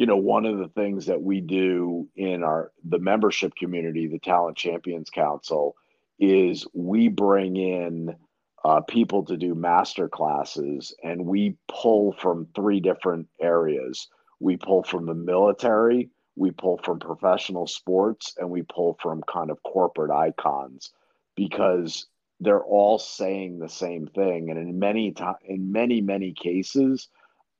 you 0.00 0.06
know, 0.06 0.16
one 0.16 0.46
of 0.46 0.56
the 0.56 0.68
things 0.68 1.04
that 1.04 1.20
we 1.20 1.42
do 1.42 2.08
in 2.16 2.42
our 2.42 2.72
the 2.88 2.98
membership 2.98 3.54
community, 3.54 4.06
the 4.06 4.18
Talent 4.18 4.56
Champions 4.56 5.10
Council, 5.10 5.76
is 6.18 6.66
we 6.72 7.08
bring 7.08 7.56
in 7.56 8.16
uh, 8.64 8.80
people 8.80 9.26
to 9.26 9.36
do 9.36 9.54
master 9.54 10.08
classes, 10.08 10.96
and 11.04 11.26
we 11.26 11.58
pull 11.68 12.14
from 12.14 12.46
three 12.56 12.80
different 12.80 13.28
areas. 13.42 14.08
We 14.40 14.56
pull 14.56 14.84
from 14.84 15.04
the 15.04 15.14
military, 15.14 16.08
we 16.34 16.50
pull 16.50 16.80
from 16.82 16.98
professional 16.98 17.66
sports, 17.66 18.32
and 18.38 18.48
we 18.48 18.62
pull 18.62 18.96
from 19.02 19.20
kind 19.30 19.50
of 19.50 19.62
corporate 19.64 20.10
icons 20.10 20.92
because 21.36 22.06
they're 22.40 22.64
all 22.64 22.98
saying 22.98 23.58
the 23.58 23.68
same 23.68 24.06
thing. 24.06 24.48
And 24.48 24.58
in 24.58 24.78
many 24.78 25.12
to- 25.12 25.36
in 25.44 25.70
many 25.72 26.00
many 26.00 26.32
cases, 26.32 27.10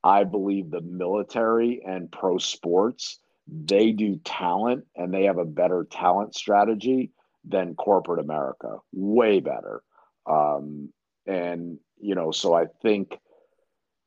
I 0.03 0.23
believe 0.23 0.71
the 0.71 0.81
military 0.81 1.81
and 1.85 2.11
pro 2.11 2.37
sports 2.37 3.19
they 3.47 3.91
do 3.91 4.17
talent 4.23 4.85
and 4.95 5.13
they 5.13 5.23
have 5.23 5.37
a 5.37 5.45
better 5.45 5.85
talent 5.89 6.35
strategy 6.35 7.11
than 7.43 7.75
corporate 7.75 8.19
America, 8.19 8.77
way 8.93 9.39
better. 9.39 9.81
Um, 10.29 10.93
and, 11.25 11.79
you 11.99 12.15
know, 12.15 12.31
so 12.31 12.53
I 12.53 12.65
think 12.81 13.19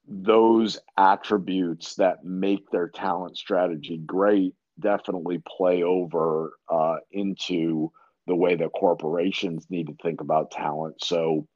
those 0.06 0.78
attributes 0.96 1.96
that 1.96 2.24
make 2.24 2.70
their 2.70 2.88
talent 2.88 3.36
strategy 3.36 3.98
great 3.98 4.54
definitely 4.78 5.42
play 5.46 5.82
over 5.82 6.52
uh, 6.68 6.96
into 7.10 7.90
the 8.26 8.34
way 8.34 8.54
that 8.54 8.70
corporations 8.72 9.66
need 9.68 9.86
to 9.88 9.96
think 10.02 10.20
about 10.20 10.50
talent. 10.50 11.02
So 11.02 11.46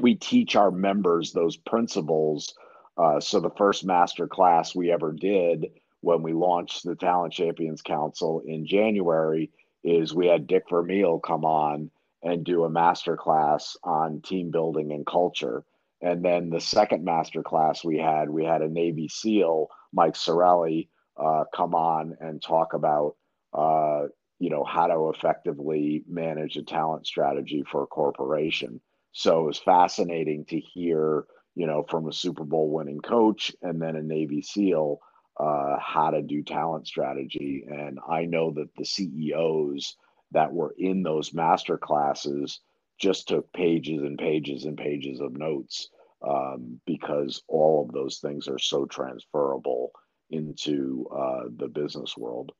we 0.00 0.14
teach 0.14 0.56
our 0.56 0.70
members 0.70 1.32
those 1.32 1.56
principles. 1.56 2.54
Uh, 3.00 3.18
so 3.18 3.40
the 3.40 3.50
first 3.56 3.84
master 3.84 4.28
class 4.28 4.74
we 4.74 4.92
ever 4.92 5.10
did 5.10 5.66
when 6.02 6.22
we 6.22 6.34
launched 6.34 6.84
the 6.84 6.94
Talent 6.94 7.32
Champions 7.32 7.80
Council 7.80 8.42
in 8.44 8.66
January 8.66 9.50
is 9.82 10.12
we 10.12 10.26
had 10.26 10.46
Dick 10.46 10.64
Vermeil 10.68 11.18
come 11.18 11.44
on 11.44 11.90
and 12.22 12.44
do 12.44 12.64
a 12.64 12.70
master 12.70 13.16
class 13.16 13.74
on 13.82 14.20
team 14.20 14.50
building 14.50 14.92
and 14.92 15.06
culture. 15.06 15.64
And 16.02 16.22
then 16.22 16.50
the 16.50 16.60
second 16.60 17.02
master 17.02 17.42
class 17.42 17.82
we 17.82 17.96
had, 17.96 18.28
we 18.28 18.44
had 18.44 18.60
a 18.60 18.68
Navy 18.68 19.08
SEAL, 19.08 19.68
Mike 19.94 20.14
Sarraille, 20.14 20.88
uh, 21.16 21.44
come 21.54 21.74
on 21.74 22.16
and 22.20 22.42
talk 22.42 22.74
about, 22.74 23.16
uh, 23.54 24.08
you 24.38 24.50
know, 24.50 24.64
how 24.64 24.86
to 24.86 25.10
effectively 25.14 26.04
manage 26.06 26.56
a 26.56 26.62
talent 26.62 27.06
strategy 27.06 27.64
for 27.70 27.84
a 27.84 27.86
corporation. 27.86 28.80
So 29.12 29.40
it 29.40 29.46
was 29.46 29.58
fascinating 29.58 30.44
to 30.46 30.60
hear, 30.60 31.24
you 31.54 31.66
know, 31.66 31.84
from 31.88 32.08
a 32.08 32.12
Super 32.12 32.44
Bowl 32.44 32.70
winning 32.70 33.00
coach 33.00 33.52
and 33.62 33.80
then 33.80 33.96
a 33.96 34.02
Navy 34.02 34.42
SEAL 34.42 35.00
uh, 35.38 35.78
how 35.80 36.10
to 36.10 36.22
do 36.22 36.42
talent 36.42 36.86
strategy. 36.86 37.64
And 37.66 37.98
I 38.08 38.26
know 38.26 38.52
that 38.52 38.74
the 38.76 38.84
CEOs 38.84 39.96
that 40.32 40.52
were 40.52 40.74
in 40.78 41.02
those 41.02 41.32
master 41.32 41.78
classes 41.78 42.60
just 42.98 43.28
took 43.28 43.50
pages 43.52 44.02
and 44.02 44.18
pages 44.18 44.66
and 44.66 44.76
pages 44.76 45.20
of 45.20 45.32
notes 45.32 45.88
um, 46.26 46.80
because 46.86 47.42
all 47.48 47.86
of 47.86 47.92
those 47.92 48.18
things 48.18 48.46
are 48.48 48.58
so 48.58 48.84
transferable 48.84 49.92
into 50.30 51.08
uh, 51.10 51.44
the 51.56 51.68
business 51.68 52.16
world. 52.16 52.52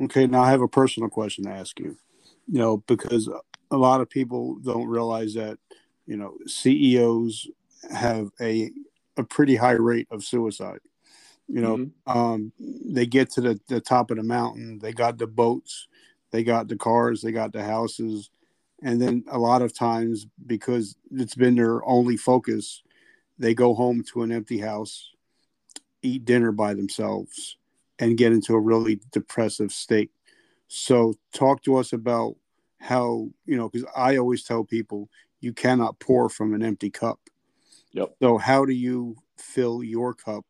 Okay, 0.00 0.26
now 0.26 0.42
I 0.42 0.50
have 0.50 0.60
a 0.60 0.68
personal 0.68 1.08
question 1.08 1.44
to 1.44 1.50
ask 1.50 1.78
you. 1.78 1.96
You 2.48 2.58
know, 2.58 2.76
because 2.88 3.28
a 3.70 3.76
lot 3.76 4.00
of 4.00 4.10
people 4.10 4.56
don't 4.56 4.86
realize 4.86 5.34
that 5.34 5.58
you 6.06 6.16
know 6.16 6.34
CEOs 6.46 7.46
have 7.90 8.30
a 8.40 8.70
a 9.16 9.24
pretty 9.24 9.56
high 9.56 9.72
rate 9.72 10.08
of 10.10 10.24
suicide. 10.24 10.80
You 11.48 11.62
know, 11.62 11.76
mm-hmm. 11.78 12.18
um, 12.18 12.52
they 12.58 13.06
get 13.06 13.30
to 13.32 13.40
the, 13.40 13.60
the 13.68 13.80
top 13.80 14.10
of 14.10 14.18
the 14.18 14.22
mountain, 14.22 14.78
they 14.78 14.92
got 14.92 15.16
the 15.18 15.26
boats, 15.26 15.88
they 16.30 16.44
got 16.44 16.68
the 16.68 16.76
cars, 16.76 17.22
they 17.22 17.32
got 17.32 17.52
the 17.52 17.64
houses. 17.64 18.30
And 18.82 19.00
then 19.00 19.24
a 19.28 19.38
lot 19.38 19.62
of 19.62 19.74
times, 19.74 20.26
because 20.46 20.94
it's 21.10 21.34
been 21.34 21.56
their 21.56 21.84
only 21.88 22.16
focus, 22.16 22.82
they 23.38 23.54
go 23.54 23.74
home 23.74 24.04
to 24.12 24.22
an 24.22 24.30
empty 24.30 24.58
house, 24.58 25.10
eat 26.02 26.24
dinner 26.24 26.52
by 26.52 26.74
themselves, 26.74 27.56
and 27.98 28.18
get 28.18 28.32
into 28.32 28.54
a 28.54 28.60
really 28.60 29.00
depressive 29.10 29.72
state. 29.72 30.10
So, 30.68 31.14
talk 31.32 31.62
to 31.62 31.76
us 31.76 31.94
about 31.94 32.36
how, 32.78 33.30
you 33.46 33.56
know, 33.56 33.70
because 33.70 33.88
I 33.96 34.18
always 34.18 34.44
tell 34.44 34.64
people 34.64 35.08
you 35.40 35.54
cannot 35.54 35.98
pour 35.98 36.28
from 36.28 36.52
an 36.52 36.62
empty 36.62 36.90
cup. 36.90 37.18
Yep. 37.92 38.16
So, 38.22 38.38
how 38.38 38.64
do 38.64 38.72
you 38.72 39.16
fill 39.36 39.82
your 39.82 40.14
cup 40.14 40.44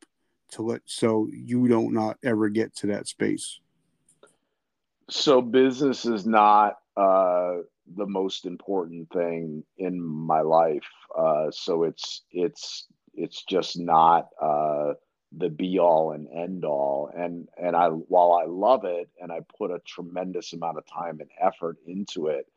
to 0.51 0.63
let 0.63 0.81
so 0.85 1.27
you 1.31 1.67
don't 1.67 1.93
not 1.93 2.17
ever 2.23 2.49
get 2.49 2.75
to 2.77 2.87
that 2.87 3.07
space? 3.07 3.59
So 5.09 5.41
business 5.41 6.05
is 6.05 6.25
not 6.25 6.77
uh, 6.95 7.57
the 7.95 8.05
most 8.05 8.45
important 8.45 9.09
thing 9.11 9.63
in 9.77 9.99
my 9.99 10.41
life. 10.41 10.87
Uh, 11.17 11.49
so 11.51 11.83
it's 11.83 12.23
it's 12.31 12.87
it's 13.15 13.43
just 13.43 13.79
not 13.79 14.29
uh, 14.39 14.93
the 15.37 15.49
be 15.49 15.79
all 15.79 16.11
and 16.11 16.27
end 16.33 16.65
all 16.65 17.11
and 17.15 17.47
and 17.61 17.75
i 17.75 17.87
while 17.87 18.33
i 18.33 18.45
love 18.45 18.83
it 18.83 19.09
and 19.21 19.31
i 19.31 19.39
put 19.59 19.69
a 19.69 19.79
tremendous 19.85 20.53
amount 20.53 20.75
of 20.75 20.83
time 20.87 21.19
and 21.19 21.29
effort 21.39 21.77
into 21.85 22.27
it 22.27 22.47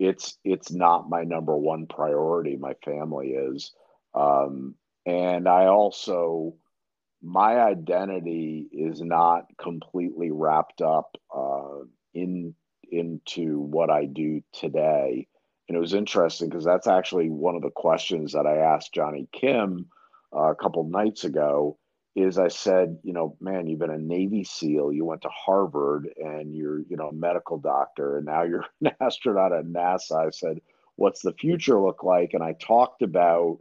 it's 0.00 0.38
it's 0.44 0.72
not 0.72 1.10
my 1.10 1.22
number 1.22 1.56
one 1.56 1.86
priority. 1.86 2.56
My 2.56 2.72
family 2.84 3.28
is 3.28 3.72
um, 4.14 4.74
and 5.06 5.48
i 5.48 5.66
also 5.66 6.54
my 7.22 7.60
identity 7.60 8.66
is 8.72 9.00
not 9.00 9.46
completely 9.58 10.30
wrapped 10.30 10.80
up 10.80 11.16
uh, 11.34 11.84
in 12.14 12.54
into 12.90 13.60
what 13.60 13.90
I 13.90 14.06
do 14.06 14.42
today. 14.52 15.26
And 15.68 15.76
it 15.76 15.80
was 15.80 15.94
interesting 15.94 16.48
because 16.48 16.64
that's 16.64 16.86
actually 16.86 17.30
one 17.30 17.54
of 17.54 17.62
the 17.62 17.70
questions 17.70 18.32
that 18.32 18.46
I 18.46 18.56
asked 18.56 18.92
Jonny 18.92 19.28
Kim 19.32 19.86
uh, 20.34 20.50
a 20.50 20.56
couple 20.56 20.84
nights 20.84 21.24
ago. 21.24 21.76
Is 22.16 22.38
I 22.38 22.48
said, 22.48 22.98
you 23.04 23.12
know, 23.12 23.36
man, 23.40 23.68
you've 23.68 23.78
been 23.78 23.88
a 23.88 23.96
Navy 23.96 24.42
SEAL, 24.42 24.92
you 24.92 25.04
went 25.04 25.22
to 25.22 25.28
Harvard, 25.28 26.08
and 26.16 26.52
you're, 26.52 26.80
you 26.80 26.96
know, 26.96 27.10
a 27.10 27.14
medical 27.14 27.56
doctor, 27.56 28.16
and 28.16 28.26
now 28.26 28.42
you're 28.42 28.64
an 28.84 28.90
astronaut 29.00 29.52
at 29.52 29.64
NASA. 29.64 30.26
I 30.26 30.30
said, 30.30 30.60
what's 30.96 31.22
the 31.22 31.34
future 31.34 31.80
look 31.80 32.02
like? 32.02 32.34
And 32.34 32.42
I 32.42 32.54
talked 32.54 33.02
about 33.02 33.60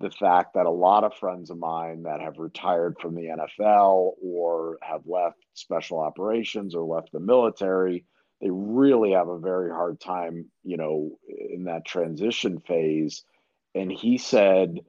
the 0.00 0.10
fact 0.10 0.54
that 0.54 0.64
a 0.64 0.70
lot 0.70 1.04
of 1.04 1.14
friends 1.14 1.50
of 1.50 1.58
mine 1.58 2.04
that 2.04 2.20
have 2.20 2.38
retired 2.38 2.96
from 2.98 3.14
the 3.14 3.26
NFL 3.26 4.12
or 4.22 4.78
have 4.80 5.06
left 5.06 5.36
special 5.52 6.00
operations 6.00 6.74
or 6.74 6.84
left 6.84 7.12
the 7.12 7.20
military, 7.20 8.04
they 8.40 8.48
really 8.50 9.12
have 9.12 9.28
a 9.28 9.38
very 9.38 9.70
hard 9.70 10.00
time, 10.00 10.46
you 10.64 10.78
know, 10.78 11.18
in 11.28 11.64
that 11.64 11.84
transition 11.84 12.60
phase. 12.60 13.24
And 13.74 13.92
he 13.92 14.16
said, 14.16 14.80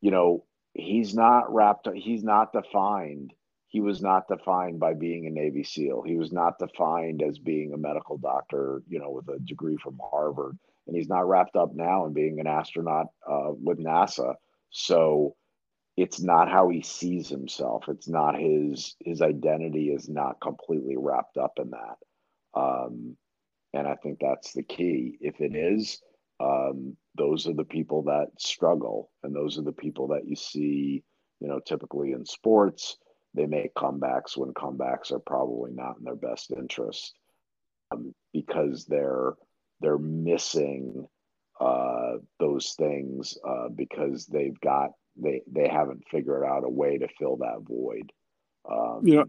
you 0.00 0.10
know, 0.10 0.44
he's 0.74 1.14
not 1.14 1.54
wrapped, 1.54 1.86
up, 1.86 1.94
he's 1.94 2.24
not 2.24 2.52
defined. 2.52 3.32
He 3.68 3.80
was 3.80 4.02
not 4.02 4.26
defined 4.26 4.80
by 4.80 4.94
being 4.94 5.26
a 5.26 5.30
Navy 5.30 5.62
SEAL. 5.62 6.02
He 6.02 6.16
was 6.16 6.32
not 6.32 6.58
defined 6.58 7.22
as 7.22 7.38
being 7.38 7.72
a 7.72 7.78
medical 7.78 8.18
doctor, 8.18 8.82
you 8.88 8.98
know, 8.98 9.10
with 9.10 9.28
a 9.28 9.38
degree 9.38 9.76
from 9.76 10.00
Harvard. 10.10 10.58
And 10.88 10.96
he's 10.96 11.08
not 11.08 11.28
wrapped 11.28 11.56
up 11.56 11.74
now 11.74 12.06
in 12.06 12.12
being 12.12 12.40
an 12.40 12.46
astronaut 12.48 13.06
uh, 13.28 13.50
with 13.52 13.78
NASA 13.78 14.34
so 14.70 15.36
it's 15.96 16.20
not 16.20 16.50
how 16.50 16.68
he 16.68 16.82
sees 16.82 17.28
himself. 17.28 17.84
It's 17.88 18.08
not 18.08 18.38
his 18.38 18.96
his 19.00 19.22
identity 19.22 19.88
is 19.88 20.08
not 20.08 20.40
completely 20.40 20.96
wrapped 20.96 21.38
up 21.38 21.54
in 21.58 21.70
that. 21.70 21.96
Um, 22.60 23.16
and 23.72 23.86
I 23.86 23.94
think 23.96 24.18
that's 24.20 24.52
the 24.52 24.62
key. 24.62 25.18
If 25.20 25.40
it 25.40 25.54
is, 25.54 26.00
um, 26.40 26.96
those 27.16 27.46
are 27.46 27.54
the 27.54 27.64
people 27.64 28.02
that 28.04 28.28
struggle, 28.38 29.10
and 29.22 29.34
those 29.34 29.58
are 29.58 29.62
the 29.62 29.72
people 29.72 30.08
that 30.08 30.26
you 30.26 30.36
see, 30.36 31.02
you 31.40 31.48
know, 31.48 31.60
typically 31.60 32.12
in 32.12 32.26
sports. 32.26 32.96
They 33.34 33.46
make 33.46 33.74
comebacks 33.74 34.36
when 34.36 34.54
comebacks 34.54 35.12
are 35.12 35.18
probably 35.18 35.72
not 35.72 35.98
in 35.98 36.04
their 36.04 36.16
best 36.16 36.50
interest 36.50 37.14
um, 37.90 38.14
because 38.32 38.86
they're 38.86 39.34
they're 39.80 39.98
missing 39.98 41.06
uh, 41.60 42.16
those 42.38 42.74
things 42.78 43.36
uh, 43.46 43.68
because 43.68 44.26
they've 44.26 44.58
got 44.60 44.90
they 45.16 45.42
they 45.50 45.68
haven't 45.68 46.04
figured 46.10 46.44
out 46.44 46.64
a 46.64 46.68
way 46.68 46.98
to 46.98 47.08
fill 47.18 47.36
that 47.38 47.62
void. 47.62 48.12
Um, 48.70 49.00
you 49.02 49.16
know, 49.16 49.24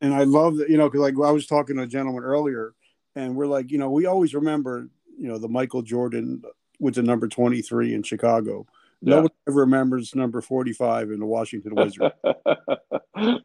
and 0.00 0.14
I 0.14 0.24
love 0.24 0.56
that. 0.56 0.70
You 0.70 0.76
know, 0.76 0.88
because 0.88 1.00
like 1.00 1.14
I 1.14 1.30
was 1.30 1.46
talking 1.46 1.76
to 1.76 1.82
a 1.82 1.86
gentleman 1.86 2.24
earlier, 2.24 2.74
and 3.14 3.36
we're 3.36 3.46
like, 3.46 3.70
you 3.70 3.78
know, 3.78 3.90
we 3.90 4.06
always 4.06 4.34
remember, 4.34 4.88
you 5.16 5.28
know, 5.28 5.38
the 5.38 5.48
Michael 5.48 5.82
Jordan 5.82 6.42
with 6.80 6.94
the 6.94 7.02
number 7.02 7.28
twenty 7.28 7.62
three 7.62 7.94
in 7.94 8.02
Chicago. 8.02 8.66
Yeah. 9.00 9.14
No 9.14 9.20
one 9.22 9.30
ever 9.48 9.60
remembers 9.60 10.14
number 10.14 10.40
forty 10.40 10.72
five 10.72 11.10
in 11.10 11.20
the 11.20 11.26
Washington 11.26 11.74
Wizards. 11.74 12.14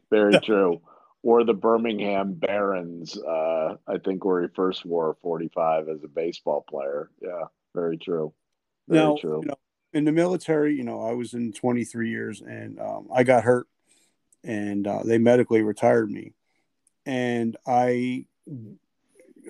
Very 0.10 0.38
true 0.40 0.80
or 1.24 1.42
the 1.42 1.54
Birmingham 1.54 2.34
Barons, 2.34 3.16
uh, 3.16 3.76
I 3.88 3.96
think, 4.04 4.24
where 4.26 4.42
he 4.42 4.48
first 4.54 4.84
wore 4.84 5.16
45 5.22 5.88
as 5.88 6.04
a 6.04 6.08
baseball 6.08 6.64
player. 6.68 7.10
Yeah. 7.20 7.44
Very 7.74 7.98
true. 7.98 8.32
Very 8.88 9.00
now, 9.00 9.16
true. 9.20 9.40
You 9.42 9.48
know, 9.48 9.56
in 9.92 10.04
the 10.04 10.12
military, 10.12 10.74
you 10.74 10.84
know, 10.84 11.00
I 11.02 11.12
was 11.12 11.34
in 11.34 11.52
23 11.52 12.10
years 12.10 12.40
and 12.40 12.80
um, 12.80 13.08
I 13.12 13.22
got 13.22 13.44
hurt 13.44 13.66
and 14.42 14.86
uh, 14.86 15.02
they 15.04 15.18
medically 15.18 15.62
retired 15.62 16.10
me. 16.10 16.32
And 17.06 17.56
I, 17.66 18.26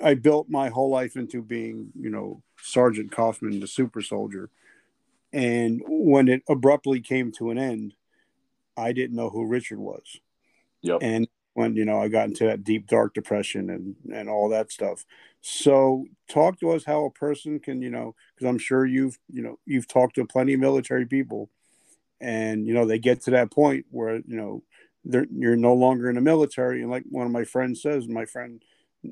I 0.02 0.14
built 0.14 0.48
my 0.48 0.68
whole 0.68 0.90
life 0.90 1.16
into 1.16 1.42
being, 1.42 1.90
you 1.98 2.10
know, 2.10 2.42
Sergeant 2.60 3.12
Kaufman, 3.12 3.60
the 3.60 3.66
super 3.66 4.02
soldier. 4.02 4.50
And 5.32 5.82
when 5.86 6.28
it 6.28 6.42
abruptly 6.48 7.00
came 7.00 7.32
to 7.32 7.50
an 7.50 7.58
end, 7.58 7.94
I 8.76 8.92
didn't 8.92 9.16
know 9.16 9.30
who 9.30 9.46
Richard 9.46 9.78
was. 9.78 10.20
Yep. 10.82 10.98
And 11.02 11.28
when 11.54 11.76
you 11.76 11.84
know 11.84 12.00
I 12.00 12.08
got 12.08 12.28
into 12.28 12.44
that 12.44 12.64
deep 12.64 12.86
dark 12.86 13.14
depression 13.14 13.70
and 13.70 13.96
and 14.12 14.28
all 14.28 14.50
that 14.50 14.70
stuff. 14.70 15.04
So 15.46 16.06
talk 16.26 16.58
to 16.60 16.70
us 16.70 16.84
how 16.86 17.04
a 17.04 17.10
person 17.10 17.60
can 17.60 17.82
you 17.82 17.90
know 17.90 18.14
because 18.34 18.48
I'm 18.48 18.56
sure 18.58 18.86
you've 18.86 19.18
you 19.30 19.42
know 19.42 19.58
you've 19.66 19.86
talked 19.86 20.14
to 20.14 20.24
plenty 20.24 20.54
of 20.54 20.60
military 20.60 21.04
people, 21.04 21.50
and 22.18 22.66
you 22.66 22.72
know 22.72 22.86
they 22.86 22.98
get 22.98 23.20
to 23.24 23.32
that 23.32 23.50
point 23.50 23.84
where 23.90 24.16
you 24.16 24.36
know 24.38 24.62
they're 25.04 25.26
you're 25.30 25.54
no 25.54 25.74
longer 25.74 26.08
in 26.08 26.14
the 26.14 26.22
military 26.22 26.80
and 26.80 26.90
like 26.90 27.04
one 27.10 27.26
of 27.26 27.32
my 27.32 27.44
friends 27.44 27.82
says, 27.82 28.08
my 28.08 28.24
friend 28.24 28.62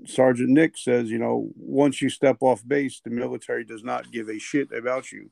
Sergeant 0.06 0.48
Nick 0.48 0.78
says, 0.78 1.10
you 1.10 1.18
know 1.18 1.50
once 1.54 2.00
you 2.00 2.08
step 2.08 2.38
off 2.40 2.66
base, 2.66 3.02
the 3.04 3.10
military 3.10 3.62
does 3.62 3.84
not 3.84 4.10
give 4.10 4.30
a 4.30 4.38
shit 4.38 4.72
about 4.72 5.12
you, 5.12 5.28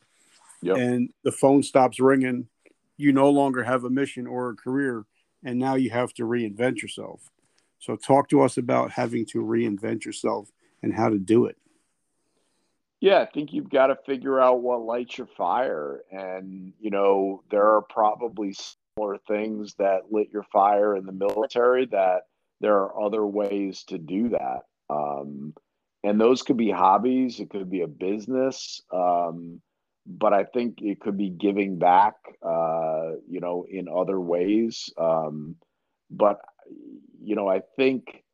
Yep. 0.61 0.77
and 0.77 1.09
the 1.25 1.33
phone 1.33 1.63
stops 1.63 1.99
ringing. 1.99 2.49
You 2.99 3.15
no 3.15 3.31
longer 3.31 3.65
have 3.65 3.85
a 3.85 3.91
mission 3.91 4.27
or 4.27 4.51
a 4.51 4.55
career 4.55 5.07
and 5.43 5.59
now 5.59 5.77
you 5.77 5.89
have 5.89 6.13
to 6.13 6.25
reinvent 6.25 6.83
yourself. 6.83 7.31
So, 7.79 7.97
talk 7.97 8.29
to 8.29 8.43
us 8.43 8.59
about 8.59 8.91
having 8.91 9.25
to 9.27 9.39
reinvent 9.39 10.05
yourself 10.05 10.51
and 10.83 10.95
how 10.95 11.09
to 11.09 11.19
do 11.19 11.47
it. 11.47 11.57
Yeah, 13.01 13.21
I 13.21 13.27
think 13.27 13.53
you've 13.53 13.71
got 13.71 13.87
to 13.87 13.97
figure 14.05 14.39
out 14.39 14.61
what 14.61 14.83
lights 14.83 15.17
your 15.17 15.27
fire. 15.27 16.03
And, 16.13 16.75
you 16.79 16.91
know, 16.91 17.43
there 17.51 17.67
are 17.67 17.83
probably 17.83 18.55
similar 18.55 19.17
things 19.27 19.75
that 19.79 20.13
lit 20.13 20.29
your 20.31 20.43
fire 20.53 20.97
in 20.97 21.07
the 21.07 21.13
military 21.13 21.87
that 21.87 22.25
there 22.61 22.75
are 22.77 23.03
other 23.03 23.25
ways 23.27 23.85
to 23.85 23.97
do 23.97 24.29
that. 24.31 24.61
Um, 24.91 25.55
and 26.05 26.21
those 26.21 26.43
could 26.43 26.59
be 26.59 26.71
hobbies, 26.71 27.41
it 27.41 27.51
could 27.51 27.71
be 27.71 27.81
a 27.83 27.87
business. 27.87 28.83
Um, 28.93 29.63
but 30.07 30.33
I 30.33 30.45
think 30.45 30.81
it 30.83 31.01
could 31.01 31.17
be 31.17 31.31
giving 31.31 31.79
back, 31.79 32.15
uh, 32.43 33.13
you 33.29 33.41
know, 33.41 33.65
in 33.71 33.87
other 33.89 34.21
ways. 34.21 34.93
Um, 34.99 35.57
but 36.11 36.41
you 37.23 37.37
know, 37.37 37.49
I 37.49 37.61
think 37.77 38.25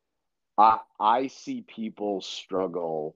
I 0.57 0.79
I 0.99 1.27
see 1.27 1.61
people 1.61 2.21
struggle, 2.21 3.15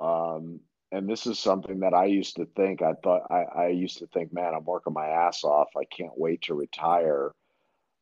um, 0.00 0.60
and 0.92 1.08
this 1.08 1.26
is 1.26 1.38
something 1.38 1.80
that 1.80 1.94
I 1.94 2.06
used 2.06 2.36
to 2.36 2.46
think. 2.56 2.82
I 2.82 2.94
thought 3.04 3.30
I, 3.30 3.42
I 3.44 3.68
used 3.68 3.98
to 3.98 4.06
think, 4.08 4.32
man, 4.32 4.54
I'm 4.54 4.64
working 4.64 4.92
my 4.94 5.08
ass 5.08 5.44
off. 5.44 5.68
I 5.76 5.84
can't 5.84 6.16
wait 6.18 6.42
to 6.42 6.54
retire. 6.54 7.32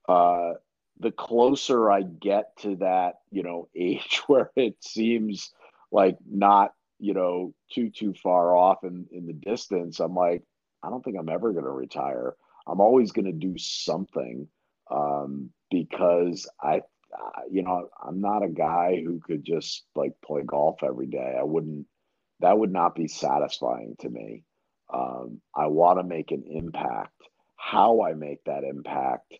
Uh, 0.09 0.55
the 0.99 1.13
closer 1.13 1.91
I 1.91 2.03
get 2.03 2.57
to 2.59 2.77
that, 2.77 3.21
you 3.31 3.43
know, 3.43 3.69
age 3.77 4.23
where 4.27 4.51
it 4.57 4.77
seems 4.83 5.53
like 5.91 6.19
not 6.29 6.73
you 7.03 7.15
know, 7.15 7.55
too 7.73 7.91
too 7.91 8.13
far 8.15 8.55
off 8.55 8.85
in 8.85 9.07
in 9.13 9.27
the 9.27 9.33
distance, 9.33 10.01
I'm 10.01 10.15
like, 10.15 10.43
I 10.83 10.91
don't 10.91 11.03
think 11.05 11.17
I'm 11.19 11.31
ever 11.31 11.53
going 11.53 11.65
to 11.65 11.71
retire. 11.71 12.35
I'm 12.67 12.81
always 12.81 13.13
going 13.13 13.25
to 13.27 13.33
do 13.33 13.57
something 13.59 14.49
um, 14.91 15.51
because 15.71 16.49
I, 16.61 16.83
You 17.51 17.63
know, 17.63 17.89
I'm 18.03 18.21
not 18.21 18.45
a 18.45 18.49
guy 18.49 19.03
who 19.05 19.21
could 19.21 19.45
just 19.45 19.85
like 19.95 20.13
play 20.25 20.43
golf 20.45 20.83
every 20.83 21.07
day. 21.07 21.37
I 21.39 21.43
wouldn't. 21.43 21.87
That 22.41 22.59
would 22.59 22.73
not 22.73 22.95
be 22.95 23.09
satisfying 23.09 23.97
to 24.01 24.09
me. 24.09 24.45
Um, 24.93 25.41
I 25.55 25.67
want 25.67 25.99
to 25.99 26.05
make 26.05 26.31
an 26.31 26.45
impact. 26.47 27.13
How 27.57 28.03
I 28.03 28.15
make 28.15 28.45
that 28.45 28.65
impact 28.65 29.35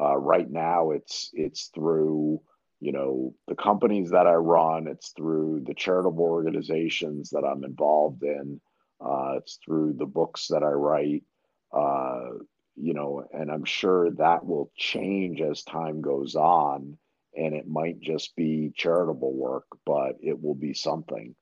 uh, 0.00 0.16
right 0.16 0.48
now, 0.48 0.90
it's 0.90 1.30
it's 1.32 1.68
through 1.74 2.40
you 2.80 2.92
know 2.92 3.34
the 3.46 3.54
companies 3.54 4.10
that 4.10 4.26
I 4.26 4.34
run. 4.34 4.86
It's 4.88 5.10
through 5.10 5.62
the 5.66 5.74
charitable 5.74 6.24
organizations 6.24 7.30
that 7.30 7.44
I'm 7.44 7.64
involved 7.64 8.22
in. 8.22 8.60
Uh, 9.00 9.34
it's 9.38 9.58
through 9.64 9.94
the 9.94 10.06
books 10.06 10.48
that 10.48 10.62
I 10.62 10.70
write. 10.70 11.24
Uh, 11.72 12.30
you 12.76 12.94
know, 12.94 13.24
and 13.32 13.50
I'm 13.50 13.64
sure 13.64 14.10
that 14.12 14.44
will 14.44 14.70
change 14.76 15.40
as 15.40 15.62
time 15.62 16.00
goes 16.00 16.34
on. 16.34 16.98
And 17.36 17.54
it 17.54 17.66
might 17.66 18.00
just 18.00 18.36
be 18.36 18.72
charitable 18.76 19.32
work, 19.32 19.66
but 19.84 20.16
it 20.20 20.40
will 20.40 20.54
be 20.54 20.74
something. 20.74 21.34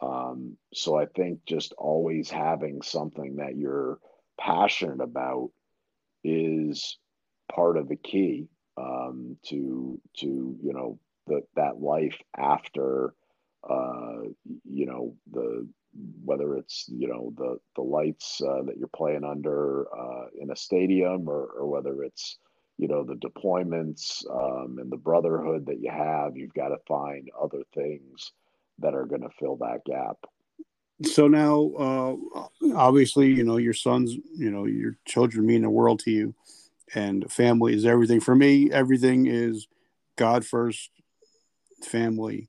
Um, 0.00 0.56
so 0.72 0.96
I 0.98 1.06
think 1.06 1.40
just 1.46 1.72
always 1.76 2.30
having 2.30 2.82
something 2.82 3.36
that 3.36 3.56
you're 3.56 3.98
passionate 4.38 5.00
about 5.00 5.50
is 6.22 6.98
part 7.52 7.76
of 7.76 7.88
the 7.88 7.96
key 7.96 8.48
um, 8.76 9.36
to 9.46 10.00
to 10.18 10.56
you 10.62 10.72
know 10.72 10.98
the, 11.26 11.42
that 11.56 11.80
life 11.80 12.16
after 12.36 13.14
uh, 13.68 14.20
you 14.64 14.86
know 14.86 15.14
the 15.32 15.68
whether 16.24 16.56
it's 16.56 16.84
you 16.88 17.08
know 17.08 17.32
the 17.36 17.58
the 17.74 17.82
lights 17.82 18.40
uh, 18.42 18.62
that 18.62 18.76
you're 18.78 18.88
playing 18.88 19.24
under 19.24 19.86
uh, 19.98 20.26
in 20.40 20.50
a 20.50 20.56
stadium 20.56 21.28
or, 21.28 21.46
or 21.58 21.66
whether 21.66 22.02
it's 22.02 22.38
you 22.78 22.86
know 22.86 23.04
the 23.04 23.14
deployments 23.14 24.24
um, 24.30 24.78
and 24.78 24.90
the 24.90 24.96
brotherhood 24.96 25.66
that 25.66 25.80
you 25.80 25.90
have 25.90 26.36
you've 26.36 26.54
got 26.54 26.68
to 26.68 26.76
find 26.86 27.28
other 27.40 27.62
things 27.74 28.32
that 28.78 28.94
are 28.94 29.04
going 29.04 29.22
to 29.22 29.28
fill 29.38 29.56
that 29.56 29.80
gap. 29.84 30.16
So 31.04 31.28
now 31.28 31.72
uh, 31.78 32.46
obviously 32.74 33.28
you 33.28 33.44
know 33.44 33.56
your 33.56 33.74
sons 33.74 34.14
you 34.34 34.50
know 34.50 34.64
your 34.64 34.96
children 35.04 35.46
mean 35.46 35.62
the 35.62 35.70
world 35.70 36.00
to 36.00 36.10
you 36.10 36.34
and 36.94 37.30
family 37.30 37.74
is 37.74 37.84
everything. 37.84 38.20
For 38.20 38.34
me 38.34 38.70
everything 38.72 39.26
is 39.26 39.66
god 40.16 40.44
first 40.44 40.90
family 41.82 42.48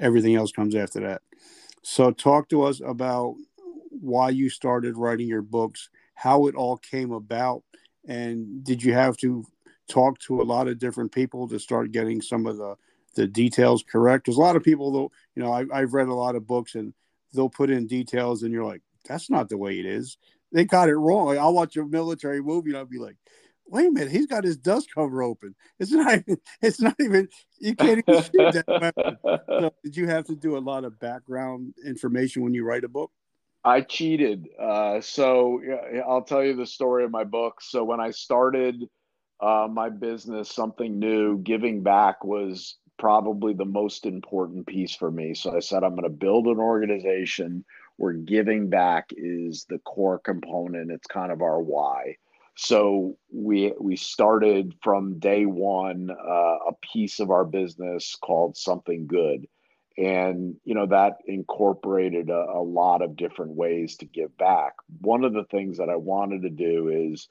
everything 0.00 0.34
else 0.34 0.52
comes 0.52 0.74
after 0.74 1.00
that. 1.00 1.22
So 1.82 2.10
talk 2.10 2.48
to 2.48 2.62
us 2.62 2.80
about 2.80 3.34
why 3.90 4.30
you 4.30 4.48
started 4.48 4.96
writing 4.96 5.28
your 5.28 5.42
books 5.42 5.88
how 6.14 6.46
it 6.46 6.54
all 6.54 6.76
came 6.76 7.12
about 7.12 7.62
and 8.06 8.64
did 8.64 8.82
you 8.82 8.92
have 8.92 9.16
to 9.16 9.44
talk 9.88 10.18
to 10.18 10.40
a 10.40 10.44
lot 10.44 10.68
of 10.68 10.78
different 10.78 11.12
people 11.12 11.48
to 11.48 11.58
start 11.58 11.92
getting 11.92 12.20
some 12.20 12.46
of 12.46 12.56
the 12.56 12.74
the 13.16 13.26
details 13.28 13.84
correct 13.88 14.26
There's 14.26 14.38
a 14.38 14.40
lot 14.40 14.56
of 14.56 14.62
people 14.62 14.90
though 14.90 15.12
you 15.36 15.42
know 15.42 15.52
I, 15.52 15.64
i've 15.72 15.94
read 15.94 16.08
a 16.08 16.14
lot 16.14 16.34
of 16.34 16.46
books 16.46 16.74
and 16.74 16.92
they'll 17.32 17.48
put 17.48 17.70
in 17.70 17.86
details 17.86 18.42
and 18.42 18.52
you're 18.52 18.64
like 18.64 18.82
that's 19.06 19.30
not 19.30 19.48
the 19.48 19.56
way 19.56 19.78
it 19.78 19.86
is 19.86 20.16
they 20.50 20.64
got 20.64 20.88
it 20.88 20.96
wrong 20.96 21.36
i'll 21.38 21.54
watch 21.54 21.76
a 21.76 21.84
military 21.84 22.42
movie 22.42 22.70
and 22.70 22.78
i'll 22.78 22.86
be 22.86 22.98
like 22.98 23.16
wait 23.66 23.88
a 23.88 23.90
minute, 23.90 24.10
he's 24.10 24.26
got 24.26 24.44
his 24.44 24.56
dust 24.56 24.88
cover 24.94 25.22
open. 25.22 25.54
It's 25.78 25.92
not 25.92 26.12
even, 26.12 26.38
it's 26.62 26.80
not 26.80 26.96
even, 27.00 27.28
you 27.58 27.74
can't 27.74 28.04
even 28.06 28.22
shoot 28.22 28.64
that. 28.66 28.94
So 29.46 29.72
did 29.84 29.96
you 29.96 30.08
have 30.08 30.24
to 30.26 30.34
do 30.34 30.56
a 30.56 30.58
lot 30.58 30.84
of 30.84 30.98
background 30.98 31.74
information 31.86 32.42
when 32.42 32.54
you 32.54 32.64
write 32.64 32.82
a 32.82 32.88
book? 32.88 33.12
I 33.64 33.82
cheated. 33.82 34.48
Uh, 34.60 35.00
so 35.00 35.60
I'll 36.06 36.22
tell 36.22 36.42
you 36.44 36.56
the 36.56 36.66
story 36.66 37.04
of 37.04 37.10
my 37.10 37.24
book. 37.24 37.60
So 37.60 37.84
when 37.84 38.00
I 38.00 38.10
started 38.10 38.82
uh, 39.44 39.68
my 39.68 39.90
business, 39.90 40.50
something 40.50 40.98
new, 40.98 41.36
giving 41.38 41.82
back 41.82 42.24
was 42.24 42.76
probably 42.98 43.52
the 43.52 43.64
most 43.66 44.06
important 44.06 44.66
piece 44.66 44.94
for 44.94 45.10
me. 45.10 45.34
So 45.34 45.54
I 45.54 45.60
said, 45.60 45.84
I'm 45.84 45.90
going 45.90 46.04
to 46.04 46.08
build 46.08 46.46
an 46.46 46.58
organization 46.58 47.62
where 47.96 48.14
giving 48.14 48.70
back 48.70 49.10
is 49.14 49.66
the 49.68 49.78
core 49.80 50.18
component. 50.18 50.90
It's 50.90 51.06
kind 51.06 51.30
of 51.30 51.42
our 51.42 51.60
why. 51.60 52.16
So 52.56 53.18
we 53.32 53.74
we 53.78 53.96
started 53.96 54.74
from 54.82 55.18
day 55.18 55.44
one 55.44 56.10
uh, 56.10 56.56
a 56.68 56.72
piece 56.92 57.20
of 57.20 57.30
our 57.30 57.44
business 57.44 58.16
called 58.16 58.56
Something 58.56 59.06
Good, 59.06 59.46
and 59.98 60.54
you 60.64 60.74
know 60.74 60.86
that 60.86 61.18
incorporated 61.26 62.30
a, 62.30 62.46
a, 62.54 62.62
lot 62.62 63.02
of 63.02 63.16
different 63.16 63.52
ways 63.56 63.96
to 63.96 64.06
give 64.06 64.38
back. 64.38 64.74
One 65.00 65.24
of 65.24 65.32
the 65.32 65.44
things 65.50 65.78
that 65.78 65.88
I 65.90 65.96
wanted 65.96 66.42
to 66.42 66.50
do 66.50 67.10
is, 67.10 67.28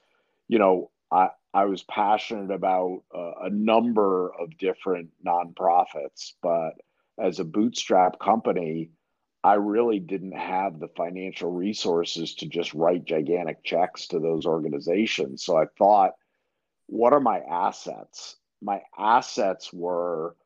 you 0.50 0.60
know, 0.60 0.92
I 1.10 1.30
I 1.54 1.66
was 1.66 1.84
passionate 1.84 2.52
about 2.52 3.04
a 3.14 3.50
number 3.50 4.32
of 4.40 4.58
different 4.58 5.10
nonprofits, 5.26 6.34
but 6.42 6.74
as 7.20 7.40
a 7.40 7.46
bootstrap 7.46 8.20
company 8.20 8.90
I 9.44 9.56
really 9.56 10.00
didn't 10.00 10.38
have 10.38 10.80
the 10.80 10.88
financial 10.88 11.52
resources 11.52 12.36
to 12.36 12.48
just 12.48 12.74
write 12.74 13.04
gigantic 13.04 13.64
checks 13.64 14.08
to 14.08 14.20
those 14.20 14.46
organizations. 14.46 15.44
So 15.44 15.58
I 15.58 15.66
thought, 15.78 16.14
what 16.88 17.12
are 17.12 17.20
my 17.20 17.40
assets? 17.40 18.38
My 18.62 18.82
assets 18.98 19.74
were 19.74 20.38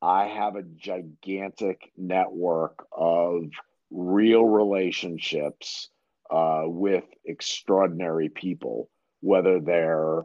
I 0.00 0.26
have 0.26 0.54
a 0.54 0.62
gigantic 0.62 1.90
network 1.96 2.86
of 2.92 3.46
real 3.90 4.44
relationships 4.44 5.88
uh, 6.30 6.62
with 6.66 7.04
extraordinary 7.24 8.28
people, 8.28 8.88
whether 9.20 9.58
they're 9.60 10.24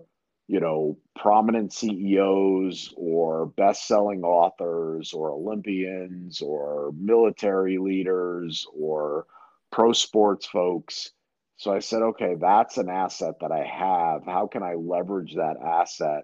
you 0.49 0.59
know, 0.59 0.97
prominent 1.15 1.71
CEOs 1.71 2.91
or 2.97 3.45
best-selling 3.45 4.23
authors 4.23 5.13
or 5.13 5.29
Olympians 5.29 6.41
or 6.41 6.91
military 6.97 7.77
leaders 7.77 8.65
or 8.73 9.27
pro 9.71 9.93
sports 9.93 10.47
folks. 10.47 11.11
So 11.57 11.71
I 11.71 11.77
said, 11.77 12.01
okay, 12.01 12.33
that's 12.41 12.79
an 12.79 12.89
asset 12.89 13.35
that 13.41 13.51
I 13.51 13.63
have. 13.63 14.25
How 14.25 14.47
can 14.47 14.63
I 14.63 14.73
leverage 14.73 15.35
that 15.35 15.57
asset 15.63 16.23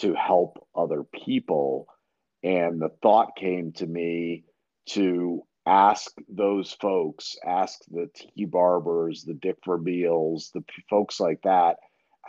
to 0.00 0.12
help 0.12 0.68
other 0.76 1.02
people? 1.02 1.86
And 2.42 2.82
the 2.82 2.90
thought 3.00 3.34
came 3.34 3.72
to 3.76 3.86
me 3.86 4.44
to 4.90 5.42
ask 5.64 6.12
those 6.28 6.70
folks, 6.72 7.36
ask 7.42 7.78
the 7.90 8.10
T 8.14 8.44
Barbers, 8.44 9.24
the 9.24 9.32
Dick 9.32 9.56
Vermeils, 9.64 10.50
the 10.52 10.62
folks 10.90 11.18
like 11.18 11.40
that, 11.44 11.76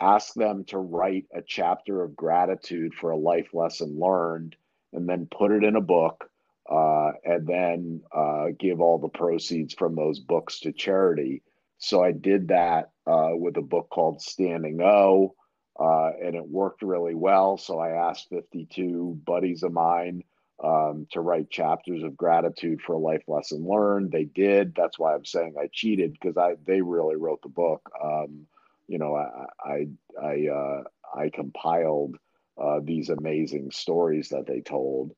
ask 0.00 0.34
them 0.34 0.64
to 0.68 0.78
write 0.78 1.26
a 1.34 1.42
chapter 1.46 2.02
of 2.02 2.16
gratitude 2.16 2.94
for 2.94 3.10
a 3.10 3.16
life 3.16 3.48
lesson 3.52 3.98
learned 3.98 4.56
and 4.92 5.08
then 5.08 5.28
put 5.30 5.52
it 5.52 5.64
in 5.64 5.76
a 5.76 5.80
book 5.80 6.28
uh, 6.70 7.12
and 7.24 7.46
then 7.46 8.02
uh, 8.14 8.46
give 8.58 8.80
all 8.80 8.98
the 8.98 9.08
proceeds 9.08 9.74
from 9.74 9.94
those 9.94 10.18
books 10.18 10.60
to 10.60 10.72
charity. 10.72 11.42
So 11.78 12.02
I 12.02 12.12
did 12.12 12.48
that 12.48 12.90
uh, 13.06 13.30
with 13.32 13.56
a 13.56 13.62
book 13.62 13.88
called 13.90 14.20
Standing 14.20 14.80
O, 14.82 15.34
uh, 15.78 16.10
and 16.22 16.34
it 16.34 16.48
worked 16.48 16.82
really 16.82 17.14
well. 17.14 17.58
So 17.58 17.78
I 17.78 17.90
asked 17.90 18.28
52 18.30 19.20
buddies 19.26 19.62
of 19.62 19.72
mine 19.72 20.22
um, 20.62 21.06
to 21.12 21.20
write 21.20 21.50
chapters 21.50 22.02
of 22.02 22.16
gratitude 22.16 22.80
for 22.80 22.94
a 22.94 22.98
life 22.98 23.22
lesson 23.28 23.66
learned. 23.68 24.10
They 24.10 24.24
did. 24.24 24.74
That's 24.74 24.98
why 24.98 25.14
I'm 25.14 25.24
saying 25.24 25.54
I 25.60 25.68
cheated 25.72 26.12
because 26.12 26.36
I 26.36 26.54
they 26.66 26.80
really 26.80 27.16
wrote 27.16 27.42
the 27.42 27.50
book. 27.50 27.90
Um, 28.02 28.46
you 28.88 28.98
know, 28.98 29.14
I 29.14 29.46
I 29.64 29.86
I, 30.22 30.46
uh, 30.48 30.82
I 31.14 31.30
compiled 31.30 32.16
uh, 32.60 32.80
these 32.82 33.10
amazing 33.10 33.70
stories 33.70 34.28
that 34.30 34.46
they 34.46 34.60
told. 34.60 35.12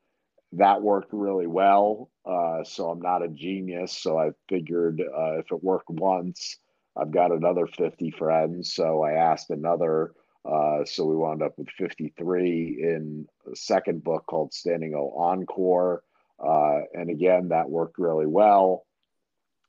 That 0.53 0.83
worked 0.83 1.13
really 1.13 1.47
well. 1.47 2.11
Uh, 2.25 2.65
so 2.65 2.89
I'm 2.91 3.01
not 3.01 3.23
a 3.23 3.29
genius. 3.29 3.93
So 3.93 4.19
I 4.19 4.31
figured 4.49 5.01
uh, 5.01 5.39
if 5.39 5.53
it 5.53 5.63
worked 5.63 5.91
once, 5.91 6.57
I've 6.97 7.11
got 7.11 7.33
another 7.33 7.67
50 7.67 8.11
friends. 8.13 8.73
So 8.73 9.03
I 9.03 9.13
asked 9.13 9.51
another 9.51 10.13
uh, 10.49 10.85
so 10.85 11.05
we 11.05 11.17
wound 11.17 11.43
up 11.43 11.53
with 11.59 11.69
53 11.77 12.79
in 12.81 13.27
a 13.51 13.57
second 13.57 14.03
book 14.03 14.25
called 14.27 14.55
Standing 14.55 14.95
O 14.95 15.13
Encore. 15.17 16.03
Uh, 16.43 16.81
and 16.95 17.11
again, 17.11 17.49
that 17.49 17.69
worked 17.69 17.99
really 17.99 18.27
well. 18.27 18.87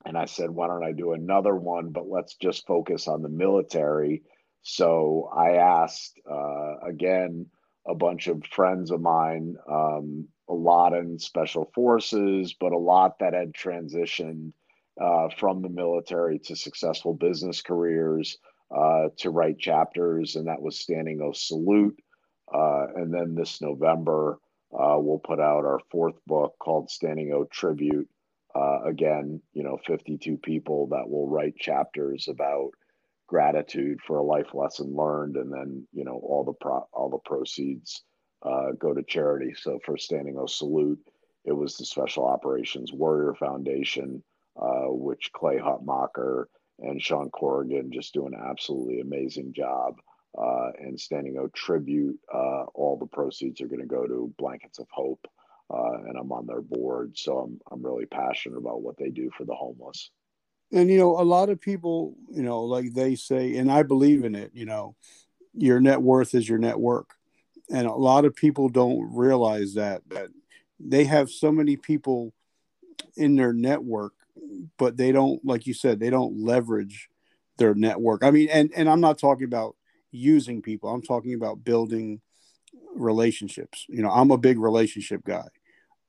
And 0.05 0.17
I 0.17 0.25
said, 0.25 0.49
why 0.49 0.67
don't 0.67 0.83
I 0.83 0.93
do 0.93 1.13
another 1.13 1.55
one, 1.55 1.89
but 1.89 2.07
let's 2.07 2.35
just 2.35 2.65
focus 2.65 3.07
on 3.07 3.21
the 3.21 3.29
military. 3.29 4.23
So 4.61 5.29
I 5.35 5.57
asked 5.57 6.19
uh, 6.29 6.77
again 6.87 7.47
a 7.87 7.95
bunch 7.95 8.27
of 8.27 8.43
friends 8.45 8.91
of 8.91 9.01
mine, 9.01 9.55
um, 9.69 10.27
a 10.47 10.53
lot 10.53 10.93
in 10.93 11.19
special 11.19 11.71
forces, 11.73 12.53
but 12.59 12.71
a 12.71 12.77
lot 12.77 13.19
that 13.19 13.33
had 13.33 13.53
transitioned 13.53 14.53
uh, 14.99 15.29
from 15.37 15.61
the 15.61 15.69
military 15.69 16.39
to 16.39 16.55
successful 16.55 17.13
business 17.13 17.61
careers 17.61 18.37
uh, 18.75 19.09
to 19.17 19.29
write 19.29 19.59
chapters, 19.59 20.35
and 20.35 20.47
that 20.47 20.61
was 20.61 20.79
Standing 20.79 21.21
O 21.21 21.31
Salute. 21.31 21.99
Uh, 22.53 22.87
and 22.95 23.13
then 23.13 23.35
this 23.35 23.61
November, 23.61 24.39
uh, 24.73 24.97
we'll 24.97 25.19
put 25.19 25.39
out 25.39 25.65
our 25.65 25.79
fourth 25.89 26.15
book 26.27 26.55
called 26.59 26.89
Standing 26.89 27.31
O 27.33 27.45
Tribute. 27.45 28.09
Uh, 28.55 28.81
again, 28.85 29.41
you 29.53 29.63
know, 29.63 29.77
52 29.85 30.37
people 30.37 30.87
that 30.87 31.07
will 31.07 31.27
write 31.27 31.55
chapters 31.57 32.27
about 32.27 32.71
gratitude 33.27 33.99
for 34.05 34.17
a 34.17 34.23
life 34.23 34.53
lesson 34.53 34.95
learned, 34.95 35.35
and 35.35 35.53
then 35.53 35.87
you 35.93 36.03
know 36.03 36.19
all 36.23 36.43
the 36.43 36.53
pro- 36.53 36.87
all 36.91 37.09
the 37.09 37.29
proceeds 37.29 38.03
uh, 38.43 38.71
go 38.79 38.93
to 38.93 39.03
charity. 39.03 39.53
So 39.55 39.79
for 39.85 39.97
Standing 39.97 40.37
O 40.37 40.47
Salute, 40.47 40.99
it 41.45 41.53
was 41.53 41.77
the 41.77 41.85
Special 41.85 42.25
Operations 42.25 42.91
Warrior 42.91 43.35
Foundation, 43.35 44.23
uh, 44.59 44.87
which 44.87 45.31
Clay 45.31 45.57
Hutmacher 45.57 46.45
and 46.79 47.01
Sean 47.01 47.29
Corrigan 47.29 47.91
just 47.91 48.13
do 48.13 48.25
an 48.25 48.33
absolutely 48.33 49.01
amazing 49.01 49.53
job. 49.53 49.95
Uh, 50.37 50.71
and 50.79 50.99
Standing 50.99 51.37
O 51.37 51.47
Tribute, 51.55 52.19
uh, 52.33 52.63
all 52.75 52.97
the 52.97 53.07
proceeds 53.07 53.61
are 53.61 53.67
going 53.67 53.81
to 53.81 53.87
go 53.87 54.05
to 54.05 54.33
Blankets 54.37 54.79
of 54.79 54.87
Hope, 54.91 55.25
uh, 55.71 55.93
and 56.07 56.17
I'm 56.17 56.31
on 56.31 56.45
their 56.45 56.61
board, 56.61 57.17
so 57.17 57.39
I'm 57.39 57.59
I'm 57.71 57.83
really 57.83 58.05
passionate 58.05 58.57
about 58.57 58.81
what 58.81 58.97
they 58.97 59.09
do 59.09 59.29
for 59.37 59.45
the 59.45 59.55
homeless. 59.55 60.11
And 60.71 60.89
you 60.89 60.97
know, 60.97 61.19
a 61.19 61.23
lot 61.23 61.49
of 61.49 61.59
people, 61.59 62.15
you 62.31 62.43
know, 62.43 62.63
like 62.63 62.93
they 62.93 63.15
say, 63.15 63.57
and 63.57 63.71
I 63.71 63.83
believe 63.83 64.23
in 64.23 64.35
it. 64.35 64.51
You 64.53 64.65
know, 64.65 64.95
your 65.53 65.79
net 65.79 66.01
worth 66.01 66.35
is 66.35 66.47
your 66.47 66.59
network, 66.59 67.15
and 67.71 67.87
a 67.87 67.93
lot 67.93 68.25
of 68.25 68.35
people 68.35 68.69
don't 68.69 69.13
realize 69.13 69.73
that 69.75 70.01
that 70.09 70.29
they 70.79 71.05
have 71.05 71.29
so 71.29 71.51
many 71.51 71.75
people 71.75 72.33
in 73.17 73.35
their 73.35 73.53
network 73.53 74.13
but 74.77 74.97
they 74.97 75.11
don't, 75.11 75.43
like 75.45 75.67
you 75.67 75.73
said, 75.73 75.99
they 75.99 76.09
don't 76.09 76.43
leverage 76.43 77.09
their 77.57 77.75
network. 77.75 78.23
I 78.23 78.31
mean, 78.31 78.49
and 78.49 78.71
and 78.75 78.89
I'm 78.89 79.01
not 79.01 79.17
talking 79.17 79.45
about 79.45 79.75
using 80.11 80.61
people. 80.61 80.89
I'm 80.89 81.01
talking 81.01 81.33
about 81.33 81.63
building 81.63 82.21
relationships. 82.95 83.85
You 83.89 84.01
know, 84.01 84.09
I'm 84.09 84.31
a 84.31 84.37
big 84.37 84.59
relationship 84.59 85.23
guy. 85.23 85.47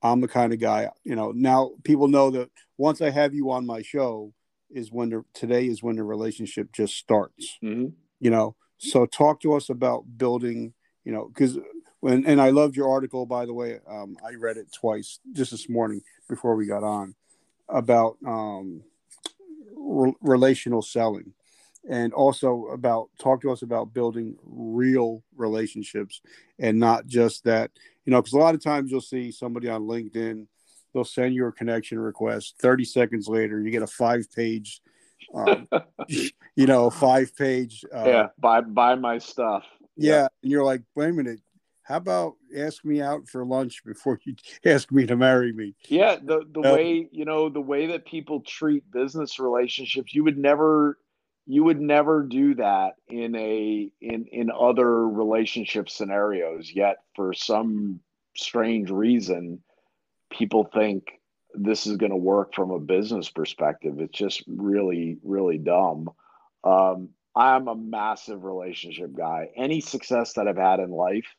I'm 0.03 0.21
the 0.21 0.29
kind 0.29 0.53
of 0.53 0.61
guy, 0.61 0.91
you 1.05 1.15
know, 1.15 1.33
now 1.33 1.73
people 1.85 2.09
know 2.09 2.31
that 2.31 2.51
once 2.79 3.01
I 3.01 3.11
have 3.11 3.35
you 3.35 3.51
on 3.51 3.67
my 3.67 3.83
show 3.83 4.33
is 4.71 4.91
when 4.91 5.11
the 5.11 5.25
today 5.35 5.67
is 5.67 5.83
when 5.83 5.97
the 5.97 6.05
relationship 6.05 6.73
just 6.73 6.97
starts. 6.97 7.59
Mm-hmm. 7.63 7.89
You 8.21 8.31
know, 8.31 8.57
so 8.79 9.07
talk 9.07 9.41
to 9.41 9.55
us 9.55 9.69
about 9.69 10.05
building, 10.17 10.73
you 11.05 11.13
know, 11.13 11.29
because 11.29 11.59
when 12.01 12.25
and 12.27 12.41
I 12.41 12.51
loved 12.51 12.77
your 12.77 12.91
article 12.91 13.27
by 13.27 13.47
the 13.47 13.55
way. 13.55 13.79
Um, 13.89 14.17
I 14.27 14.35
read 14.35 14.57
it 14.57 14.73
twice 14.73 15.21
just 15.33 15.51
this 15.51 15.69
morning 15.69 16.01
before 16.29 16.55
we 16.55 16.67
got 16.67 16.83
on 16.83 17.15
about 17.69 18.17
um, 18.27 18.83
re- 19.77 20.15
relational 20.21 20.83
selling 20.83 21.33
and 21.89 22.13
also 22.13 22.67
about 22.73 23.09
talk 23.19 23.41
to 23.41 23.51
us 23.51 23.63
about 23.63 23.95
building 23.95 24.37
real 24.45 25.23
relationships 25.37 26.21
and 26.59 26.79
not 26.79 27.07
just 27.07 27.45
that 27.45 27.71
you 28.05 28.11
know 28.11 28.21
because 28.21 28.35
a 28.35 28.39
lot 28.39 28.55
of 28.55 28.63
times 28.63 28.91
you'll 28.91 29.01
see 29.01 29.31
somebody 29.31 29.69
on 29.69 29.83
linkedin 29.83 30.47
they'll 30.93 31.05
send 31.05 31.35
you 31.35 31.47
a 31.47 31.53
connection 31.53 31.99
request 31.99 32.57
30 32.61 32.85
seconds 32.85 33.29
later 33.29 33.61
you 33.61 33.71
get 33.71 33.83
a 33.83 33.87
five 33.87 34.25
page 34.35 34.81
um, 35.35 35.69
you 36.09 36.67
know 36.67 36.91
five 36.91 37.35
page 37.37 37.85
uh, 37.95 38.05
yeah 38.05 38.27
buy 38.39 38.61
buy 38.61 38.95
my 38.95 39.19
stuff 39.19 39.65
yeah. 39.97 40.13
yeah 40.13 40.29
and 40.43 40.53
you're 40.53 40.65
like 40.65 40.83
wait 40.95 41.11
a 41.11 41.13
minute 41.13 41.41
how 41.91 41.97
about 41.97 42.35
ask 42.57 42.85
me 42.85 43.03
out 43.03 43.29
for 43.29 43.45
lunch 43.45 43.83
before 43.85 44.21
you 44.25 44.37
ask 44.65 44.93
me 44.93 45.07
to 45.07 45.17
marry 45.17 45.53
me? 45.53 45.75
Yeah, 45.89 46.19
the 46.23 46.45
the 46.49 46.61
uh, 46.61 46.75
way 46.77 47.09
you 47.11 47.25
know 47.25 47.49
the 47.49 47.61
way 47.61 47.87
that 47.87 48.07
people 48.07 48.43
treat 48.43 48.89
business 48.93 49.41
relationships, 49.41 50.15
you 50.15 50.23
would 50.23 50.39
never 50.39 50.99
you 51.51 51.65
would 51.65 51.81
never 51.81 52.23
do 52.23 52.55
that 52.55 52.95
in 53.09 53.35
a 53.35 53.91
in 54.01 54.27
in 54.27 54.51
other 54.51 55.09
relationship 55.09 55.91
scenarios. 55.91 56.71
Yet 56.73 56.99
for 57.17 57.33
some 57.33 57.99
strange 58.37 58.89
reason, 58.89 59.61
people 60.31 60.71
think 60.73 61.21
this 61.53 61.89
is 61.89 61.97
going 61.97 62.13
to 62.13 62.17
work 62.17 62.55
from 62.55 62.71
a 62.71 62.79
business 62.79 63.29
perspective. 63.29 63.99
It's 63.99 64.17
just 64.17 64.45
really 64.47 65.19
really 65.25 65.59
dumb. 65.59 66.11
Um, 66.63 67.09
I'm 67.35 67.67
a 67.67 67.75
massive 67.75 68.45
relationship 68.45 69.13
guy. 69.17 69.49
Any 69.57 69.81
success 69.81 70.35
that 70.35 70.47
I've 70.47 70.57
had 70.57 70.79
in 70.79 70.91
life 70.91 71.35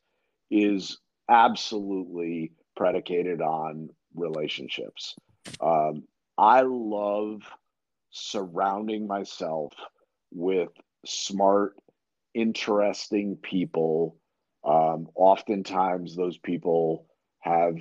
is 0.50 0.98
absolutely 1.30 2.52
predicated 2.76 3.42
on 3.42 3.90
relationships. 4.14 5.16
Um, 5.62 6.04
I 6.38 6.62
love 6.62 7.44
surrounding 8.10 9.08
myself 9.08 9.72
with 10.32 10.70
smart, 11.06 11.76
interesting 12.34 13.38
people. 13.38 14.18
Um, 14.64 15.08
oftentimes, 15.16 16.16
those 16.16 16.38
people 16.38 17.08
have 17.40 17.76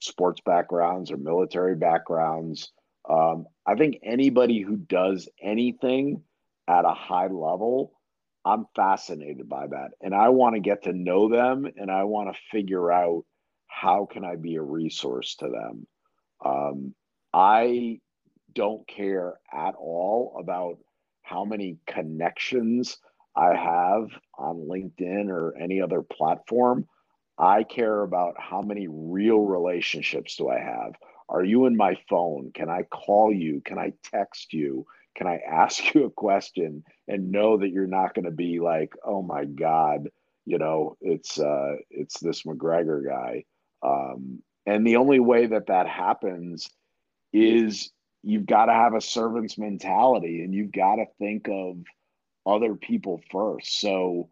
sports 0.00 0.40
backgrounds 0.44 1.10
or 1.10 1.16
military 1.16 1.76
backgrounds. 1.76 2.72
Um, 3.08 3.46
I 3.66 3.74
think 3.74 3.98
anybody 4.02 4.60
who 4.60 4.76
does 4.76 5.28
anything 5.40 6.22
at 6.68 6.84
a 6.84 6.94
high 6.94 7.28
level 7.28 7.92
I'm 8.44 8.66
fascinated 8.76 9.48
by 9.48 9.66
that. 9.68 9.92
And 10.00 10.14
I 10.14 10.28
want 10.28 10.54
to 10.54 10.60
get 10.60 10.82
to 10.84 10.92
know 10.92 11.28
them 11.28 11.66
and 11.76 11.90
I 11.90 12.04
want 12.04 12.32
to 12.32 12.40
figure 12.50 12.92
out 12.92 13.24
how 13.68 14.06
can 14.10 14.24
I 14.24 14.36
be 14.36 14.56
a 14.56 14.62
resource 14.62 15.36
to 15.36 15.48
them. 15.48 15.86
Um, 16.44 16.94
I 17.32 18.00
don't 18.52 18.86
care 18.86 19.40
at 19.52 19.74
all 19.76 20.36
about 20.38 20.78
how 21.24 21.44
many 21.44 21.78
connections 21.86 22.98
I 23.36 23.56
have 23.56 24.10
on 24.38 24.68
LinkedIn 24.68 25.28
or 25.28 25.56
any 25.56 25.82
other 25.82 26.02
platform. 26.02 26.86
I 27.36 27.64
care 27.64 28.02
about 28.02 28.36
how 28.38 28.62
many 28.62 28.86
real 28.88 29.40
relationships 29.40 30.36
do 30.36 30.48
I 30.48 30.60
have? 30.60 30.94
Are 31.28 31.42
you 31.42 31.66
in 31.66 31.76
my 31.76 31.98
phone? 32.08 32.52
Can 32.54 32.70
I 32.70 32.82
call 32.84 33.32
you? 33.32 33.60
Can 33.64 33.76
I 33.76 33.92
text 34.04 34.52
you? 34.52 34.86
can 35.14 35.26
I 35.26 35.40
ask 35.48 35.82
you 35.94 36.04
a 36.04 36.10
question 36.10 36.84
and 37.08 37.30
know 37.30 37.58
that 37.58 37.70
you're 37.70 37.86
not 37.86 38.14
going 38.14 38.24
to 38.24 38.30
be 38.30 38.60
like, 38.60 38.94
oh 39.04 39.22
my 39.22 39.44
God, 39.44 40.08
you 40.44 40.58
know, 40.58 40.96
it's 41.00 41.38
uh, 41.38 41.76
it's 41.90 42.20
this 42.20 42.42
McGregor 42.42 43.04
guy. 43.04 43.44
Um, 43.82 44.42
and 44.66 44.86
the 44.86 44.96
only 44.96 45.20
way 45.20 45.46
that 45.46 45.66
that 45.66 45.88
happens 45.88 46.70
is 47.32 47.90
you've 48.24 48.46
got 48.46 48.66
to 48.66 48.72
have 48.72 48.94
a 48.94 49.00
servant's 49.00 49.58
mentality 49.58 50.42
and 50.42 50.54
you've 50.54 50.72
got 50.72 50.96
to 50.96 51.04
think 51.18 51.48
of 51.48 51.76
other 52.46 52.74
people 52.74 53.20
first. 53.30 53.80
So 53.80 54.30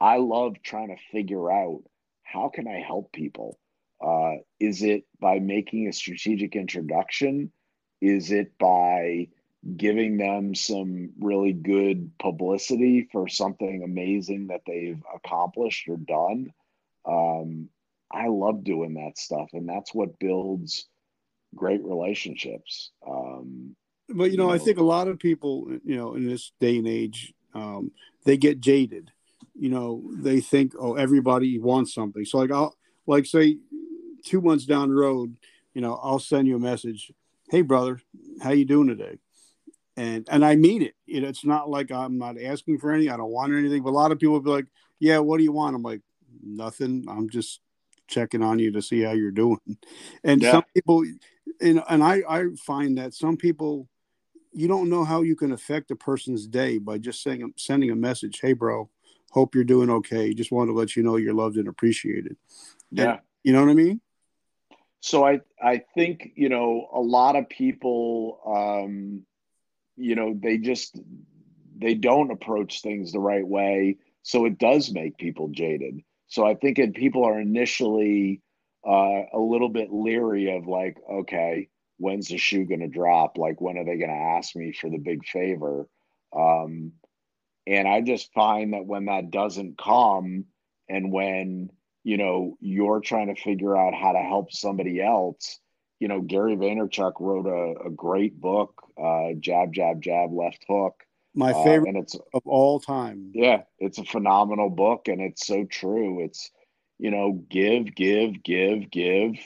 I 0.00 0.16
love 0.16 0.56
trying 0.62 0.88
to 0.88 1.02
figure 1.12 1.50
out 1.50 1.82
how 2.22 2.48
can 2.48 2.66
I 2.66 2.80
help 2.80 3.12
people? 3.12 3.58
Uh, 4.00 4.36
is 4.60 4.82
it 4.82 5.04
by 5.20 5.38
making 5.38 5.88
a 5.88 5.92
strategic 5.92 6.56
introduction? 6.56 7.50
Is 8.00 8.30
it 8.30 8.56
by 8.58 9.28
giving 9.76 10.16
them 10.18 10.54
some 10.54 11.10
really 11.18 11.52
good 11.52 12.12
publicity 12.18 13.08
for 13.10 13.28
something 13.28 13.82
amazing 13.82 14.48
that 14.48 14.62
they've 14.66 15.02
accomplished 15.14 15.88
or 15.88 15.96
done? 15.96 16.52
Um, 17.04 17.68
I 18.10 18.28
love 18.28 18.62
doing 18.64 18.94
that 18.94 19.18
stuff, 19.18 19.50
and 19.52 19.68
that's 19.68 19.92
what 19.92 20.18
builds 20.18 20.86
great 21.58 21.84
relationships. 21.84 22.90
Um, 23.06 23.76
but 24.08 24.30
you 24.30 24.36
know, 24.36 24.44
you 24.44 24.48
know, 24.48 24.50
I 24.50 24.58
think 24.58 24.78
a 24.78 24.84
lot 24.84 25.08
of 25.08 25.18
people, 25.18 25.68
you 25.84 25.96
know, 25.96 26.14
in 26.14 26.26
this 26.26 26.52
day 26.60 26.78
and 26.78 26.88
age, 26.88 27.34
um, 27.54 27.90
they 28.24 28.36
get 28.36 28.60
jaded. 28.60 29.10
You 29.54 29.70
know, 29.70 30.02
they 30.14 30.40
think, 30.40 30.72
oh, 30.78 30.94
everybody 30.94 31.58
wants 31.58 31.92
something. 31.92 32.24
So 32.24 32.38
like, 32.38 32.52
I'll 32.52 32.76
like 33.06 33.26
say, 33.26 33.58
two 34.24 34.40
months 34.40 34.66
down 34.66 34.88
the 34.88 34.94
road, 34.94 35.36
you 35.74 35.80
know, 35.80 35.98
I'll 36.02 36.18
send 36.18 36.46
you 36.46 36.56
a 36.56 36.60
message. 36.60 37.12
Hey, 37.50 37.62
brother, 37.62 38.00
how 38.42 38.50
you 38.50 38.64
doing 38.64 38.88
today? 38.88 39.18
And 39.96 40.28
and 40.30 40.44
I 40.44 40.54
mean 40.56 40.82
it. 40.82 40.94
You 41.06 41.20
know, 41.20 41.28
it's 41.28 41.44
not 41.44 41.68
like 41.68 41.90
I'm 41.90 42.18
not 42.18 42.40
asking 42.40 42.78
for 42.78 42.92
any. 42.92 43.10
I 43.10 43.16
don't 43.16 43.30
want 43.30 43.52
anything. 43.52 43.82
But 43.82 43.90
a 43.90 43.98
lot 43.98 44.12
of 44.12 44.18
people 44.18 44.38
be 44.40 44.50
like, 44.50 44.66
yeah, 45.00 45.18
what 45.18 45.38
do 45.38 45.44
you 45.44 45.52
want? 45.52 45.74
I'm 45.74 45.82
like, 45.82 46.02
nothing. 46.42 47.04
I'm 47.08 47.28
just 47.28 47.60
checking 48.08 48.42
on 48.42 48.58
you 48.58 48.72
to 48.72 48.82
see 48.82 49.02
how 49.02 49.12
you're 49.12 49.30
doing. 49.30 49.60
And 50.24 50.42
yeah. 50.42 50.52
some 50.52 50.64
people, 50.74 51.04
and 51.60 51.82
and 51.88 52.02
I 52.02 52.22
I 52.28 52.44
find 52.56 52.98
that 52.98 53.14
some 53.14 53.36
people 53.36 53.88
you 54.52 54.66
don't 54.66 54.88
know 54.88 55.04
how 55.04 55.22
you 55.22 55.36
can 55.36 55.52
affect 55.52 55.90
a 55.90 55.96
person's 55.96 56.46
day 56.46 56.78
by 56.78 56.98
just 56.98 57.22
saying 57.22 57.52
sending 57.56 57.90
a 57.90 57.94
message 57.94 58.40
hey 58.40 58.54
bro 58.54 58.88
hope 59.30 59.54
you're 59.54 59.64
doing 59.64 59.90
okay. 59.90 60.32
Just 60.34 60.52
want 60.52 60.68
to 60.68 60.74
let 60.74 60.96
you 60.96 61.02
know 61.02 61.16
you're 61.16 61.34
loved 61.34 61.56
and 61.56 61.68
appreciated. 61.68 62.36
Yeah. 62.90 63.10
and, 63.10 63.20
you 63.44 63.52
know 63.52 63.60
what 63.60 63.70
i 63.70 63.74
mean? 63.74 64.00
So 65.00 65.24
i 65.24 65.40
i 65.62 65.82
think 65.94 66.32
you 66.34 66.48
know 66.48 66.88
a 66.92 67.00
lot 67.00 67.36
of 67.36 67.48
people 67.48 68.40
um 68.46 69.22
you 69.96 70.14
know 70.16 70.34
they 70.36 70.58
just 70.58 70.98
they 71.76 71.94
don't 71.94 72.32
approach 72.32 72.82
things 72.82 73.12
the 73.12 73.20
right 73.20 73.46
way. 73.46 73.98
So 74.22 74.44
it 74.44 74.58
does 74.58 74.90
make 74.90 75.16
people 75.16 75.48
jaded 75.48 76.02
so 76.28 76.46
i 76.46 76.54
think 76.54 76.76
that 76.76 76.94
people 76.94 77.24
are 77.24 77.40
initially 77.40 78.40
uh, 78.86 79.22
a 79.34 79.38
little 79.38 79.68
bit 79.68 79.92
leery 79.92 80.56
of 80.56 80.66
like 80.66 80.96
okay 81.10 81.68
when's 81.98 82.28
the 82.28 82.38
shoe 82.38 82.64
going 82.64 82.80
to 82.80 82.88
drop? 82.88 83.36
Like, 83.36 83.60
when 83.60 83.76
are 83.76 83.84
they 83.84 83.98
going 83.98 84.10
to 84.10 84.36
ask 84.38 84.56
me 84.56 84.72
for 84.72 84.88
the 84.88 84.98
big 84.98 85.26
favor? 85.26 85.88
Um, 86.34 86.92
and 87.66 87.86
I 87.86 88.00
just 88.00 88.32
find 88.32 88.72
that 88.72 88.86
when 88.86 89.06
that 89.06 89.30
doesn't 89.30 89.76
come, 89.76 90.46
and 90.88 91.12
when 91.12 91.70
you 92.02 92.16
know 92.16 92.56
you're 92.60 93.00
trying 93.00 93.34
to 93.34 93.40
figure 93.40 93.76
out 93.76 93.94
how 93.94 94.12
to 94.12 94.20
help 94.20 94.52
somebody 94.52 95.02
else, 95.02 95.58
you 96.00 96.08
know, 96.08 96.22
Gary 96.22 96.56
Vaynerchuk 96.56 97.14
wrote 97.20 97.46
a, 97.46 97.88
a 97.88 97.90
great 97.90 98.40
book, 98.40 98.80
uh, 98.96 99.30
Jab, 99.38 99.74
Jab, 99.74 100.00
Jab, 100.00 100.32
Left 100.32 100.64
Hook. 100.66 100.94
My 101.38 101.52
uh, 101.52 101.64
favorite 101.64 101.86
uh, 101.86 101.90
and 101.90 101.98
it's, 101.98 102.16
of 102.34 102.42
all 102.44 102.80
time. 102.80 103.30
Yeah, 103.34 103.62
it's 103.78 103.98
a 103.98 104.04
phenomenal 104.04 104.70
book, 104.70 105.08
and 105.08 105.20
it's 105.20 105.46
so 105.46 105.64
true. 105.64 106.24
It's 106.24 106.50
you 106.98 107.12
know, 107.12 107.44
give, 107.48 107.94
give, 107.94 108.42
give, 108.42 108.90
give 108.90 109.36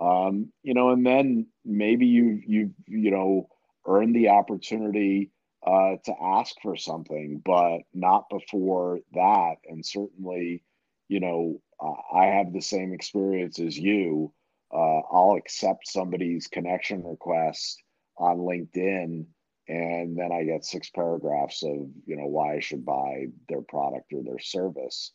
um, 0.00 0.52
you 0.62 0.74
know, 0.74 0.90
and 0.90 1.04
then 1.04 1.46
maybe 1.64 2.06
you 2.06 2.40
you 2.46 2.74
you 2.86 3.10
know 3.10 3.48
earned 3.86 4.14
the 4.14 4.28
opportunity 4.28 5.30
uh, 5.66 5.96
to 6.04 6.14
ask 6.22 6.54
for 6.62 6.76
something, 6.76 7.42
but 7.44 7.78
not 7.92 8.28
before 8.30 9.00
that. 9.14 9.56
And 9.68 9.84
certainly, 9.84 10.62
you 11.08 11.20
know, 11.20 11.60
uh, 11.80 12.16
I 12.16 12.26
have 12.26 12.52
the 12.52 12.60
same 12.60 12.92
experience 12.92 13.58
as 13.58 13.76
you. 13.76 14.32
Uh, 14.72 15.00
I'll 15.10 15.36
accept 15.36 15.88
somebody's 15.88 16.46
connection 16.46 17.02
request 17.02 17.82
on 18.18 18.38
LinkedIn, 18.38 19.24
and 19.68 20.16
then 20.16 20.32
I 20.32 20.44
get 20.44 20.64
six 20.64 20.88
paragraphs 20.90 21.62
of 21.62 21.88
you 22.06 22.16
know 22.16 22.26
why 22.26 22.54
I 22.54 22.60
should 22.60 22.84
buy 22.84 23.26
their 23.48 23.62
product 23.62 24.12
or 24.12 24.22
their 24.22 24.38
service. 24.38 25.12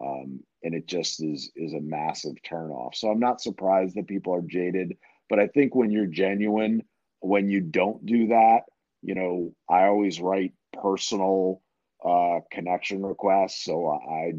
Um, 0.00 0.40
and 0.62 0.74
it 0.74 0.86
just 0.86 1.22
is 1.22 1.50
is 1.56 1.72
a 1.72 1.80
massive 1.80 2.34
turnoff. 2.48 2.94
So 2.94 3.08
I'm 3.10 3.20
not 3.20 3.40
surprised 3.40 3.96
that 3.96 4.08
people 4.08 4.34
are 4.34 4.42
jaded, 4.42 4.96
but 5.30 5.38
I 5.38 5.46
think 5.46 5.74
when 5.74 5.90
you're 5.90 6.06
genuine, 6.06 6.82
when 7.20 7.48
you 7.48 7.60
don't 7.60 8.04
do 8.04 8.28
that, 8.28 8.62
you 9.02 9.14
know, 9.14 9.54
I 9.68 9.84
always 9.84 10.20
write 10.20 10.52
personal 10.72 11.62
uh, 12.04 12.40
connection 12.50 13.04
requests, 13.04 13.64
so 13.64 13.88
I, 13.88 14.32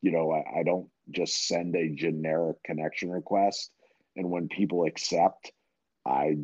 you 0.00 0.10
know, 0.10 0.32
I, 0.32 0.60
I 0.60 0.62
don't 0.64 0.88
just 1.10 1.46
send 1.46 1.76
a 1.76 1.88
generic 1.88 2.56
connection 2.64 3.10
request, 3.10 3.70
and 4.16 4.30
when 4.30 4.48
people 4.48 4.84
accept, 4.84 5.52
I 6.06 6.38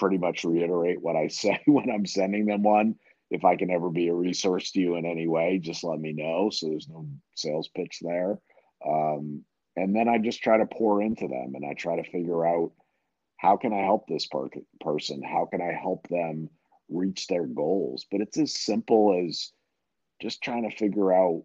pretty 0.00 0.18
much 0.18 0.44
reiterate 0.44 1.00
what 1.00 1.14
I 1.14 1.28
say 1.42 1.60
when 1.66 1.90
I'm 1.90 2.06
sending 2.06 2.46
them 2.46 2.64
one 2.64 2.96
if 3.30 3.44
I 3.44 3.54
can 3.54 3.70
ever 3.70 3.90
be 3.90 4.08
a 4.08 4.14
resource 4.14 4.72
to 4.72 4.80
you 4.80 4.96
in 4.96 5.06
any 5.06 5.28
way, 5.28 5.58
just 5.58 5.84
let 5.84 6.00
me 6.00 6.12
know. 6.12 6.50
So 6.50 6.68
there's 6.68 6.88
no 6.88 7.06
sales 7.36 7.68
pitch 7.68 8.00
there. 8.02 8.40
Um, 8.84 9.44
and 9.76 9.94
then 9.94 10.08
I 10.08 10.18
just 10.18 10.42
try 10.42 10.58
to 10.58 10.66
pour 10.66 11.00
into 11.00 11.28
them 11.28 11.52
and 11.54 11.64
I 11.64 11.74
try 11.74 11.96
to 11.96 12.10
figure 12.10 12.44
out 12.44 12.72
how 13.36 13.56
can 13.56 13.72
I 13.72 13.78
help 13.78 14.06
this 14.08 14.26
per- 14.26 14.48
person? 14.80 15.22
How 15.22 15.46
can 15.50 15.62
I 15.62 15.72
help 15.80 16.08
them 16.08 16.50
reach 16.88 17.28
their 17.28 17.46
goals? 17.46 18.04
But 18.10 18.20
it's 18.20 18.36
as 18.36 18.58
simple 18.58 19.26
as 19.28 19.52
just 20.20 20.42
trying 20.42 20.68
to 20.68 20.76
figure 20.76 21.12
out 21.12 21.44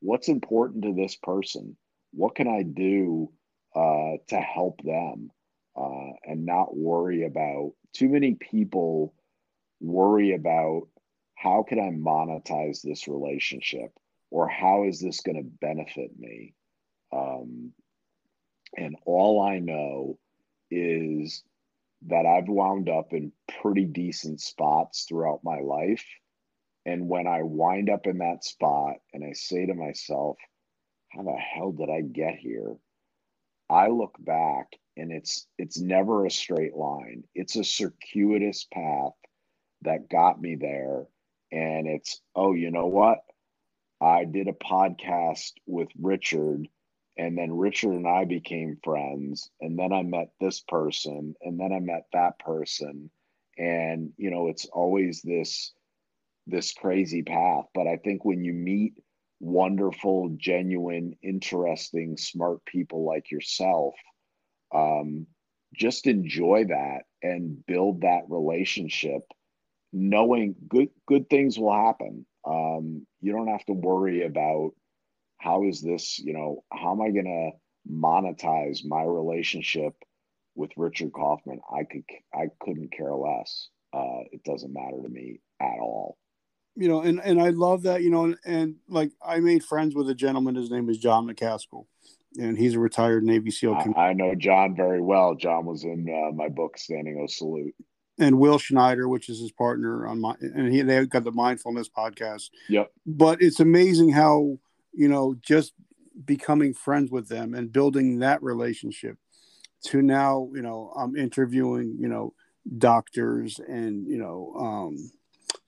what's 0.00 0.28
important 0.28 0.84
to 0.84 0.92
this 0.92 1.16
person. 1.16 1.76
What 2.12 2.34
can 2.34 2.46
I 2.46 2.62
do 2.62 3.32
uh, 3.74 4.18
to 4.28 4.36
help 4.38 4.82
them 4.82 5.30
uh, 5.76 6.12
and 6.24 6.44
not 6.44 6.76
worry 6.76 7.24
about 7.24 7.72
too 7.92 8.08
many 8.08 8.34
people 8.34 9.14
worry 9.80 10.34
about 10.34 10.88
how 11.34 11.64
can 11.66 11.78
I 11.78 11.90
monetize 11.90 12.82
this 12.82 13.08
relationship 13.08 13.90
or 14.30 14.48
how 14.48 14.84
is 14.84 15.00
this 15.00 15.20
going 15.20 15.36
to 15.36 15.50
benefit 15.60 16.18
me? 16.18 16.54
Um, 17.12 17.72
and 18.76 18.96
all 19.04 19.42
I 19.42 19.58
know 19.58 20.18
is 20.70 21.42
that 22.06 22.26
I've 22.26 22.48
wound 22.48 22.88
up 22.88 23.12
in 23.12 23.32
pretty 23.60 23.84
decent 23.84 24.40
spots 24.40 25.04
throughout 25.04 25.44
my 25.44 25.60
life. 25.60 26.04
And 26.86 27.08
when 27.08 27.26
I 27.26 27.42
wind 27.42 27.90
up 27.90 28.06
in 28.06 28.18
that 28.18 28.44
spot 28.44 28.96
and 29.12 29.24
I 29.24 29.32
say 29.32 29.66
to 29.66 29.74
myself, 29.74 30.38
how 31.10 31.22
the 31.22 31.32
hell 31.32 31.72
did 31.72 31.90
I 31.90 32.00
get 32.00 32.36
here? 32.36 32.76
I 33.72 33.88
look 33.88 34.14
back 34.18 34.76
and 34.98 35.10
it's 35.10 35.46
it's 35.58 35.80
never 35.80 36.26
a 36.26 36.30
straight 36.30 36.76
line. 36.76 37.24
It's 37.34 37.56
a 37.56 37.64
circuitous 37.64 38.66
path 38.70 39.14
that 39.80 40.10
got 40.10 40.40
me 40.40 40.56
there. 40.56 41.06
And 41.50 41.86
it's 41.88 42.20
oh 42.36 42.52
you 42.52 42.70
know 42.70 42.86
what? 42.86 43.20
I 44.00 44.24
did 44.24 44.48
a 44.48 44.52
podcast 44.52 45.52
with 45.66 45.88
richard 45.98 46.68
and 47.16 47.38
then 47.38 47.56
richard 47.56 47.92
and 47.92 48.06
i 48.06 48.26
became 48.26 48.78
friends. 48.84 49.50
And 49.62 49.78
then 49.78 49.92
i 49.92 50.02
met 50.02 50.32
this 50.38 50.60
person 50.60 51.34
and 51.40 51.58
then 51.58 51.72
i 51.72 51.80
met 51.80 52.06
that 52.12 52.38
person. 52.40 53.10
And 53.56 54.12
you 54.18 54.30
know 54.30 54.48
it's 54.48 54.66
always 54.66 55.22
this 55.22 55.72
this 56.46 56.74
crazy 56.74 57.22
path. 57.22 57.64
But 57.74 57.86
i 57.86 57.96
think 57.96 58.26
when 58.26 58.44
you 58.44 58.52
meet 58.52 58.94
wonderful 59.42 60.30
genuine 60.36 61.14
interesting 61.22 62.16
smart 62.16 62.64
people 62.64 63.04
like 63.04 63.30
yourself 63.30 63.94
um, 64.74 65.26
just 65.74 66.06
enjoy 66.06 66.64
that 66.68 67.02
and 67.22 67.64
build 67.66 68.02
that 68.02 68.22
relationship 68.28 69.22
knowing 69.92 70.54
good 70.68 70.88
good 71.06 71.28
things 71.28 71.58
will 71.58 71.72
happen. 71.72 72.26
Um, 72.44 73.06
you 73.20 73.32
don't 73.32 73.48
have 73.48 73.64
to 73.66 73.72
worry 73.72 74.24
about 74.24 74.72
how 75.38 75.64
is 75.64 75.80
this, 75.82 76.18
you 76.18 76.32
know, 76.32 76.64
how 76.72 76.92
am 76.92 77.02
I 77.02 77.10
going 77.10 77.26
to 77.26 77.50
monetize 77.92 78.84
my 78.84 79.02
relationship 79.02 79.94
with 80.54 80.70
Richard 80.76 81.12
Kaufman? 81.12 81.60
I 81.70 81.84
could 81.84 82.04
I 82.34 82.46
couldn't 82.60 82.92
care 82.92 83.14
less. 83.14 83.68
Uh, 83.92 84.24
it 84.32 84.42
doesn't 84.44 84.72
matter 84.72 85.02
to 85.02 85.08
me 85.08 85.40
at 85.60 85.78
all. 85.80 86.16
You 86.74 86.88
know, 86.88 87.02
and 87.02 87.20
and 87.22 87.40
I 87.40 87.50
love 87.50 87.82
that. 87.82 88.02
You 88.02 88.10
know, 88.10 88.24
and, 88.24 88.36
and 88.44 88.76
like 88.88 89.12
I 89.24 89.40
made 89.40 89.64
friends 89.64 89.94
with 89.94 90.08
a 90.08 90.14
gentleman. 90.14 90.54
His 90.54 90.70
name 90.70 90.88
is 90.88 90.98
John 90.98 91.26
McCaskill, 91.26 91.86
and 92.38 92.56
he's 92.56 92.74
a 92.74 92.78
retired 92.78 93.24
Navy 93.24 93.50
SEAL. 93.50 93.74
I, 93.74 94.08
I 94.08 94.12
know 94.14 94.34
John 94.34 94.74
very 94.74 95.00
well. 95.00 95.34
John 95.34 95.66
was 95.66 95.84
in 95.84 96.08
uh, 96.08 96.32
my 96.32 96.48
book, 96.48 96.78
Standing 96.78 97.20
O 97.22 97.26
Salute 97.26 97.74
and 98.18 98.38
Will 98.38 98.58
Schneider, 98.58 99.08
which 99.08 99.28
is 99.28 99.40
his 99.40 99.52
partner 99.52 100.06
on 100.06 100.20
my, 100.20 100.34
and 100.40 100.72
he 100.72 100.82
they 100.82 101.04
got 101.06 101.24
the 101.24 101.32
mindfulness 101.32 101.88
podcast. 101.88 102.50
Yep. 102.68 102.92
But 103.06 103.42
it's 103.42 103.60
amazing 103.60 104.10
how 104.10 104.58
you 104.92 105.08
know 105.08 105.34
just 105.40 105.72
becoming 106.24 106.74
friends 106.74 107.10
with 107.10 107.28
them 107.28 107.54
and 107.54 107.72
building 107.72 108.18
that 108.18 108.42
relationship 108.42 109.16
to 109.84 110.02
now 110.02 110.50
you 110.54 110.62
know 110.62 110.92
I'm 110.96 111.16
interviewing 111.16 111.96
you 111.98 112.08
know 112.08 112.34
doctors 112.78 113.58
and 113.58 114.06
you 114.06 114.18
know 114.18 114.54
um, 114.58 115.10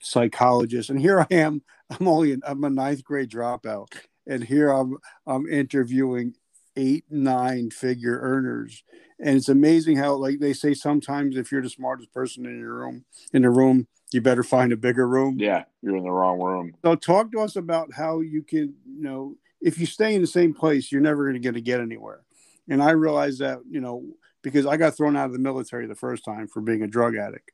psychologists. 0.05 0.91
And 0.91 1.01
here 1.01 1.21
I 1.21 1.27
am. 1.31 1.63
I'm 1.91 2.09
only 2.09 2.33
an, 2.33 2.43
I'm 2.47 2.65
a 2.65 2.71
ninth 2.71 3.05
grade 3.05 3.31
dropout, 3.31 3.89
and 4.27 4.43
here 4.43 4.71
I'm 4.71 4.97
I'm 5.27 5.47
interviewing 5.47 6.35
eight 6.77 7.05
nine 7.11 7.71
figure 7.71 8.19
earners. 8.21 8.83
And 9.21 9.37
it's 9.37 9.49
amazing 9.49 9.97
how 9.97 10.15
like 10.15 10.41
they 10.41 10.53
say 10.53 10.75
sometimes 10.75 11.37
if 11.37 11.53
you're 11.53 11.63
the 11.63 11.71
smartest 11.71 12.13
person 12.13 12.47
in 12.47 12.59
your 12.59 12.75
room 12.75 13.05
in 13.33 13.43
the 13.43 13.51
room, 13.51 13.87
you 14.13 14.21
better 14.21 14.43
find 14.43 14.73
a 14.73 14.77
bigger 14.77 15.07
room. 15.07 15.37
Yeah, 15.39 15.65
you're 15.83 15.97
in 15.97 16.05
the 16.05 16.11
wrong 16.11 16.41
room. 16.41 16.75
So 16.83 16.95
talk 16.95 17.33
to 17.33 17.41
us 17.41 17.57
about 17.57 17.93
how 17.93 18.21
you 18.21 18.43
can, 18.43 18.75
you 18.87 19.03
know, 19.03 19.37
if 19.61 19.79
you 19.79 19.87
stay 19.87 20.15
in 20.15 20.21
the 20.21 20.27
same 20.27 20.55
place, 20.55 20.91
you're 20.91 21.01
never 21.01 21.31
going 21.31 21.53
to 21.53 21.61
get 21.61 21.81
anywhere. 21.81 22.23
And 22.69 22.83
I 22.83 22.91
realized 22.91 23.41
that, 23.41 23.59
you 23.69 23.81
know, 23.81 24.05
because 24.43 24.67
I 24.67 24.77
got 24.77 24.97
thrown 24.97 25.17
out 25.17 25.27
of 25.27 25.33
the 25.33 25.39
military 25.39 25.87
the 25.87 25.95
first 25.95 26.25
time 26.25 26.49
for 26.49 26.61
being 26.61 26.83
a 26.83 26.87
drug 26.87 27.17
addict. 27.17 27.51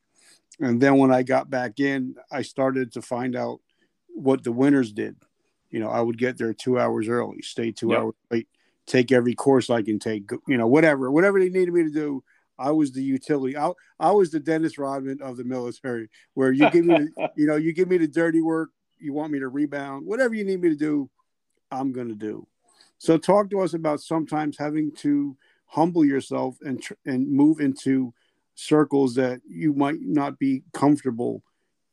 And 0.60 0.80
then 0.80 0.98
when 0.98 1.10
I 1.10 1.22
got 1.22 1.50
back 1.50 1.80
in, 1.80 2.14
I 2.30 2.42
started 2.42 2.92
to 2.92 3.02
find 3.02 3.34
out 3.34 3.60
what 4.08 4.44
the 4.44 4.52
winners 4.52 4.92
did. 4.92 5.16
You 5.70 5.80
know, 5.80 5.88
I 5.88 6.00
would 6.00 6.18
get 6.18 6.36
there 6.36 6.52
two 6.52 6.78
hours 6.78 7.08
early, 7.08 7.42
stay 7.42 7.72
two 7.72 7.90
yep. 7.90 7.98
hours 7.98 8.14
late, 8.30 8.48
take 8.86 9.12
every 9.12 9.34
course 9.34 9.70
I 9.70 9.82
can 9.82 9.98
take, 9.98 10.30
you 10.46 10.58
know, 10.58 10.66
whatever, 10.66 11.10
whatever 11.10 11.38
they 11.38 11.48
needed 11.48 11.72
me 11.72 11.84
to 11.84 11.90
do. 11.90 12.22
I 12.58 12.72
was 12.72 12.92
the 12.92 13.02
utility. 13.02 13.56
I, 13.56 13.70
I 13.98 14.10
was 14.10 14.30
the 14.30 14.40
Dennis 14.40 14.76
Rodman 14.76 15.22
of 15.22 15.38
the 15.38 15.44
military, 15.44 16.10
where 16.34 16.52
you 16.52 16.68
give 16.70 16.84
me, 16.84 16.94
the, 16.94 17.30
you 17.36 17.46
know, 17.46 17.56
you 17.56 17.72
give 17.72 17.88
me 17.88 17.96
the 17.96 18.08
dirty 18.08 18.42
work. 18.42 18.70
You 18.98 19.14
want 19.14 19.32
me 19.32 19.38
to 19.38 19.48
rebound, 19.48 20.06
whatever 20.06 20.34
you 20.34 20.44
need 20.44 20.60
me 20.60 20.68
to 20.68 20.76
do, 20.76 21.08
I'm 21.70 21.90
going 21.92 22.08
to 22.08 22.14
do. 22.14 22.46
So 22.98 23.16
talk 23.16 23.48
to 23.50 23.60
us 23.60 23.72
about 23.72 24.02
sometimes 24.02 24.58
having 24.58 24.92
to 24.96 25.38
humble 25.64 26.04
yourself 26.04 26.58
and 26.60 26.84
and 27.06 27.30
move 27.30 27.60
into 27.60 28.12
circles 28.60 29.14
that 29.14 29.40
you 29.48 29.72
might 29.72 30.00
not 30.00 30.38
be 30.38 30.62
comfortable 30.72 31.42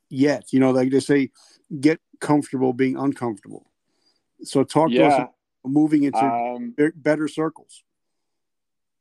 yet. 0.09 0.51
You 0.51 0.59
know, 0.59 0.71
like 0.71 0.91
they 0.91 0.99
say, 0.99 1.31
get 1.79 1.99
comfortable 2.19 2.73
being 2.73 2.97
uncomfortable. 2.97 3.71
So 4.43 4.63
talk 4.63 4.91
yeah. 4.91 5.09
to 5.09 5.15
us 5.15 5.29
moving 5.65 6.03
into 6.03 6.23
um, 6.23 6.75
better 6.95 7.27
circles. 7.27 7.83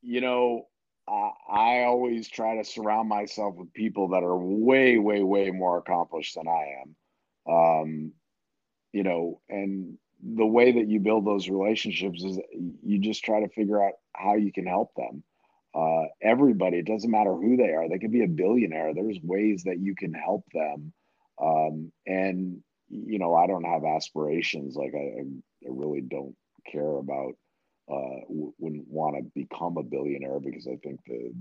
You 0.03 0.21
know, 0.21 0.67
I, 1.09 1.31
I 1.51 1.85
always 1.85 2.29
try 2.29 2.57
to 2.57 2.65
surround 2.65 3.09
myself 3.09 3.57
with 3.57 3.73
people 3.73 4.09
that 4.09 4.23
are 4.23 4.37
way, 4.37 4.99
way, 4.99 5.23
way 5.23 5.51
more 5.51 5.79
accomplished 5.79 6.37
than 6.37 6.49
I 6.49 6.83
am. 6.83 7.53
Um, 7.53 8.13
you 8.93 9.03
know, 9.03 9.41
and 9.49 9.99
the 10.23 10.47
way 10.47 10.73
that 10.73 10.89
you 10.89 11.01
build 11.01 11.27
those 11.27 11.49
relationships 11.49 12.25
is 12.25 12.39
you 12.83 12.99
just 12.99 13.25
try 13.25 13.41
to 13.41 13.49
figure 13.49 13.83
out 13.83 13.95
how 14.13 14.35
you 14.35 14.53
can 14.53 14.67
help 14.67 14.95
them. 14.97 15.23
Uh, 15.77 16.07
everybody, 16.23 16.79
it 16.79 16.87
doesn't 16.87 17.11
matter 17.11 17.35
who 17.35 17.57
they 17.57 17.71
are, 17.75 17.89
they 17.89 17.99
could 17.99 18.13
be 18.13 18.25
a 18.25 18.29
billionaire. 18.29 18.95
There's 18.95 19.19
ways 19.23 19.65
that 19.65 19.79
you 19.79 19.95
can 19.95 20.15
help 20.15 20.45
them. 20.55 20.93
Um, 21.39 21.93
and, 22.07 22.63
you 22.89 23.19
know, 23.19 23.35
I 23.35 23.47
don't 23.47 23.65
have 23.65 23.85
aspirations. 23.85 24.75
Like, 24.75 24.95
I, 24.95 25.21
I 25.21 25.69
really 25.69 26.01
don't 26.01 26.35
care 26.73 26.97
about, 26.97 27.35
uh, 27.91 28.25
wouldn't 28.29 28.89
want 28.89 29.17
to 29.17 29.31
become 29.35 29.77
a 29.77 29.83
billionaire 29.83 30.41
because 30.41 30.67
I 30.67 30.77
think 30.77 31.01
the, 31.07 31.35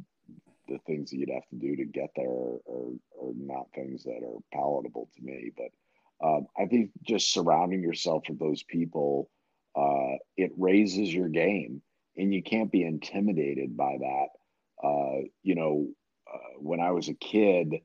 the 0.68 0.80
things 0.86 1.12
that 1.12 1.18
you'd 1.18 1.30
have 1.30 1.48
to 1.50 1.56
do 1.56 1.78
to 1.78 1.86
get 1.86 2.10
there 2.18 2.30
are, 2.30 2.60
are, 2.68 3.34
not 3.38 3.68
things 3.74 4.04
that 4.04 4.22
are 4.22 4.40
palatable 4.54 5.08
to 5.16 5.24
me. 5.24 5.52
But 5.56 6.28
um, 6.28 6.48
I 6.58 6.66
think 6.66 6.92
just 7.04 7.32
surrounding 7.32 7.82
yourself 7.82 8.24
with 8.28 8.40
those 8.40 8.64
people, 8.64 9.30
uh, 9.76 10.18
it 10.36 10.52
raises 10.58 11.14
your 11.14 11.30
game, 11.30 11.82
and 12.18 12.34
you 12.34 12.42
can't 12.44 12.72
be 12.72 12.84
intimidated 12.84 13.76
by 13.76 13.98
that. 14.00 14.28
Uh, 14.84 15.28
you 15.44 15.56
know, 15.56 15.88
uh, 16.32 16.60
when 16.60 16.80
I 16.80 16.92
was 16.92 17.10
a 17.10 17.14
kid, 17.14 17.76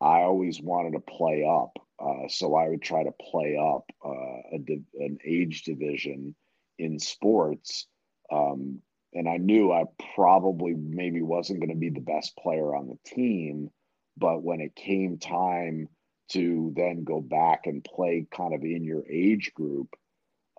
I 0.00 0.22
always 0.22 0.60
wanted 0.60 0.92
to 0.92 1.00
play 1.00 1.44
up, 1.44 1.78
uh, 1.98 2.28
so 2.28 2.54
I 2.54 2.68
would 2.68 2.82
try 2.82 3.04
to 3.04 3.12
play 3.30 3.56
up 3.56 3.84
uh, 4.04 4.58
di- 4.64 4.82
an 4.98 5.18
age 5.24 5.62
division 5.62 6.34
in 6.78 6.98
sports. 6.98 7.86
Um, 8.30 8.80
and 9.12 9.28
I 9.28 9.36
knew 9.36 9.70
I 9.70 9.84
probably 10.16 10.74
maybe 10.74 11.22
wasn't 11.22 11.60
going 11.60 11.70
to 11.70 11.76
be 11.76 11.90
the 11.90 12.00
best 12.00 12.36
player 12.36 12.74
on 12.74 12.88
the 12.88 12.98
team, 13.08 13.70
but 14.16 14.42
when 14.42 14.60
it 14.60 14.74
came 14.74 15.18
time 15.18 15.88
to 16.30 16.72
then 16.74 17.04
go 17.04 17.20
back 17.20 17.66
and 17.66 17.84
play 17.84 18.26
kind 18.30 18.54
of 18.54 18.62
in 18.62 18.82
your 18.82 19.04
age 19.08 19.52
group 19.54 19.94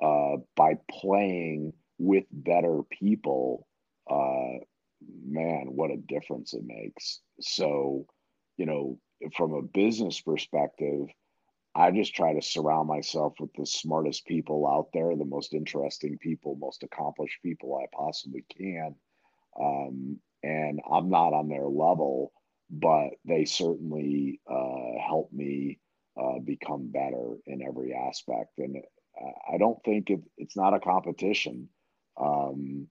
uh, 0.02 0.38
by 0.56 0.78
playing 0.90 1.74
with 1.98 2.26
better 2.32 2.82
people, 2.90 3.68
uh, 4.10 4.60
man, 5.26 5.68
what 5.68 5.92
a 5.92 5.98
difference 5.98 6.54
it 6.54 6.64
makes. 6.66 7.22
So, 7.42 8.06
you 8.58 8.66
know, 8.66 9.00
from 9.36 9.54
a 9.54 9.62
business 9.62 10.20
perspective, 10.22 11.08
I 11.74 11.92
just 11.92 12.16
try 12.16 12.34
to 12.34 12.42
surround 12.42 12.88
myself 12.88 13.34
with 13.40 13.52
the 13.58 13.66
smartest 13.66 14.26
people 14.26 14.66
out 14.66 14.90
there, 14.94 15.16
the 15.16 15.26
most 15.26 15.54
interesting 15.54 16.18
people, 16.18 16.56
most 16.56 16.84
accomplished 16.84 17.42
people 17.44 17.78
I 17.78 17.86
possibly 17.96 18.46
can. 18.58 18.96
Um, 19.60 20.20
and 20.44 20.80
I'm 20.90 21.10
not 21.10 21.34
on 21.34 21.50
their 21.50 21.68
level, 21.68 22.32
but 22.70 23.10
they 23.26 23.46
certainly 23.46 24.40
uh, 24.50 25.02
help 25.06 25.32
me 25.34 25.80
uh, 26.18 26.40
become 26.40 26.92
better 26.92 27.36
in 27.46 27.62
every 27.62 27.94
aspect. 27.94 28.58
And 28.60 28.78
I 29.54 29.58
don't 29.58 29.82
think 29.84 30.10
it, 30.10 30.22
it's 30.38 30.56
not 30.56 30.74
a 30.74 30.80
competition. 30.80 31.70
Um, 32.18 32.88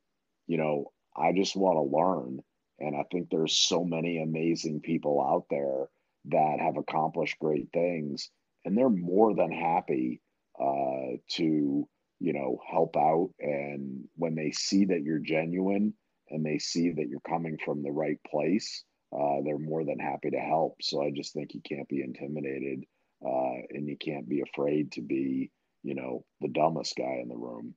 you 0.47 0.59
know, 0.59 0.93
I 1.17 1.33
just 1.33 1.57
want 1.57 1.77
to 1.77 1.97
learn. 1.97 2.41
And 2.81 2.97
I 2.97 3.05
think 3.11 3.31
there's 3.31 3.57
so 3.57 3.85
many 3.85 4.19
amazing 4.19 4.81
people 4.81 5.25
out 5.25 5.47
there 5.49 5.87
that 6.27 6.61
have 6.61 6.77
accomplished 6.77 7.39
great 7.39 7.69
things, 7.73 8.31
and 8.65 8.77
they're 8.77 8.89
more 8.89 9.35
than 9.35 9.53
happy 9.53 10.21
uh, 10.61 11.19
to, 11.33 11.89
you 12.21 12.33
know, 12.33 12.59
help 12.69 12.97
out. 12.97 13.31
And 13.39 14.05
when 14.17 14.35
they 14.35 14.51
see 14.51 14.87
that 14.87 15.03
you're 15.03 15.19
genuine 15.19 15.95
and 16.31 16.45
they 16.45 16.59
see 16.59 16.91
that 16.91 17.09
you're 17.09 17.21
coming 17.21 17.59
from 17.65 17.83
the 17.83 17.93
right 17.93 18.19
place, 18.29 18.85
uh, 19.13 19.43
they're 19.45 19.59
more 19.59 19.85
than 19.85 19.99
happy 19.99 20.31
to 20.31 20.39
help. 20.39 20.77
So 20.83 21.03
I 21.03 21.11
just 21.11 21.33
think 21.33 21.55
you 21.55 21.61
can't 21.61 21.89
be 21.89 22.03
intimidated 22.03 22.85
uh, 23.25 23.55
and 23.71 23.87
you 23.89 23.97
can't 23.97 24.29
be 24.29 24.43
afraid 24.43 24.93
to 24.93 25.03
be, 25.03 25.51
you 25.83 25.95
know, 25.95 26.25
the 26.41 26.49
dumbest 26.49 26.97
guy 26.97 27.21
in 27.23 27.29
the 27.29 27.37
room. 27.37 27.75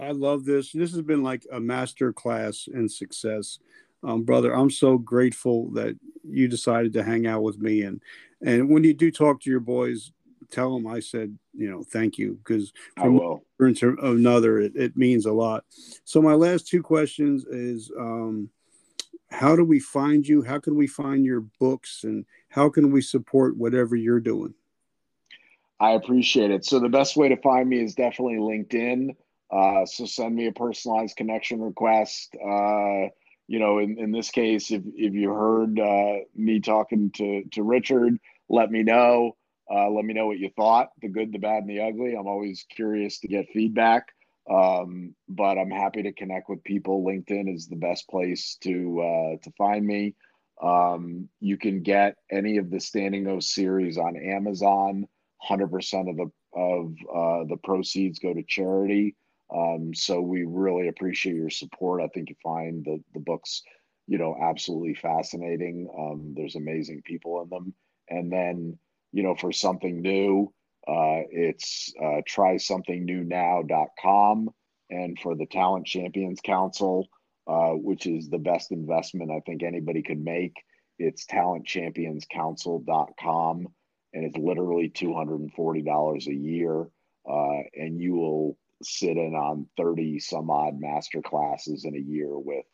I 0.00 0.10
love 0.10 0.44
this. 0.44 0.72
This 0.72 0.92
has 0.92 1.02
been 1.02 1.22
like 1.22 1.46
a 1.52 1.60
master 1.60 2.12
class 2.12 2.68
in 2.72 2.88
success. 2.88 3.58
Um, 4.02 4.24
brother, 4.24 4.54
I'm 4.54 4.70
so 4.70 4.98
grateful 4.98 5.70
that 5.72 5.98
you 6.28 6.48
decided 6.48 6.92
to 6.94 7.02
hang 7.02 7.26
out 7.26 7.42
with 7.42 7.58
me. 7.58 7.82
And, 7.82 8.02
and 8.44 8.68
when 8.68 8.84
you 8.84 8.92
do 8.92 9.10
talk 9.10 9.40
to 9.42 9.50
your 9.50 9.60
boys, 9.60 10.12
tell 10.50 10.74
them 10.74 10.86
I 10.86 11.00
said, 11.00 11.38
you 11.54 11.70
know, 11.70 11.82
thank 11.82 12.18
you 12.18 12.38
because 12.44 12.72
from 12.96 13.16
one 13.58 13.74
to 13.76 13.96
another, 14.02 14.58
it, 14.58 14.72
it 14.76 14.96
means 14.96 15.26
a 15.26 15.32
lot. 15.32 15.64
So 16.04 16.20
my 16.20 16.34
last 16.34 16.66
two 16.66 16.82
questions 16.82 17.44
is, 17.44 17.90
um, 17.98 18.50
how 19.30 19.56
do 19.56 19.64
we 19.64 19.80
find 19.80 20.26
you? 20.26 20.42
How 20.42 20.58
can 20.58 20.76
we 20.76 20.86
find 20.86 21.24
your 21.24 21.40
books 21.58 22.04
and 22.04 22.24
how 22.48 22.68
can 22.68 22.92
we 22.92 23.00
support 23.00 23.56
whatever 23.56 23.96
you're 23.96 24.20
doing? 24.20 24.54
I 25.80 25.92
appreciate 25.92 26.50
it. 26.50 26.64
So 26.64 26.78
the 26.78 26.88
best 26.88 27.16
way 27.16 27.28
to 27.28 27.36
find 27.38 27.68
me 27.68 27.82
is 27.82 27.94
definitely 27.94 28.36
LinkedIn. 28.36 29.16
Uh, 29.54 29.86
so 29.86 30.04
send 30.04 30.34
me 30.34 30.46
a 30.46 30.52
personalized 30.52 31.16
connection 31.16 31.60
request. 31.60 32.34
Uh, 32.34 33.08
you 33.46 33.58
know, 33.58 33.78
in, 33.78 33.98
in 33.98 34.10
this 34.10 34.30
case, 34.30 34.70
if, 34.70 34.82
if 34.96 35.14
you 35.14 35.30
heard 35.30 35.78
uh, 35.78 36.24
me 36.34 36.60
talking 36.60 37.10
to, 37.12 37.44
to 37.52 37.62
Richard, 37.62 38.18
let 38.48 38.70
me 38.70 38.82
know. 38.82 39.36
Uh, 39.70 39.88
let 39.90 40.04
me 40.04 40.12
know 40.12 40.26
what 40.26 40.38
you 40.38 40.50
thought, 40.56 40.88
the 41.00 41.08
good, 41.08 41.32
the 41.32 41.38
bad, 41.38 41.62
and 41.62 41.70
the 41.70 41.80
ugly. 41.80 42.14
I'm 42.14 42.26
always 42.26 42.66
curious 42.68 43.20
to 43.20 43.28
get 43.28 43.46
feedback. 43.52 44.08
Um, 44.50 45.14
but 45.28 45.56
I'm 45.56 45.70
happy 45.70 46.02
to 46.02 46.12
connect 46.12 46.50
with 46.50 46.64
people. 46.64 47.02
LinkedIn 47.02 47.54
is 47.54 47.66
the 47.66 47.76
best 47.76 48.08
place 48.08 48.58
to 48.62 49.00
uh, 49.00 49.36
to 49.42 49.50
find 49.56 49.86
me. 49.86 50.14
Um, 50.62 51.28
you 51.40 51.56
can 51.56 51.82
get 51.82 52.16
any 52.30 52.58
of 52.58 52.70
the 52.70 52.80
Standing 52.80 53.26
O 53.26 53.40
series 53.40 53.96
on 53.96 54.16
Amazon. 54.16 55.06
100% 55.48 56.10
of 56.10 56.16
the 56.16 56.30
of 56.54 57.48
the 57.48 57.56
proceeds 57.62 58.18
go 58.18 58.34
to 58.34 58.42
charity. 58.42 59.16
Um, 59.54 59.94
so 59.94 60.20
we 60.20 60.44
really 60.44 60.88
appreciate 60.88 61.36
your 61.36 61.50
support. 61.50 62.02
I 62.02 62.08
think 62.08 62.30
you 62.30 62.36
find 62.42 62.84
the 62.84 63.02
the 63.12 63.20
books, 63.20 63.62
you 64.06 64.18
know, 64.18 64.36
absolutely 64.40 64.94
fascinating. 64.94 65.88
Um, 65.96 66.34
there's 66.36 66.56
amazing 66.56 67.02
people 67.04 67.42
in 67.42 67.48
them, 67.48 67.74
and 68.08 68.32
then 68.32 68.78
you 69.14 69.22
know, 69.22 69.34
for 69.36 69.52
something 69.52 70.02
new, 70.02 70.52
uh, 70.88 71.22
it's 71.30 71.94
uh, 72.02 72.22
trysomethingNewNow.com. 72.28 74.50
And 74.90 75.16
for 75.18 75.34
the 75.36 75.46
Talent 75.46 75.86
Champions 75.86 76.40
Council, 76.44 77.08
uh, 77.46 77.70
which 77.70 78.06
is 78.06 78.28
the 78.28 78.36
best 78.38 78.70
investment 78.72 79.30
I 79.30 79.40
think 79.46 79.62
anybody 79.62 80.02
could 80.02 80.22
make, 80.22 80.52
it's 80.98 81.24
talentchampionscouncil.com. 81.26 83.68
And 84.12 84.24
it's 84.24 84.36
literally 84.36 84.90
$240 84.90 86.26
a 86.26 86.34
year. 86.34 86.88
Uh, 87.28 87.62
and 87.74 88.00
you 88.00 88.14
will 88.14 88.56
sit 88.84 89.16
in 89.16 89.34
on 89.34 89.66
30 89.76 90.18
some 90.18 90.50
odd 90.50 90.78
master 90.78 91.22
classes 91.22 91.84
in 91.84 91.94
a 91.94 91.98
year 91.98 92.38
with 92.38 92.64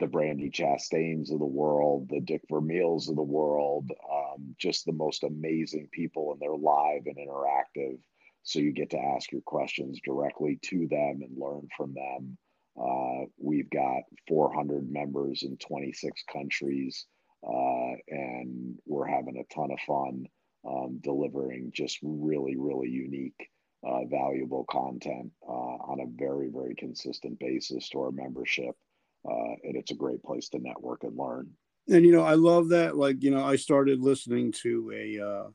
the 0.00 0.06
Brandy 0.06 0.50
Chastains 0.50 1.30
of 1.32 1.38
the 1.38 1.44
world, 1.44 2.08
the 2.08 2.20
Dick 2.20 2.42
Vermeils 2.50 3.08
of 3.08 3.16
the 3.16 3.22
world, 3.22 3.90
um, 4.12 4.54
just 4.58 4.84
the 4.84 4.92
most 4.92 5.22
amazing 5.22 5.88
people, 5.92 6.32
and 6.32 6.40
they're 6.40 6.56
live 6.56 7.02
and 7.06 7.16
interactive. 7.16 7.98
So 8.42 8.58
you 8.58 8.72
get 8.72 8.90
to 8.90 8.98
ask 8.98 9.30
your 9.30 9.42
questions 9.42 10.00
directly 10.04 10.58
to 10.62 10.88
them 10.88 11.20
and 11.22 11.38
learn 11.38 11.68
from 11.76 11.94
them. 11.94 12.36
Uh, 12.76 13.26
we've 13.38 13.70
got 13.70 14.02
400 14.26 14.90
members 14.90 15.44
in 15.44 15.56
26 15.58 16.24
countries, 16.32 17.06
uh, 17.46 17.92
and 18.08 18.78
we're 18.86 19.06
having 19.06 19.36
a 19.36 19.54
ton 19.54 19.70
of 19.70 19.78
fun 19.86 20.26
um, 20.66 20.98
delivering 21.02 21.70
just 21.72 21.98
really, 22.02 22.56
really 22.56 22.88
unique, 22.88 23.48
uh, 23.84 24.04
valuable 24.04 24.64
content 24.70 25.30
uh, 25.46 25.50
on 25.50 26.00
a 26.00 26.06
very, 26.06 26.48
very 26.48 26.74
consistent 26.74 27.38
basis 27.38 27.88
to 27.88 28.00
our 28.00 28.10
membership 28.12 28.76
uh, 29.28 29.54
and 29.62 29.76
it's 29.76 29.90
a 29.90 29.96
great 29.96 30.22
place 30.22 30.48
to 30.50 30.58
network 30.58 31.04
and 31.04 31.16
learn. 31.16 31.50
And 31.88 32.04
you 32.04 32.12
know, 32.12 32.24
I 32.24 32.34
love 32.34 32.70
that. 32.70 32.96
Like, 32.96 33.22
you 33.22 33.30
know, 33.30 33.44
I 33.44 33.56
started 33.56 34.00
listening 34.00 34.52
to 34.62 34.92
a 34.94 35.20
uh, 35.20 35.48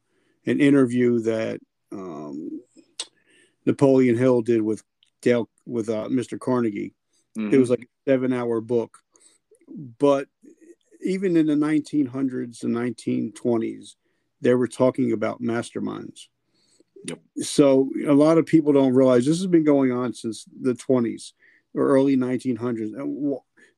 an 0.45 0.59
interview 0.59 1.19
that 1.21 1.59
um, 1.91 2.61
Napoleon 3.65 4.17
Hill 4.17 4.41
did 4.41 4.61
with 4.61 4.84
Dale 5.21 5.49
with 5.65 5.89
uh, 5.89 6.07
Mr. 6.09 6.39
Carnegie. 6.39 6.93
Mm-hmm. 7.38 7.53
It 7.53 7.57
was 7.57 7.69
like 7.69 7.82
a 7.82 8.11
seven 8.11 8.34
hour 8.34 8.61
book, 8.61 8.97
but 9.99 10.28
even 11.01 11.38
in 11.38 11.45
the 11.45 11.53
1900s 11.53 12.63
and 12.63 12.75
1920s, 12.75 13.95
they 14.41 14.55
were 14.55 14.67
talking 14.67 15.11
about 15.11 15.41
masterminds. 15.41 16.28
Yep. 17.05 17.19
So 17.37 17.89
a 18.07 18.13
lot 18.13 18.37
of 18.37 18.45
people 18.45 18.73
don't 18.73 18.93
realize 18.93 19.25
this 19.25 19.37
has 19.37 19.47
been 19.47 19.63
going 19.63 19.91
on 19.91 20.13
since 20.13 20.45
the 20.61 20.73
20s 20.73 21.33
or 21.73 21.87
early 21.87 22.17
1900s 22.17 22.93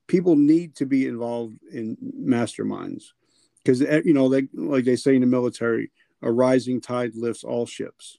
people 0.09 0.35
need 0.35 0.75
to 0.75 0.85
be 0.85 1.05
involved 1.05 1.55
in 1.71 1.95
masterminds 2.19 3.11
because 3.63 3.81
eh, 3.81 4.01
you 4.03 4.13
know 4.13 4.27
they 4.27 4.47
like 4.53 4.83
they 4.83 4.97
say 4.97 5.15
in 5.15 5.21
the 5.21 5.27
military 5.27 5.91
a 6.21 6.31
rising 6.31 6.81
tide 6.81 7.11
lifts 7.15 7.45
all 7.45 7.65
ships. 7.65 8.17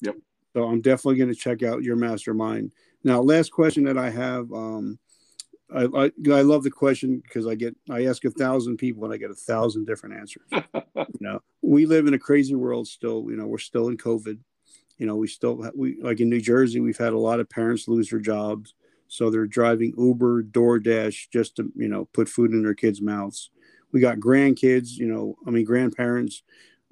Yep. 0.00 0.16
So 0.54 0.64
i'm 0.64 0.80
definitely 0.80 1.18
going 1.18 1.32
to 1.32 1.38
check 1.38 1.62
out 1.62 1.84
your 1.84 1.94
mastermind. 1.94 2.72
Now 3.04 3.20
last 3.20 3.52
question 3.52 3.84
that 3.84 3.98
i 3.98 4.10
have 4.10 4.50
um 4.52 4.98
I, 5.74 5.84
I, 5.84 6.10
I 6.32 6.42
love 6.42 6.62
the 6.62 6.70
question 6.70 7.20
because 7.20 7.46
I 7.46 7.54
get 7.54 7.76
I 7.90 8.06
ask 8.06 8.24
a 8.24 8.30
thousand 8.30 8.78
people 8.78 9.04
and 9.04 9.12
I 9.12 9.18
get 9.18 9.30
a 9.30 9.34
thousand 9.34 9.86
different 9.86 10.16
answers. 10.16 10.46
you 10.52 11.20
know, 11.20 11.40
we 11.62 11.86
live 11.86 12.06
in 12.06 12.14
a 12.14 12.18
crazy 12.18 12.54
world 12.54 12.88
still. 12.88 13.26
You 13.28 13.36
know, 13.36 13.46
we're 13.46 13.58
still 13.58 13.88
in 13.88 13.98
COVID. 13.98 14.38
You 14.96 15.06
know, 15.06 15.16
we 15.16 15.28
still 15.28 15.70
we 15.74 16.00
like 16.00 16.20
in 16.20 16.28
New 16.28 16.40
Jersey, 16.40 16.80
we've 16.80 16.98
had 16.98 17.12
a 17.12 17.18
lot 17.18 17.40
of 17.40 17.48
parents 17.48 17.86
lose 17.86 18.10
their 18.10 18.18
jobs. 18.18 18.74
So 19.08 19.30
they're 19.30 19.46
driving 19.46 19.94
Uber, 19.96 20.44
DoorDash 20.44 21.30
just 21.32 21.56
to, 21.56 21.72
you 21.74 21.88
know, 21.88 22.04
put 22.12 22.28
food 22.28 22.52
in 22.52 22.62
their 22.62 22.74
kids' 22.74 23.00
mouths. 23.00 23.50
We 23.90 24.00
got 24.00 24.18
grandkids, 24.18 24.90
you 24.98 25.06
know, 25.06 25.36
I 25.46 25.50
mean, 25.50 25.64
grandparents 25.64 26.42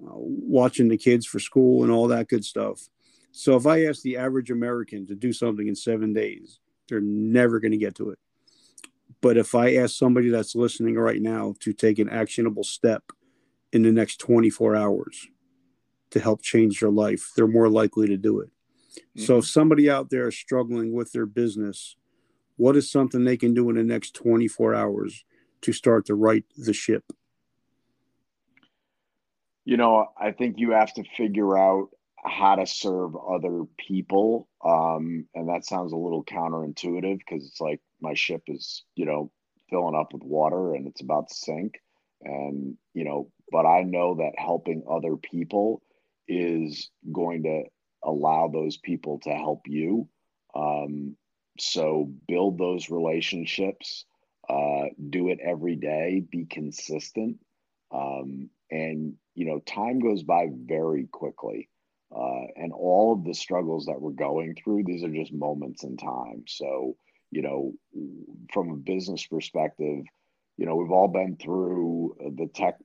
uh, 0.02 0.12
watching 0.14 0.88
the 0.88 0.96
kids 0.96 1.26
for 1.26 1.38
school 1.38 1.82
and 1.82 1.92
all 1.92 2.08
that 2.08 2.28
good 2.28 2.44
stuff. 2.44 2.88
So 3.32 3.54
if 3.54 3.66
I 3.66 3.84
ask 3.84 4.00
the 4.00 4.16
average 4.16 4.50
American 4.50 5.06
to 5.08 5.14
do 5.14 5.30
something 5.30 5.68
in 5.68 5.74
seven 5.74 6.14
days, 6.14 6.58
they're 6.88 7.02
never 7.02 7.60
going 7.60 7.72
to 7.72 7.76
get 7.76 7.94
to 7.96 8.10
it. 8.10 8.18
But 9.20 9.36
if 9.36 9.54
I 9.54 9.74
ask 9.74 9.96
somebody 9.96 10.28
that's 10.28 10.54
listening 10.54 10.96
right 10.96 11.20
now 11.20 11.54
to 11.60 11.72
take 11.72 11.98
an 11.98 12.08
actionable 12.08 12.64
step 12.64 13.02
in 13.72 13.82
the 13.82 13.92
next 13.92 14.18
24 14.20 14.76
hours 14.76 15.28
to 16.10 16.20
help 16.20 16.42
change 16.42 16.80
their 16.80 16.90
life, 16.90 17.32
they're 17.36 17.48
more 17.48 17.68
likely 17.68 18.06
to 18.08 18.16
do 18.16 18.40
it. 18.40 18.50
Mm-hmm. 18.96 19.22
So 19.22 19.38
if 19.38 19.46
somebody 19.46 19.90
out 19.90 20.10
there 20.10 20.28
is 20.28 20.36
struggling 20.36 20.92
with 20.92 21.12
their 21.12 21.26
business, 21.26 21.96
what 22.56 22.76
is 22.76 22.90
something 22.90 23.24
they 23.24 23.36
can 23.36 23.54
do 23.54 23.68
in 23.70 23.76
the 23.76 23.82
next 23.82 24.14
24 24.14 24.74
hours 24.74 25.24
to 25.62 25.72
start 25.72 26.06
to 26.06 26.14
right 26.14 26.44
the 26.56 26.72
ship? 26.72 27.04
You 29.64 29.76
know, 29.76 30.06
I 30.18 30.30
think 30.30 30.58
you 30.58 30.70
have 30.70 30.94
to 30.94 31.04
figure 31.16 31.58
out 31.58 31.88
how 32.26 32.56
to 32.56 32.66
serve 32.66 33.14
other 33.16 33.62
people. 33.78 34.48
Um, 34.64 35.26
and 35.34 35.48
that 35.48 35.64
sounds 35.64 35.92
a 35.92 35.96
little 35.96 36.24
counterintuitive 36.24 37.18
because 37.18 37.46
it's 37.46 37.60
like 37.60 37.80
my 38.00 38.14
ship 38.14 38.42
is, 38.48 38.84
you 38.94 39.06
know, 39.06 39.30
filling 39.70 39.94
up 39.94 40.12
with 40.12 40.22
water 40.22 40.74
and 40.74 40.86
it's 40.86 41.00
about 41.00 41.28
to 41.28 41.34
sink. 41.34 41.74
And, 42.22 42.76
you 42.94 43.04
know, 43.04 43.30
but 43.52 43.66
I 43.66 43.82
know 43.82 44.16
that 44.16 44.32
helping 44.38 44.84
other 44.90 45.16
people 45.16 45.82
is 46.26 46.90
going 47.12 47.44
to 47.44 47.64
allow 48.04 48.48
those 48.48 48.76
people 48.76 49.20
to 49.20 49.30
help 49.30 49.62
you. 49.66 50.08
Um, 50.54 51.16
so 51.58 52.10
build 52.28 52.58
those 52.58 52.90
relationships, 52.90 54.04
uh, 54.48 54.86
do 55.10 55.28
it 55.28 55.38
every 55.42 55.76
day, 55.76 56.22
be 56.28 56.46
consistent. 56.46 57.38
Um, 57.92 58.50
and, 58.70 59.14
you 59.34 59.46
know, 59.46 59.60
time 59.60 60.00
goes 60.00 60.22
by 60.22 60.48
very 60.52 61.06
quickly. 61.06 61.68
Uh, 62.14 62.46
and 62.56 62.72
all 62.72 63.12
of 63.12 63.24
the 63.24 63.34
struggles 63.34 63.86
that 63.86 64.00
we're 64.00 64.10
going 64.10 64.54
through, 64.54 64.84
these 64.84 65.02
are 65.02 65.10
just 65.10 65.32
moments 65.32 65.82
in 65.84 65.96
time. 65.96 66.44
So, 66.46 66.96
you 67.30 67.42
know, 67.42 67.72
from 68.52 68.70
a 68.70 68.76
business 68.76 69.26
perspective, 69.26 70.04
you 70.56 70.66
know, 70.66 70.76
we've 70.76 70.92
all 70.92 71.08
been 71.08 71.36
through 71.36 72.16
the 72.36 72.48
tech 72.54 72.76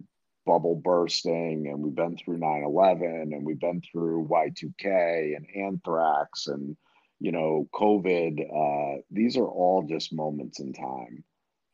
bubble 0.46 0.76
bursting 0.76 1.68
and 1.68 1.80
we've 1.80 1.96
been 1.96 2.18
through 2.18 2.40
9-11 2.40 3.34
and 3.34 3.46
we've 3.46 3.60
been 3.60 3.82
through 3.82 4.28
y2k 4.28 5.36
and 5.36 5.46
anthrax 5.56 6.48
and 6.48 6.76
you 7.22 7.32
know, 7.32 7.70
COVID, 7.72 8.42
uh, 8.42 9.02
these 9.12 9.38
are 9.38 9.48
all 9.48 9.84
just 9.88 10.12
moments 10.12 10.60
in 10.60 10.74
time. 10.74 11.24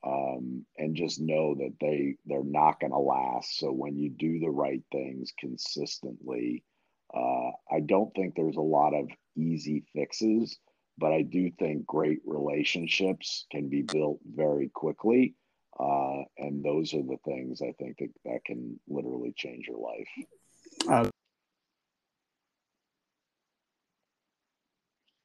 Um, 0.06 0.66
and 0.78 0.95
just 0.95 1.20
know 1.20 1.56
that 1.56 1.74
they 1.82 2.16
they're 2.26 2.43
not 2.43 2.80
going 2.80 2.91
to 2.91 3.00
last. 3.00 3.58
So 3.58 3.72
when 3.72 3.98
you 3.98 4.10
do 4.10 4.39
the 4.39 4.50
right 4.50 4.84
things 4.91 5.34
consistently, 5.39 6.64
uh, 7.14 7.51
I 7.72 7.80
don't 7.86 8.14
think 8.16 8.36
there's 8.36 8.58
a 8.58 8.62
lot 8.62 8.93
of 8.93 9.10
easy 9.36 9.84
fixes, 9.93 10.58
but 10.97 11.12
I 11.12 11.22
do 11.22 11.51
think 11.60 11.86
great 11.86 12.20
relationships 12.26 13.45
can 13.51 13.70
be 13.70 13.82
built 13.82 14.20
very 14.26 14.70
quickly. 14.70 15.36
Uh, 15.80 16.24
and 16.38 16.64
those 16.64 16.93
are 16.93 17.03
the 17.03 17.18
things 17.24 17.62
I 17.62 17.74
think 17.80 17.97
that, 17.99 18.10
that 18.26 18.45
can 18.45 18.80
literally 18.88 19.34
change 19.36 19.68
your 19.68 19.78
life. 19.78 20.08
Uh, 20.89 21.10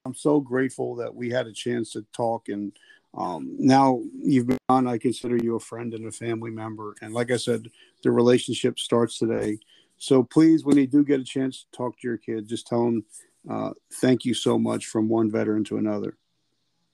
I'm 0.04 0.14
so 0.14 0.40
grateful 0.40 0.96
that 0.96 1.14
we 1.14 1.30
had 1.30 1.46
a 1.46 1.52
chance 1.52 1.92
to 1.92 2.04
talk 2.12 2.48
and 2.48 2.72
um, 3.14 3.56
now 3.58 4.00
you've 4.18 4.46
been 4.46 4.58
on. 4.68 4.86
I 4.86 4.98
consider 4.98 5.36
you 5.36 5.56
a 5.56 5.60
friend 5.60 5.92
and 5.92 6.06
a 6.06 6.12
family 6.12 6.50
member. 6.50 6.94
And 7.02 7.12
like 7.12 7.30
I 7.30 7.36
said, 7.36 7.68
the 8.02 8.10
relationship 8.10 8.78
starts 8.78 9.18
today. 9.18 9.58
So 10.02 10.24
please, 10.24 10.64
when 10.64 10.78
you 10.78 10.88
do 10.88 11.04
get 11.04 11.20
a 11.20 11.24
chance 11.24 11.60
to 11.60 11.76
talk 11.76 11.96
to 12.00 12.08
your 12.08 12.16
kid, 12.16 12.48
just 12.48 12.66
tell 12.66 12.84
them 12.84 13.04
uh, 13.48 13.70
thank 14.00 14.24
you 14.24 14.34
so 14.34 14.58
much 14.58 14.86
from 14.86 15.08
one 15.08 15.30
veteran 15.30 15.62
to 15.66 15.76
another. 15.76 16.18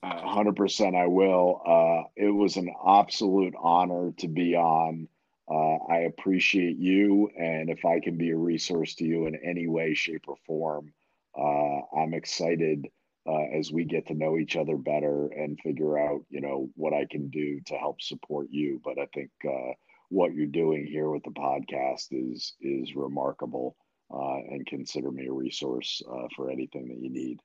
hundred 0.04 0.56
percent, 0.56 0.94
I 0.94 1.06
will. 1.06 1.62
Uh, 1.66 2.02
it 2.16 2.28
was 2.28 2.58
an 2.58 2.70
absolute 2.86 3.54
honor 3.58 4.12
to 4.18 4.28
be 4.28 4.54
on. 4.56 5.08
Uh, 5.50 5.76
I 5.90 6.00
appreciate 6.00 6.76
you, 6.76 7.30
and 7.34 7.70
if 7.70 7.86
I 7.86 8.00
can 8.00 8.18
be 8.18 8.28
a 8.28 8.36
resource 8.36 8.94
to 8.96 9.04
you 9.04 9.26
in 9.26 9.36
any 9.42 9.66
way, 9.66 9.94
shape, 9.94 10.24
or 10.28 10.36
form, 10.46 10.92
uh, 11.34 11.80
I'm 11.98 12.12
excited 12.12 12.88
uh, 13.26 13.56
as 13.58 13.72
we 13.72 13.84
get 13.84 14.08
to 14.08 14.14
know 14.14 14.36
each 14.36 14.54
other 14.54 14.76
better 14.76 15.28
and 15.28 15.58
figure 15.60 15.98
out, 15.98 16.26
you 16.28 16.42
know, 16.42 16.68
what 16.74 16.92
I 16.92 17.06
can 17.10 17.30
do 17.30 17.60
to 17.68 17.74
help 17.78 18.02
support 18.02 18.48
you. 18.50 18.82
But 18.84 18.98
I 18.98 19.06
think 19.14 19.30
uh, 19.46 19.72
what 20.08 20.34
you're 20.34 20.46
doing 20.46 20.86
here 20.86 21.10
with 21.10 21.22
the 21.24 21.30
podcast 21.30 22.08
is 22.10 22.54
is 22.60 22.94
remarkable, 22.94 23.76
uh, 24.12 24.36
and 24.36 24.66
consider 24.66 25.10
me 25.10 25.26
a 25.26 25.32
resource 25.32 26.02
uh, 26.10 26.28
for 26.34 26.50
anything 26.50 26.88
that 26.88 26.98
you 26.98 27.10
need. 27.10 27.40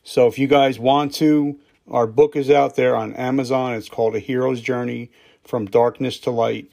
So, 0.03 0.27
if 0.27 0.39
you 0.39 0.47
guys 0.47 0.79
want 0.79 1.14
to, 1.14 1.59
our 1.91 2.07
book 2.07 2.36
is 2.36 2.51
out 2.51 2.76
there 2.76 2.95
on 2.95 3.14
Amazon. 3.14 3.74
It's 3.74 3.88
called 3.88 4.14
A 4.14 4.20
Hero's 4.20 4.61
Journey 4.61 5.11
from 5.43 5.66
Darkness 5.66 6.18
to 6.20 6.30
Light. 6.30 6.70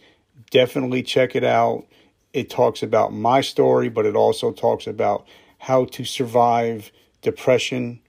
Definitely 0.51 1.03
check 1.03 1.36
it 1.36 1.43
out. 1.43 1.86
It 2.34 2.49
talks 2.49 2.84
about 2.84 3.13
my 3.13 3.41
story, 3.41 3.89
but 3.89 4.05
it 4.05 4.15
also 4.15 4.51
talks 4.51 4.86
about 4.86 5.26
how 5.59 5.86
to 5.86 6.05
survive 6.05 6.91
depression, 7.22 7.99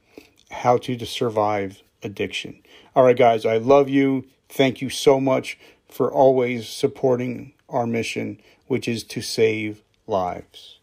how 0.51 0.77
to 0.79 0.99
survive 1.07 1.83
addiction. 2.03 2.61
All 2.95 3.05
right, 3.05 3.17
guys, 3.17 3.47
I 3.47 3.57
love 3.57 3.89
you. 3.89 4.27
Thank 4.49 4.83
you 4.83 4.91
so 4.91 5.21
much 5.21 5.59
for 5.89 6.13
always 6.13 6.69
supporting 6.69 7.55
our 7.69 7.87
mission, 7.87 8.41
which 8.67 8.87
is 8.87 9.03
to 9.05 9.23
save 9.23 9.83
lives. 10.07 10.79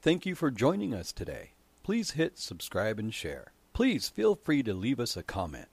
Thank 0.00 0.26
you 0.26 0.34
for 0.34 0.50
joining 0.50 0.94
us 0.94 1.12
today. 1.12 1.50
Please 1.82 2.12
hit 2.12 2.38
subscribe 2.38 2.98
and 2.98 3.12
share. 3.12 3.53
Please 3.74 4.08
feel 4.08 4.36
free 4.36 4.62
to 4.62 4.72
leave 4.72 5.00
us 5.00 5.16
a 5.16 5.22
comment. 5.24 5.66